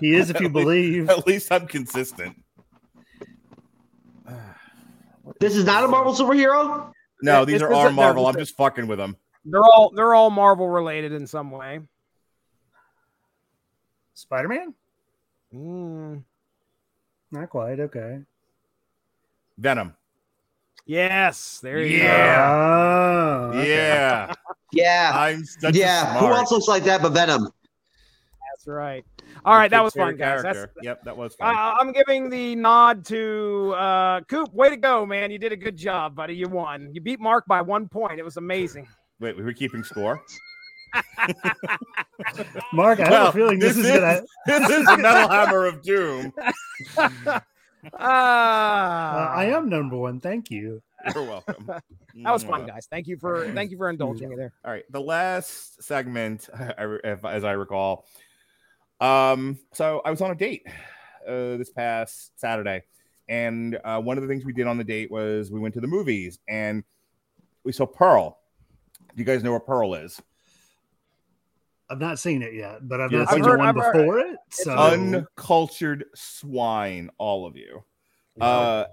[0.00, 1.08] He is, if you believe.
[1.10, 2.36] At least I'm consistent.
[5.40, 6.92] This is not a Marvel superhero.
[7.22, 8.26] No, these it- are this our is- no, Marvel.
[8.26, 9.16] I'm just fucking with them.
[9.46, 11.80] They're all they're all Marvel related in some way.
[14.14, 14.74] Spider Man?
[15.54, 16.22] Mm,
[17.32, 17.80] Not quite.
[17.80, 18.20] Okay.
[19.58, 19.94] Venom.
[20.86, 22.50] Yes, there you Yeah.
[22.50, 23.68] Oh, okay.
[23.68, 24.34] Yeah,
[24.72, 26.16] Yeah, I'm such yeah.
[26.16, 27.44] a Who else looks like that but Venom?
[27.44, 29.04] That's right.
[29.44, 30.42] All right, that was fun, guys.
[30.42, 30.80] That's, character.
[30.82, 31.54] Yep, that was fun.
[31.54, 34.52] I, I'm giving the nod to uh, Coop.
[34.54, 35.30] Way to go, man!
[35.30, 36.34] You did a good job, buddy.
[36.34, 36.88] You won.
[36.92, 38.18] You beat Mark by one point.
[38.18, 38.88] It was amazing.
[39.20, 40.22] Wait, we were keeping score.
[42.72, 44.22] Mark, I have a feeling this, is, gonna.
[44.46, 46.32] this is the Metal Hammer of Doom.
[47.98, 50.20] Ah, Uh, I am number one.
[50.20, 50.82] Thank you.
[51.14, 51.70] You're welcome.
[52.22, 52.86] That was fun, guys.
[52.88, 54.52] Thank you for thank you for indulging me there.
[54.64, 56.48] All right, the last segment,
[56.78, 58.06] as I recall.
[59.00, 60.62] Um, so I was on a date
[61.26, 62.84] uh, this past Saturday,
[63.28, 65.80] and uh, one of the things we did on the date was we went to
[65.80, 66.84] the movies and
[67.64, 68.38] we saw Pearl.
[69.14, 70.22] Do you guys know where Pearl is?
[71.94, 73.76] I've not seen it yet, but I've Yeah, not I've seen heard- the one I've
[73.76, 74.36] heard- before it.
[74.50, 77.84] So Uncultured swine, all of you.
[78.40, 78.86] Uh, all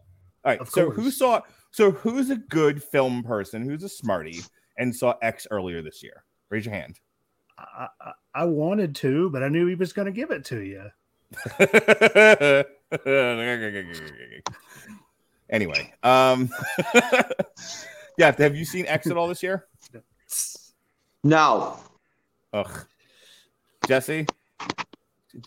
[0.46, 0.60] right.
[0.60, 1.42] Of So who saw?
[1.72, 3.64] So who's a good film person?
[3.64, 4.42] Who's a smarty
[4.78, 6.24] and saw X earlier this year?
[6.50, 7.00] Raise your hand.
[7.58, 10.60] I, I, I wanted to, but I knew he was going to give it to
[10.62, 10.92] you.
[15.50, 16.50] anyway, um,
[18.18, 18.32] yeah.
[18.38, 19.66] Have you seen X at all this year?
[21.24, 21.78] No.
[22.52, 22.86] Ugh,
[23.88, 24.28] Jesse.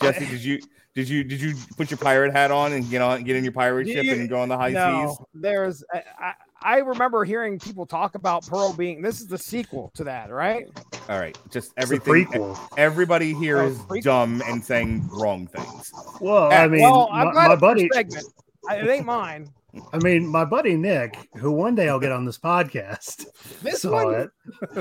[0.00, 0.60] Jesse, did you
[0.94, 3.52] did you did you put your pirate hat on and get on get in your
[3.52, 5.26] pirate ship You- and go on the high no, seas?
[5.34, 6.32] there's I, I,
[6.62, 10.66] I remember hearing people talk about Pearl being this is the sequel to that, right?
[11.08, 12.26] All right, just It's a everything.
[12.26, 12.56] prequel.
[12.78, 14.02] Everybody here Oh, is prequel.
[14.02, 15.92] dumb and saying wrong things.
[16.18, 18.26] Well, I mean, well, my, I'm my buddy, segment.
[18.66, 19.50] I, it ain't mine.
[19.92, 23.24] I mean, my buddy Nick, who one day I'll get on this podcast,
[23.62, 24.30] This saw one, it.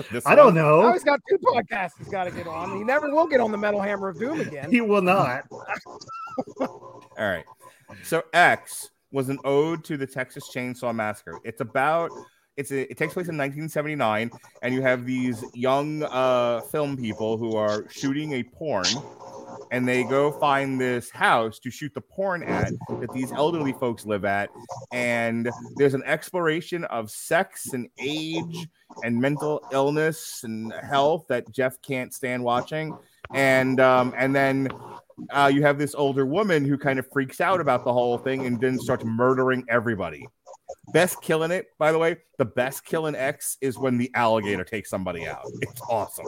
[0.12, 0.56] This I don't one?
[0.56, 0.82] Know.
[0.82, 2.78] always got two podcasts he's got to get on.
[2.78, 4.70] He never will get on the Metal Hammer of Doom again.
[4.72, 5.46] He will not.
[6.60, 7.46] All right.
[8.04, 11.40] So X was an ode to the Texas Chainsaw Massacre.
[11.44, 12.12] It's about
[12.56, 14.30] it's a, it takes place in 1979,
[14.62, 18.86] and you have these young uh, film people who are shooting a porn,
[19.72, 24.06] and they go find this house to shoot the porn at that these elderly folks
[24.06, 24.50] live at,
[24.92, 28.68] and there's an exploration of sex and age
[29.04, 32.98] and mental illness and health that Jeff can't stand watching,
[33.34, 34.70] and um, and then
[35.32, 38.46] uh, you have this older woman who kind of freaks out about the whole thing
[38.46, 40.28] and then starts murdering everybody.
[40.94, 44.90] Best killing it, by the way, the best killing X is when the alligator takes
[44.90, 45.46] somebody out.
[45.62, 46.26] It's awesome.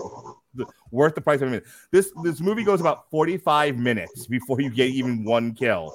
[0.54, 1.66] The- worth the price of a minute.
[1.92, 5.94] This this movie goes about 45 minutes before you get even one kill.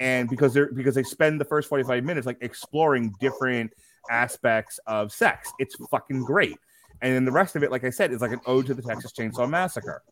[0.00, 3.72] And because they're because they spend the first 45 minutes like exploring different
[4.10, 5.52] aspects of sex.
[5.58, 6.58] It's fucking great.
[7.00, 8.82] And then the rest of it, like I said, is like an ode to the
[8.82, 10.02] Texas Chainsaw Massacre.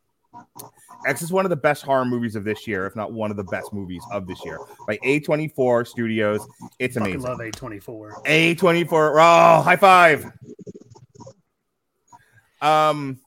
[1.06, 3.36] X is one of the best horror movies of this year, if not one of
[3.36, 6.46] the best movies of this year, by A24 Studios.
[6.78, 7.26] It's amazing.
[7.26, 8.24] I love A24.
[8.24, 8.92] A24.
[8.92, 10.30] Oh, high five.
[12.60, 13.18] Um,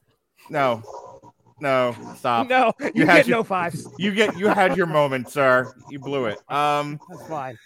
[0.49, 0.81] no,
[1.65, 2.47] no, stop.
[2.47, 3.87] No, you, You had get your- no fives.
[3.97, 5.73] You get you had your moment, sir.
[5.89, 6.37] You blew it.
[6.49, 7.57] Um, That's fine.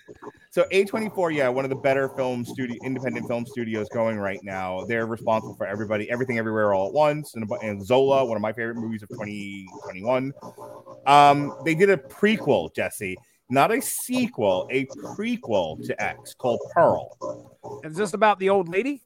[0.52, 4.86] so A24, yeah, one of the better film studio, independent film studios going right now.
[4.86, 8.54] They're responsible for everybody, everything, everywhere, all at once, and, and Zola, one of my
[8.54, 10.34] favorite movies of 2021.
[11.06, 13.18] Um, they did a prequel, Jesse,
[13.50, 17.82] not a sequel, a prequel to X called Pearl.
[17.84, 19.02] Is this about the old lady?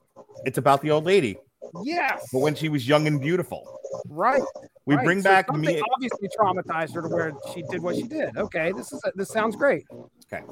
[0.46, 1.38] It's about the old lady,
[1.84, 2.28] Yes.
[2.32, 3.80] but when she was young and beautiful.
[4.08, 4.42] Right.
[4.86, 5.06] We right.
[5.06, 5.82] bring So back me.
[5.94, 8.36] Obviously traumatized her to where she did what she did.
[8.38, 9.86] Okay, this is this sounds great.
[10.34, 10.44] Okay.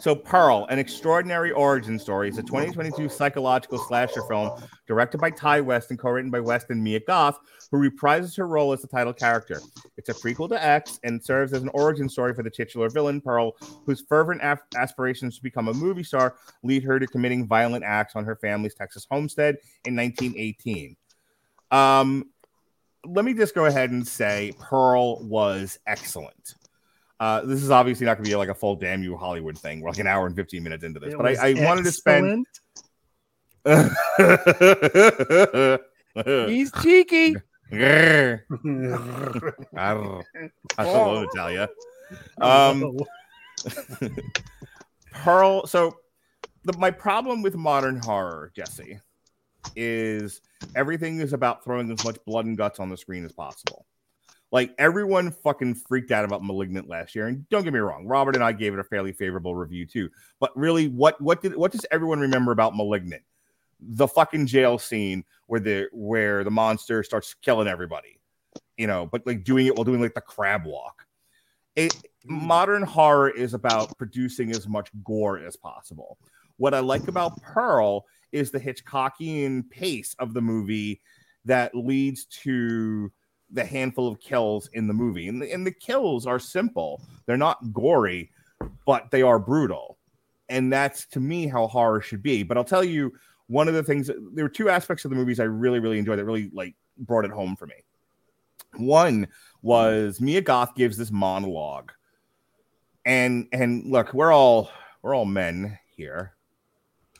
[0.00, 5.62] So Pearl, an extraordinary origin story, is a 2022 psychological slasher film directed by Ti
[5.62, 7.38] West and co-written by West and Mia Goth,
[7.70, 9.60] who reprises her role as the title character.
[9.96, 13.20] It's a prequel to X and serves as an origin story for the titular villain
[13.20, 13.52] Pearl,
[13.86, 18.16] whose fervent af- aspirations to become a movie star lead her to committing violent acts
[18.16, 20.96] on her family's Texas homestead in 1918.
[21.70, 22.26] Um,
[23.06, 26.54] let me just go ahead and say Pearl was excellent.
[27.18, 29.80] Uh, this is obviously not going to be like a full damn you Hollywood thing.
[29.80, 31.92] We're like an hour and 15 minutes into this, It but I, I wanted to
[31.92, 32.46] spend.
[36.48, 37.36] He's cheeky.
[37.70, 38.40] Grr.
[39.76, 40.24] Arr.
[40.76, 41.68] Hello, Natalia.
[42.40, 42.98] Um,
[45.12, 45.66] Pearl.
[45.66, 45.98] So,
[46.64, 48.98] the, my problem with modern horror, Jesse,
[49.76, 50.40] is
[50.74, 53.86] everything is about throwing as much blood and guts on the screen as possible.
[54.52, 58.34] Like everyone fucking freaked out about Malignant last year, and don't get me wrong, Robert
[58.34, 60.10] and I gave it a fairly favorable review too.
[60.40, 63.22] But really, what what did what does everyone remember about Malignant?
[63.80, 68.18] The fucking jail scene where the where the monster starts killing everybody,
[68.76, 71.06] you know, but like doing it while doing like the crab walk.
[71.76, 72.02] It mm.
[72.24, 76.18] modern horror is about producing as much gore as possible.
[76.56, 81.00] What I like about Pearl is the Hitchcockian pace of the movie
[81.44, 83.10] that leads to
[83.50, 85.28] the handful of kills in the movie.
[85.28, 88.30] And the, and the kills are simple, they're not gory,
[88.86, 89.98] but they are brutal.
[90.48, 92.42] And that's to me how horror should be.
[92.42, 93.12] But I'll tell you,
[93.46, 96.18] one of the things there were two aspects of the movies I really, really enjoyed
[96.18, 97.74] that really like brought it home for me.
[98.76, 99.26] One
[99.62, 101.92] was Mia Goth gives this monologue.
[103.04, 104.70] And and look, we're all
[105.02, 106.34] we're all men here.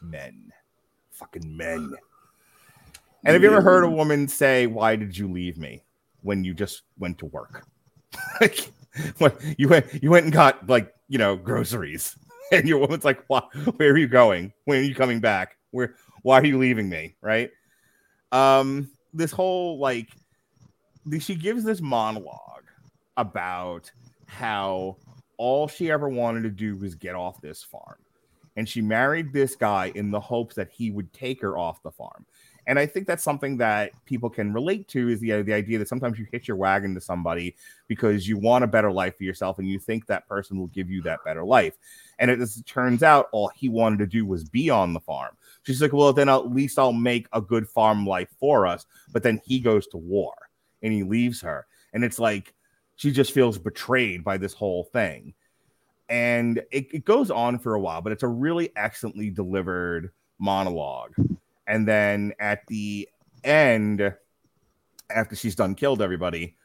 [0.03, 0.53] Men.
[1.21, 1.95] Fucking men.
[3.25, 5.83] And have you ever heard a woman say, Why did you leave me
[6.23, 7.67] when you just went to work?
[8.41, 8.71] like
[9.19, 12.17] when you went you went and got like, you know, groceries.
[12.53, 13.43] And your woman's like, why,
[13.77, 14.53] where are you going?
[14.65, 15.57] When are you coming back?
[15.71, 17.15] Where why are you leaving me?
[17.21, 17.53] Right.
[18.33, 20.09] Um, this whole like
[21.07, 22.65] the- she gives this monologue
[23.17, 23.93] about
[24.27, 24.97] how
[25.37, 27.99] all she ever wanted to do was get off this farm.
[28.61, 31.91] And she married this guy in the hopes that he would take her off the
[31.91, 32.27] farm.
[32.67, 35.79] And I think that's something that people can relate to is the, uh, the idea
[35.79, 37.57] that sometimes you hitch your wagon to somebody
[37.89, 40.91] because you want a better life for yourself and you think that person will give
[40.91, 41.73] you that better life.
[42.19, 45.39] And as it turns out, all he wanted to do was be on the farm.
[45.63, 48.85] She's like, well, then at least I'll make a good farm life for us.
[49.11, 50.35] But then he goes to war
[50.83, 51.67] and he leaves her.
[51.95, 52.53] And it's like
[52.97, 55.33] she just feels betrayed by this whole thing.
[56.11, 60.11] And it, it goes on for a while, but it's a really excellently delivered
[60.41, 61.15] monologue.
[61.69, 63.09] And then at the
[63.45, 64.13] end,
[65.09, 66.57] after she's done killed everybody,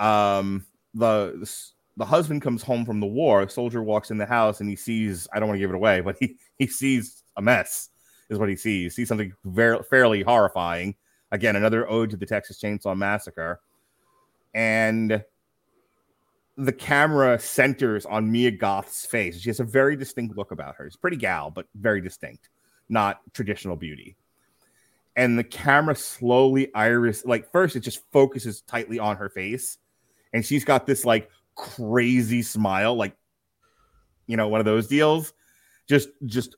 [0.00, 1.48] um, the
[1.96, 3.42] the husband comes home from the war.
[3.42, 5.76] A soldier walks in the house and he sees, I don't want to give it
[5.76, 7.90] away, but he, he sees a mess,
[8.30, 8.96] is what he sees.
[8.96, 10.96] Sees something very fairly horrifying.
[11.30, 13.60] Again, another ode to the Texas Chainsaw Massacre.
[14.54, 15.22] And
[16.56, 19.40] the camera centers on Mia Goth's face.
[19.40, 20.86] She has a very distinct look about her.
[20.86, 22.50] A pretty gal, but very distinct,
[22.88, 24.16] not traditional beauty.
[25.16, 29.78] And the camera slowly iris, like first, it just focuses tightly on her face,
[30.32, 33.16] and she's got this like crazy smile, like
[34.26, 35.32] you know, one of those deals.
[35.88, 36.54] Just, just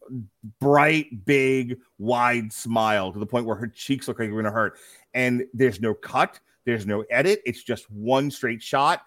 [0.61, 4.79] bright, big, wide smile to the point where her cheeks look like they're gonna hurt.
[5.15, 7.41] And there's no cut, there's no edit.
[7.47, 9.01] It's just one straight shot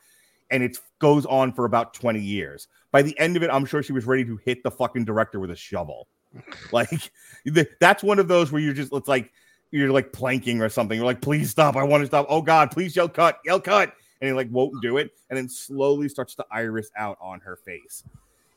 [0.51, 2.67] and it goes on for about 20 years.
[2.91, 5.39] By the end of it, I'm sure she was ready to hit the fucking director
[5.39, 6.07] with a shovel.
[6.71, 7.11] Like
[7.45, 9.31] th- that's one of those where you're just it's like
[9.71, 10.97] you're like planking or something.
[10.97, 11.75] You're like, please stop.
[11.75, 12.27] I want to stop.
[12.29, 13.93] Oh God, please yell cut, yell cut.
[14.21, 17.55] And he like won't do it, and then slowly starts to iris out on her
[17.55, 18.03] face.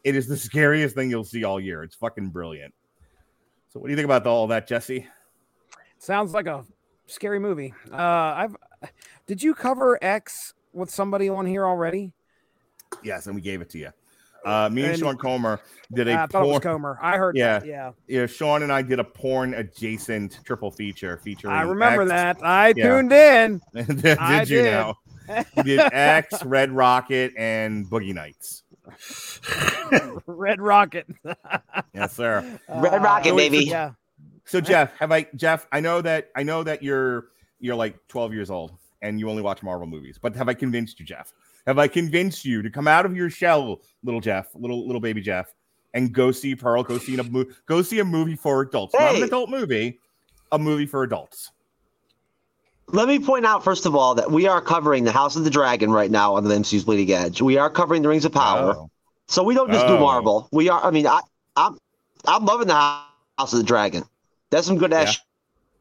[0.05, 1.83] It is the scariest thing you'll see all year.
[1.83, 2.75] It's fucking brilliant.
[3.69, 5.07] So what do you think about all that, Jesse?
[5.99, 6.65] Sounds like a
[7.07, 7.75] scary movie.
[7.93, 8.57] Uh, I've
[9.27, 12.12] did you cover X with somebody on here already?
[13.02, 13.90] Yes, and we gave it to you.
[14.44, 15.60] Uh, me and, And- Sean Comer
[15.92, 16.98] did a Uh, I it was porn- Comer.
[17.02, 17.59] I heard Yeah.
[17.59, 17.66] that.
[17.68, 21.52] Yeah, yeah, Sean and I did a porn adjacent triple feature featuring.
[21.55, 22.09] I remember X.
[22.10, 22.38] that.
[22.42, 22.88] I Yeah.
[22.88, 23.60] tuned in.
[23.74, 24.64] did I you did.
[24.64, 24.94] now?
[25.56, 28.62] He did X, Red Rocket, and Boogie Nights.
[30.26, 31.06] Red Rocket.
[31.94, 32.59] Yes, sir.
[32.68, 33.59] Red Rocket, Uh, baby.
[33.66, 33.92] Yeah.
[34.47, 35.66] So Jeff, have I Jeff?
[35.70, 37.26] I know that I know that you're
[37.60, 38.72] you're like 12 years old
[39.02, 41.32] and you only watch Marvel movies, but have I convinced you, Jeff?
[41.66, 45.20] Have I convinced you to come out of your shell, little Jeff, little little baby
[45.20, 45.52] Jeff,
[45.94, 46.82] and go see Pearl?
[46.82, 47.51] Go see a movie.
[47.66, 49.98] Go see a movie for adults, not an adult movie,
[50.52, 51.51] a movie for adults.
[52.89, 55.51] Let me point out first of all that we are covering the House of the
[55.51, 57.40] Dragon right now on the MCU's Bleeding Edge.
[57.40, 58.90] We are covering the Rings of Power, Oh.
[59.28, 59.97] so we don't just Oh.
[59.97, 60.48] do Marvel.
[60.51, 60.82] We are.
[60.85, 61.20] I mean, I,
[61.56, 61.78] I'm
[62.24, 64.02] I'm loving the House of the Dragon.
[64.51, 65.22] That's some good action.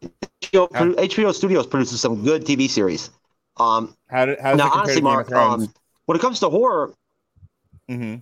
[0.02, 3.10] HBO, produ- HBO Studios produces some good TV series.
[3.58, 5.74] Um, How did how now, honestly, to Game of Mark, um,
[6.06, 6.94] when it comes to horror,
[7.90, 8.22] Mhm.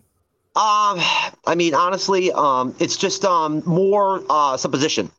[0.56, 0.99] um,
[1.45, 5.12] I mean, honestly, um, it's just um more uh supposition.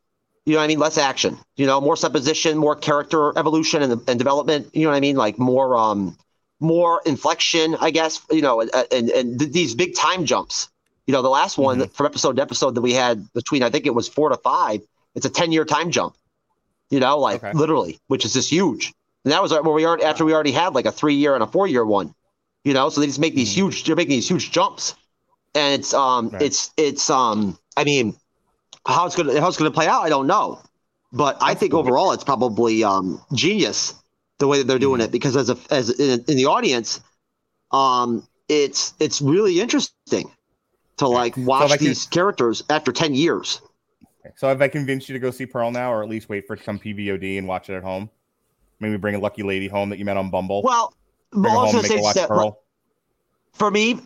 [0.45, 0.79] You know what I mean?
[0.79, 1.39] Less action.
[1.57, 4.71] You know, more supposition, more character evolution and, and development.
[4.75, 5.17] You know what I mean?
[5.17, 6.17] Like more um
[6.61, 8.21] more inflection, I guess.
[8.31, 10.69] You know, and and, th- these big time jumps.
[11.07, 13.87] You know, the last one from episode to episode that we had between I think
[13.87, 14.81] it was four to five.
[15.15, 16.17] It's a ten year time jump.
[16.91, 17.53] You know, like Okay.
[17.53, 18.93] literally, which is just huge.
[19.25, 21.43] And that was where we are after we already had like a three year and
[21.43, 22.15] a four year one.
[22.65, 23.85] You know, so they just make these huge.
[23.85, 24.95] They're making these huge jumps
[25.55, 26.43] and it's um Right.
[26.43, 28.15] it's it's um I mean
[28.87, 30.61] how it's gonna how it's gonna play out I don't know,
[31.13, 33.95] but I think overall it's probably um genius
[34.39, 37.01] the way that they're doing it because as a as in, in the audience,
[37.71, 40.31] um it's it's really interesting
[40.99, 43.61] to like watch like, these characters after ten years.
[44.37, 46.57] So have I convinced you to go see Pearl now, or at least wait for
[46.57, 48.11] some PVOD and watch it at home?
[48.81, 50.63] Maybe bring a lucky lady home that you met on Bumble.
[50.63, 50.95] Well,
[51.33, 52.61] bring I home, was make gonna her say watch that Pearl.
[53.53, 53.99] for me,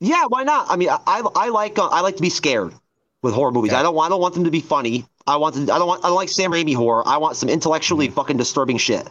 [0.00, 0.66] yeah, why not?
[0.70, 2.72] I mean, I I, like uh, I like to be scared
[3.22, 3.72] with horror movies.
[3.72, 3.78] Okay.
[3.78, 5.06] I don't want I don't want them to be funny.
[5.26, 7.06] I want to, I don't want I don't like Sam Raimi horror.
[7.06, 8.14] I want some intellectually Mm-hmm.
[8.14, 9.08] fucking disturbing shit.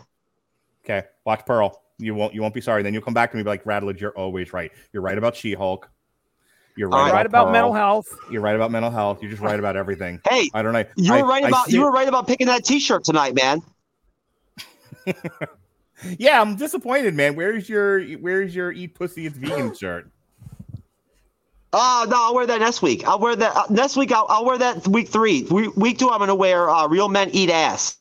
[0.84, 1.82] Okay, watch Pearl.
[2.00, 2.82] You won't you won't be sorry.
[2.84, 4.72] Then you'll come back to me and be like, Rattledge, you're always right.
[4.92, 5.90] You're right about She-Hulk.
[6.78, 7.26] You're All right, right.
[7.26, 8.08] about, Right about mental health.
[8.30, 9.22] You're right about mental health.
[9.22, 10.20] You're just right about everything.
[10.30, 10.84] Hey, I don't know.
[10.96, 13.36] you I- were right I about see- you were right about picking that T-shirt tonight,
[13.36, 13.62] man.
[16.18, 17.36] Yeah, I'm disappointed, man.
[17.36, 20.10] Where's your Where's your Eat Pussy It's Vegan shirt?
[21.74, 23.08] Oh no, I'll wear that next week.
[23.08, 24.12] I'll wear that uh, next week.
[24.12, 25.44] I'll, I'll wear that week three.
[25.44, 27.98] Week, week two, I'm gonna wear uh, real men eat ass.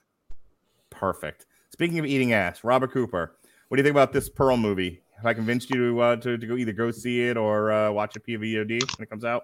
[0.88, 1.44] Perfect.
[1.72, 3.36] Speaking of eating ass, Robert Cooper,
[3.68, 5.02] what do you think about this Pearl movie?
[5.20, 7.90] Have I convinced you to uh, to, to go either go see it or uh,
[7.92, 9.42] watch a PVOD when it comes out?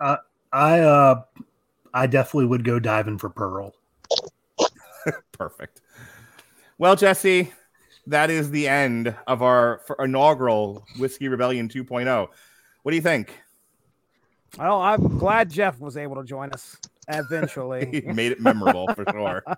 [0.53, 1.23] I uh
[1.93, 3.75] I definitely would go diving for Pearl.
[5.33, 5.83] Perfect.
[6.79, 7.53] Well, Jesse,
[8.07, 12.29] that is the end of our f- inaugural Whiskey Rebellion 2.0.
[12.83, 13.39] What do you think?
[14.59, 16.77] Well, I'm glad Jeff was able to join us
[17.11, 18.03] He eventually.
[18.15, 19.45] made it memorable for sure.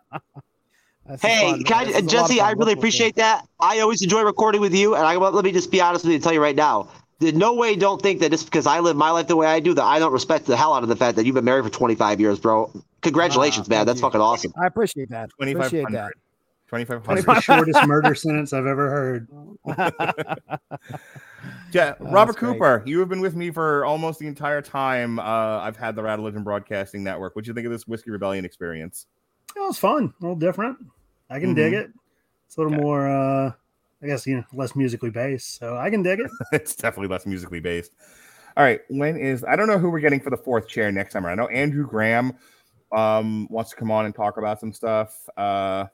[1.09, 1.72] That's Hey, fun.
[1.72, 2.40] I, This is a lot of Jesse.
[2.40, 3.47] I really Look- look- appreciate that.
[3.60, 6.14] I always enjoy recording with you, and I let me just be honest with you
[6.16, 6.89] and tell you right now.
[7.20, 9.59] In no way don't think that just because I live my life the way I
[9.59, 11.64] do that I don't respect the hell out of the fact that you've been married
[11.64, 12.70] for 25 years, bro.
[13.02, 13.86] Congratulations, Ah, man.
[13.86, 14.02] That's you.
[14.06, 14.52] fucking awesome.
[14.60, 15.30] I appreciate that.
[15.40, 15.55] Appreciate
[15.86, 15.93] 2500.
[15.94, 16.12] that.
[16.68, 17.24] 2500.
[17.24, 19.28] That's the shortest murder sentence I've ever heard.
[21.72, 22.52] Ja- Oh, Robert that's great.
[22.55, 26.02] Cooper, you have been with me for almost the entire time uh, I've had the
[26.02, 27.35] Radulich Broadcasting Network.
[27.36, 29.06] What do you think of this Whiskey Rebellion experience?
[29.56, 30.78] It was fun, a little different.
[31.30, 31.90] I can dig it.
[32.46, 32.82] It's a little Okay.
[32.82, 33.52] more, uh,
[34.02, 35.56] I guess, you know, less musically based.
[35.59, 36.30] So I can dig it.
[36.52, 37.92] it's definitely less musically based.
[38.56, 41.12] All right, when is I don't know who we're getting for the fourth chair next
[41.12, 41.28] summer.
[41.30, 42.32] I know Andrew Graham
[42.90, 45.28] um, wants to come on and talk about some stuff.
[45.36, 45.86] Uh,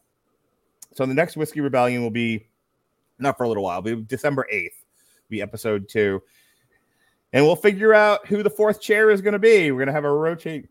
[0.94, 2.46] so the next Whiskey Rebellion will be
[3.18, 4.84] not for a little while, be December eighth,
[5.28, 6.22] be episode two,
[7.32, 9.70] and we'll figure out who the fourth chair is going to be.
[9.72, 10.66] We're going to have a rotate.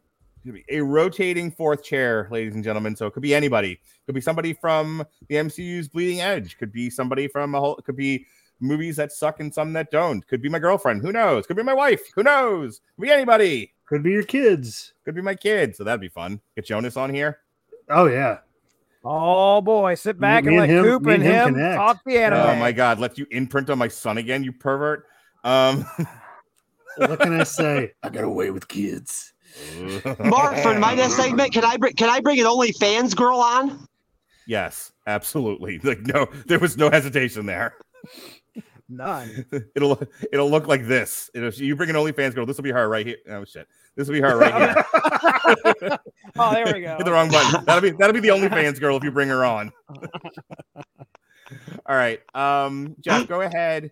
[0.70, 2.96] A rotating fourth chair, ladies and gentlemen.
[2.96, 3.80] So it could be anybody.
[4.06, 6.58] Could be somebody from the MCU's Bleeding Edge.
[6.58, 7.76] Could be somebody from a whole.
[7.78, 8.26] Could be
[8.60, 10.26] movies that suck and some that don't.
[10.28, 11.02] Could be my girlfriend.
[11.02, 11.48] Who knows?
[11.48, 12.02] Could be my wife.
[12.16, 12.82] Who knows?
[12.96, 13.74] Could be anybody.
[13.86, 14.94] Could be your kids.
[15.06, 15.78] Could be my kids.
[15.78, 16.42] So that'd be fun.
[16.56, 17.40] Get Jonas on here.
[17.90, 18.40] Oh, yeah.
[19.06, 21.76] Oh boy, sit back Me and, and let him- Coop and and him him connect.
[21.76, 22.40] talk the anime.
[22.40, 25.06] Oh my god, let you imprint on my son again, you pervert.
[25.44, 25.86] Um
[26.96, 27.92] What can I say?
[28.02, 29.33] I got away with kids.
[30.20, 33.88] Mark, for my next segment, can I bring can I bring an OnlyFans girl on?
[34.48, 35.80] Yes, absolutely.
[35.84, 37.76] Like no, there was no hesitation there.
[38.90, 39.46] None.
[39.76, 40.02] It'll
[40.32, 41.30] it'll look like this.
[41.34, 42.46] It'll, you bring an OnlyFans girl.
[42.46, 43.18] This will be her right here.
[43.30, 46.00] Oh shit, this will be her right here.
[46.40, 46.96] Oh, there we go.
[46.98, 47.64] Hit the wrong button.
[47.66, 49.72] That'll be that'll be the OnlyFans girl if you bring her on.
[51.86, 53.92] All right, um, Jeff, go ahead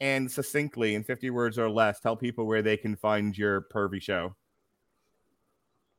[0.00, 4.00] and succinctly, in fifty words or less, tell people where they can find your pervy
[4.00, 4.34] show.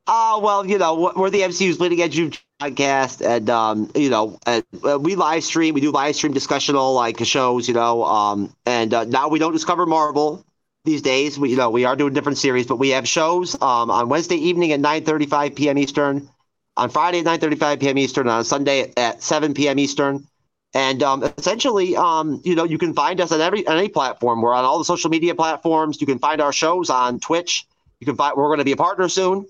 [0.06, 2.16] Uh, well, you know, we're the MCU's Bleeding Edge
[2.60, 5.74] podcast, and um, you know, and, uh, we live stream.
[5.74, 8.04] We do live stream discussional like shows, you know.
[8.04, 10.44] Um, and uh, now we don't just cover Marvel
[10.84, 11.38] these days.
[11.38, 14.36] We, you know, we are doing different series, but we have shows um on Wednesday
[14.36, 15.76] evening at 9:35 p.m.
[15.78, 16.28] Eastern,
[16.76, 17.98] on Friday at 9:35 p.m.
[17.98, 19.78] Eastern, on Sunday at 7 p.m.
[19.80, 20.26] Eastern.
[20.74, 24.40] And um, essentially, um, you know, you can find us on every on any platform.
[24.40, 26.00] We're on all the social media platforms.
[26.00, 27.66] You can find our shows on Twitch.
[28.00, 29.46] You can find we're going to be a partner soon.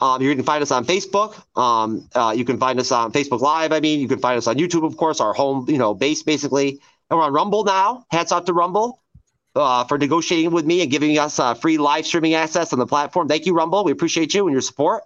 [0.00, 1.42] Um, you can find us on Facebook.
[1.58, 3.72] Um, uh, you can find us on Facebook Live.
[3.72, 6.22] I mean, you can find us on YouTube, of course, our home, you know, base
[6.22, 6.80] basically.
[7.08, 8.04] And we're on Rumble now.
[8.10, 9.00] Hats off to Rumble
[9.54, 12.86] uh, for negotiating with me and giving us uh, free live streaming access on the
[12.86, 13.26] platform.
[13.28, 13.84] Thank you, Rumble.
[13.84, 15.02] We appreciate you and your support.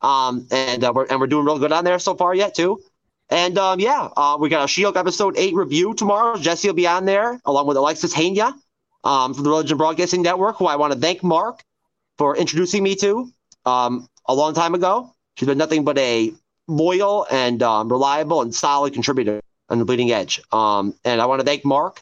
[0.00, 2.80] Um, and uh, we're and we're doing real good on there so far yet too.
[3.28, 6.36] And um, yeah, uh, we got a Shield episode eight review tomorrow.
[6.36, 8.54] Jesse will be on there along with Alexis Hania
[9.04, 11.62] um, from the Religion Broadcasting Network, who I want to thank Mark
[12.16, 13.30] for introducing me to
[13.66, 15.12] um, a long time ago.
[15.36, 16.32] She's been nothing but a
[16.68, 20.40] loyal and um, reliable and solid contributor on the Bleeding Edge.
[20.52, 22.00] Um, and I want to thank Mark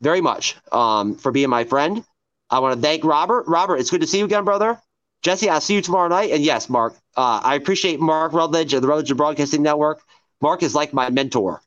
[0.00, 2.04] very much um, for being my friend.
[2.50, 3.44] I want to thank Robert.
[3.46, 4.80] Robert, it's good to see you again, brother.
[5.22, 6.30] Jesse, I'll see you tomorrow night.
[6.30, 10.00] And yes, Mark, uh, I appreciate Mark Rutledge of the Rutledge Broadcasting Network.
[10.40, 11.60] Mark is like my mentor.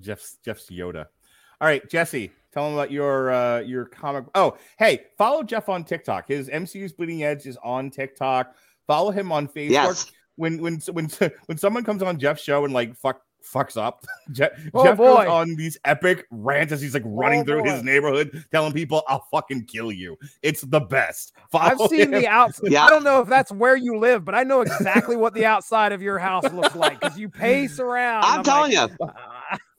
[0.00, 1.06] Jeff's Jeff's Yoda.
[1.60, 4.24] All right, Jesse, tell him about your uh your comic.
[4.34, 6.28] Oh, hey, follow Jeff on TikTok.
[6.28, 8.54] His MCU's Bleeding Edge is on TikTok.
[8.86, 9.70] Follow him on Facebook.
[9.70, 10.12] Yes.
[10.36, 11.08] When when when
[11.46, 13.20] when someone comes on Jeff's show and like fuck
[13.54, 15.16] fucks up, Jeff, Oh, Jeff boy.
[15.16, 19.02] goes on these epic rants as he's like running Oh, through his neighborhood, telling people,
[19.08, 21.32] "I'll fucking kill you." It's the best.
[21.52, 22.10] I've seen him.
[22.12, 22.70] the outside.
[22.72, 22.84] Yeah.
[22.84, 25.92] I don't know if that's where you live, but I know exactly what the outside
[25.92, 28.24] of your house looks like because you pace around.
[28.24, 28.88] I'm telling you,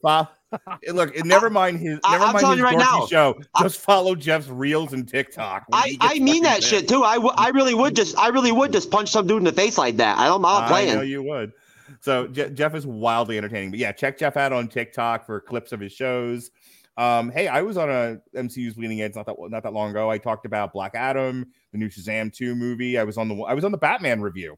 [0.02, 0.30] Well,
[0.92, 1.98] look, never mind his.
[2.04, 3.06] I- Never I'm mind telling his you right now.
[3.06, 3.40] show.
[3.60, 5.64] Just follow Jeff's reels and TikTok.
[5.72, 7.02] I, I mean that shit too.
[7.04, 9.52] I, w- I really would just I really would just punch some dude in the
[9.52, 10.18] face like that.
[10.18, 10.36] I don't.
[10.36, 11.52] I'm not I know you would.
[12.00, 13.70] So Je- Jeff is wildly entertaining.
[13.70, 16.50] But yeah, check Jeff out on TikTok for clips of his shows.
[16.98, 20.10] Um, hey, I was on a MCU's Bleeding Edge not that not that long ago.
[20.10, 22.98] I talked about Black Adam, the new Shazam 2 movie.
[22.98, 24.56] I was on the I was on the Batman review.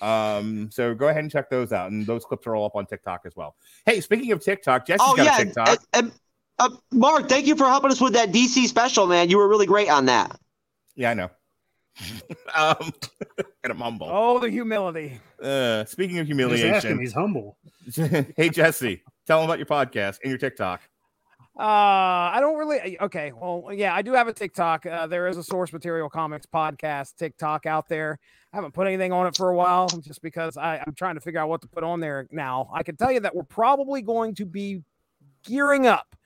[0.00, 2.86] Um, so go ahead and check those out, and those clips are all up on
[2.86, 3.54] TikTok as well.
[3.86, 5.78] Hey, speaking of TikTok, Jesse's Oh got yeah, a and, TikTok.
[5.92, 6.12] and,
[6.58, 9.30] uh, Mark, thank you for helping us with that DC special, man.
[9.30, 10.38] You were really great on that.
[10.96, 11.30] Yeah, I know.
[12.54, 12.92] um,
[13.64, 14.08] and a mumble.
[14.10, 15.20] Oh, the humility.
[15.42, 16.98] Uh, speaking of Just ask him.
[16.98, 17.56] humiliation, He's humble.
[18.36, 20.80] hey Jesse, tell him about your podcast and your TikTok.
[21.58, 22.98] Uh, I don't really.
[22.98, 24.86] Okay, well, yeah, I do have a TikTok.
[24.86, 28.18] Uh, there is a Source Material Comics podcast TikTok out there.
[28.52, 31.20] I haven't put anything on it for a while, just because I, I'm trying to
[31.20, 32.70] figure out what to put on there now.
[32.72, 34.82] I can tell you that we're probably going to be
[35.44, 36.16] gearing up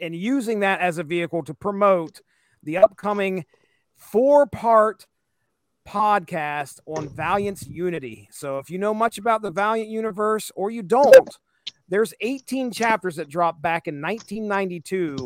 [0.00, 2.20] and using that as a vehicle to promote
[2.62, 3.44] the upcoming
[3.96, 5.08] four-part
[5.86, 8.28] podcast on Valiant's Unity.
[8.30, 11.38] So if you know much about the Valiant universe or you don't,
[11.88, 15.16] there's 18 chapters that dropped back in 1992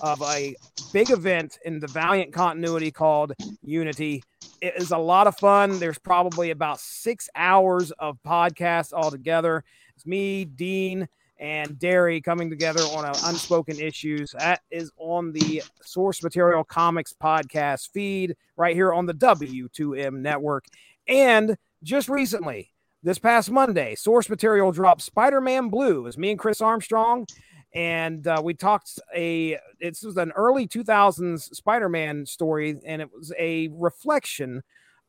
[0.00, 0.54] of a
[0.92, 3.32] big event in the Valiant continuity called
[3.62, 4.22] Unity.
[4.60, 5.78] It is a lot of fun.
[5.78, 9.64] There's probably about six hours of podcast altogether.
[9.96, 14.32] It's me, Dean, and Derry coming together on unspoken issues.
[14.38, 20.66] That is on the Source Material Comics podcast feed right here on the W2M network.
[21.08, 22.72] And just recently,
[23.02, 26.06] this past Monday, Source Material dropped Spider-Man Blue.
[26.06, 27.26] It's me and Chris Armstrong,
[27.74, 29.58] and uh, we talked a.
[29.80, 34.62] This was an early 2000s Spider-Man story, and it was a reflection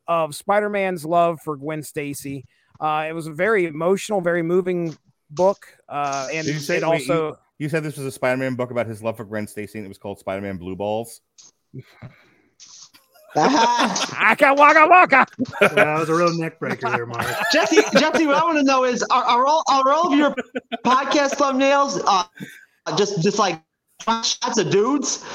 [0.08, 2.44] of Spider-Man's love for Gwen Stacy.
[2.80, 4.96] Uh, it was a very emotional, very moving
[5.30, 7.38] book, uh, and Did you say- it wait, also.
[7.58, 9.88] You said this was a Spider-Man book about his love for Gwen Stacy, and it
[9.88, 11.20] was called Spider-Man Blue Balls.
[13.36, 15.26] Aka waka waka.
[15.60, 17.26] Yeah, that was a real neck breaker there, Mark.
[17.52, 20.34] Jesse, Jesse, what I want to know is are, are all are all of your
[20.84, 22.24] podcast thumbnails uh,
[22.96, 23.60] just just like
[24.02, 25.24] shots of dudes?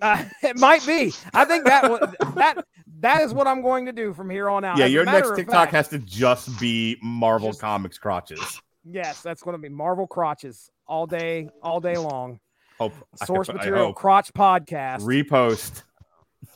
[0.00, 1.12] Uh, it might be.
[1.34, 1.98] I think that wa-
[2.36, 2.64] that
[3.00, 4.76] that is what I'm going to do from here on out.
[4.78, 8.60] yeah, As your next TikTok fact, has to just be Marvel Just- Comics crotches.
[8.84, 12.38] Yes, that's going to be Marvel crotches all day, all day long.
[12.78, 12.92] Hope
[13.24, 13.96] Source I material hope.
[13.96, 15.00] crotch podcast.
[15.02, 15.82] Repost.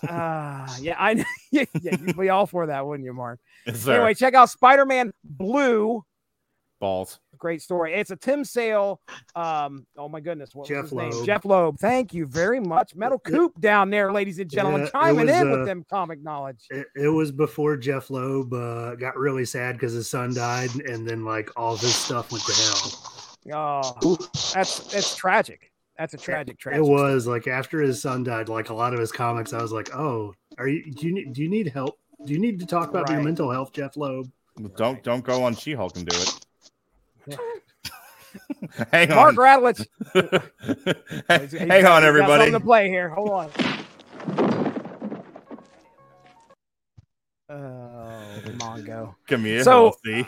[0.09, 3.41] Ah, yeah, I yeah, yeah, you'd be all for that, wouldn't you, Mark?
[3.67, 3.87] Yes.
[3.87, 6.05] Anyway, check out Spider-Man Blue.
[6.81, 7.21] Balls.
[7.39, 7.95] Great story.
[7.95, 9.01] It's a Tim Sale.
[9.37, 11.11] Um, oh my goodness, what Jeff was his name?
[11.13, 11.27] Loeb.
[11.27, 11.79] Jeph Loeb.
[11.79, 12.97] Thank you very much.
[12.97, 16.21] Metal Coop down there, ladies and gentlemen, Yeah, chiming was, in uh, with them comic
[16.25, 16.67] knowledge.
[16.71, 21.07] It, it was before Jeph Loeb uh, got really sad because his son died, and
[21.07, 23.95] then like all of his stuff went to hell.
[24.03, 24.19] Oh,
[24.53, 25.72] that's that's tragic.
[25.99, 26.79] That's a tragic, tragic.
[26.79, 29.73] It was like after his son died, like a lot of his comics, I was
[29.73, 30.91] like, "Oh, are you?
[30.93, 31.33] Do you need?
[31.35, 34.31] Do you need help Do you need to talk about your mental health, Jeph Loeb?
[34.77, 36.17] Don't don't go on She-Hulk and do
[37.29, 37.39] it.
[38.91, 39.63] Hang Mark on.
[39.63, 39.87] Radulich.
[41.29, 42.45] Hang He's- he's on, got- got everybody.
[42.45, 43.09] something to play here.
[43.11, 43.51] Hold on.
[47.49, 48.23] Oh,
[48.57, 49.15] Mongo.
[49.29, 49.63] Come here.
[49.63, 50.27] So- see.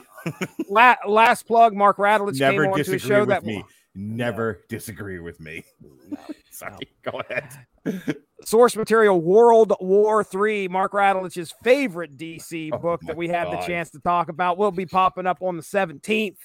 [0.68, 3.64] La- last plug, Mark Radulich came on to a show with that me.
[3.94, 5.64] Never disagree with me.
[6.50, 6.88] Sorry.
[7.02, 7.48] Go ahead.
[8.44, 13.58] source material World War Three, Mark Radulich's favorite DC Oh book that we have the
[13.58, 16.36] chance to talk about, will be popping up on the 17th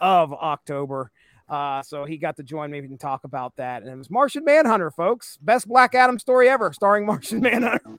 [0.00, 1.10] of October.
[1.48, 3.82] Uh, so he got to join me and talk about that.
[3.82, 5.36] And it was Martian Manhunter, folks.
[5.38, 7.98] Best Black Adam story ever, starring Martian Manhunter.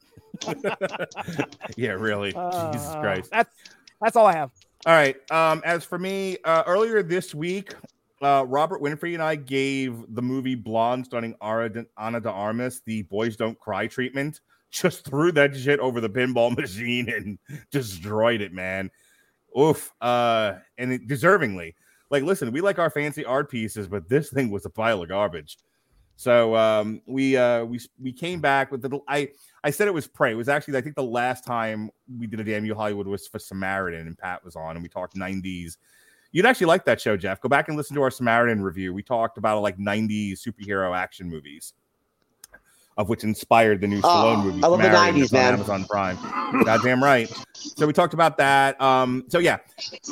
[1.78, 2.30] Yeah, really.
[2.32, 3.30] Jesus Uh, Christ.
[3.32, 3.54] That's
[4.02, 4.52] that's all I have.
[4.86, 5.16] All right.
[5.32, 7.74] Um, as for me, uh, earlier this week,
[8.22, 13.36] uh, Robert Winfrey and I gave the movie Blonde, starring Ana de Armas, the "Boys
[13.36, 14.42] Don't Cry" treatment.
[14.72, 17.38] Just threw that shit over the pinball machine and
[17.72, 18.92] destroyed it, man.
[19.58, 19.94] Oof.
[20.02, 21.76] Uh, and it, deservingly.
[22.10, 25.10] Like, listen, we like our fancy art pieces, but this thing was a pile of
[25.10, 25.58] garbage.
[26.18, 29.30] So um, we uh, we we came back with the I
[29.64, 30.32] I said it was Prey.
[30.32, 33.28] It was actually I think the last time we did a damn you Hollywood was
[33.28, 35.78] for Samaritan and Pat was on and we talked 90s.
[36.36, 37.40] You'd actually like that show, Jeff.
[37.40, 38.94] Go back and listen to our Samaritan review.
[38.94, 41.72] We talked about like 90s superhero action movies,
[42.98, 44.62] of which inspired the new Stallone Oh, movie.
[44.62, 45.54] I love the 90s, that's on man.
[45.54, 46.18] Amazon Prime.
[46.66, 47.32] Goddamn right.
[47.54, 48.80] So we talked about that.
[48.82, 49.60] Um, so yeah,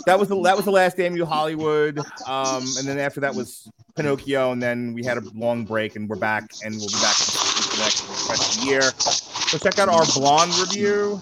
[0.06, 2.00] that was the that was the last damn you Hollywood.
[2.26, 6.08] Um, and then after that was Pinocchio, and then we had a long break, and
[6.08, 8.82] we're back, and we'll be back for the next the year.
[8.82, 11.22] So check out our blonde review.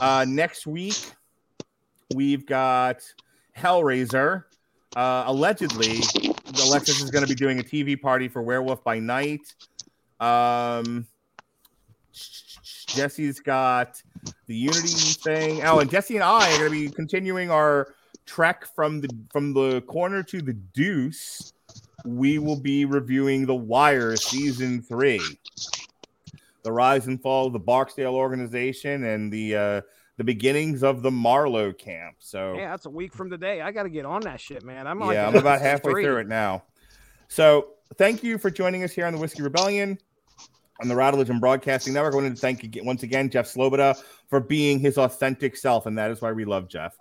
[0.00, 1.12] Uh, next week
[2.12, 3.04] we've got
[3.56, 4.44] Hellraiser.
[4.94, 6.00] Uh, allegedly,
[6.62, 9.54] Alexis is going to be doing a TV party for Werewolf by Night.
[10.20, 11.06] Um,
[12.86, 14.02] Jesse's got
[14.46, 15.62] the Unity thing.
[15.64, 17.94] Oh, and Jesse and I are going to be continuing our
[18.26, 21.52] trek from the from the corner to the deuce.
[22.04, 25.22] We will be reviewing The Wire season three,
[26.64, 29.80] the rise and fall of the Barksdale organization, and the uh,
[30.22, 32.14] the beginnings of the Marlo camp.
[32.20, 33.60] So Yeah, that's a week from today.
[33.60, 34.86] I got to get on that shit, man.
[34.86, 36.04] I'm like yeah, I'm about halfway three.
[36.04, 36.62] through it now.
[37.26, 39.98] So thank you for joining us here on the Whiskey Rebellion
[40.80, 42.12] on the Radulich and Broadcasting Network.
[42.12, 44.00] I wanted to thank you once again Jeff Sloboda
[44.30, 46.96] for being his authentic self, and that is why we love Jeff.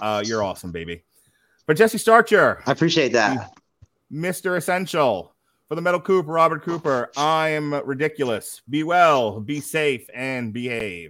[0.00, 1.04] Uh, you're awesome, baby.
[1.66, 3.52] For Jesse Starcher, I appreciate that.
[4.12, 4.56] Mr.
[4.56, 5.32] Essential,
[5.68, 8.62] for the Metal Coop, Robert Cooper, I am ridiculous.
[8.68, 11.08] Be well, be safe, and behave.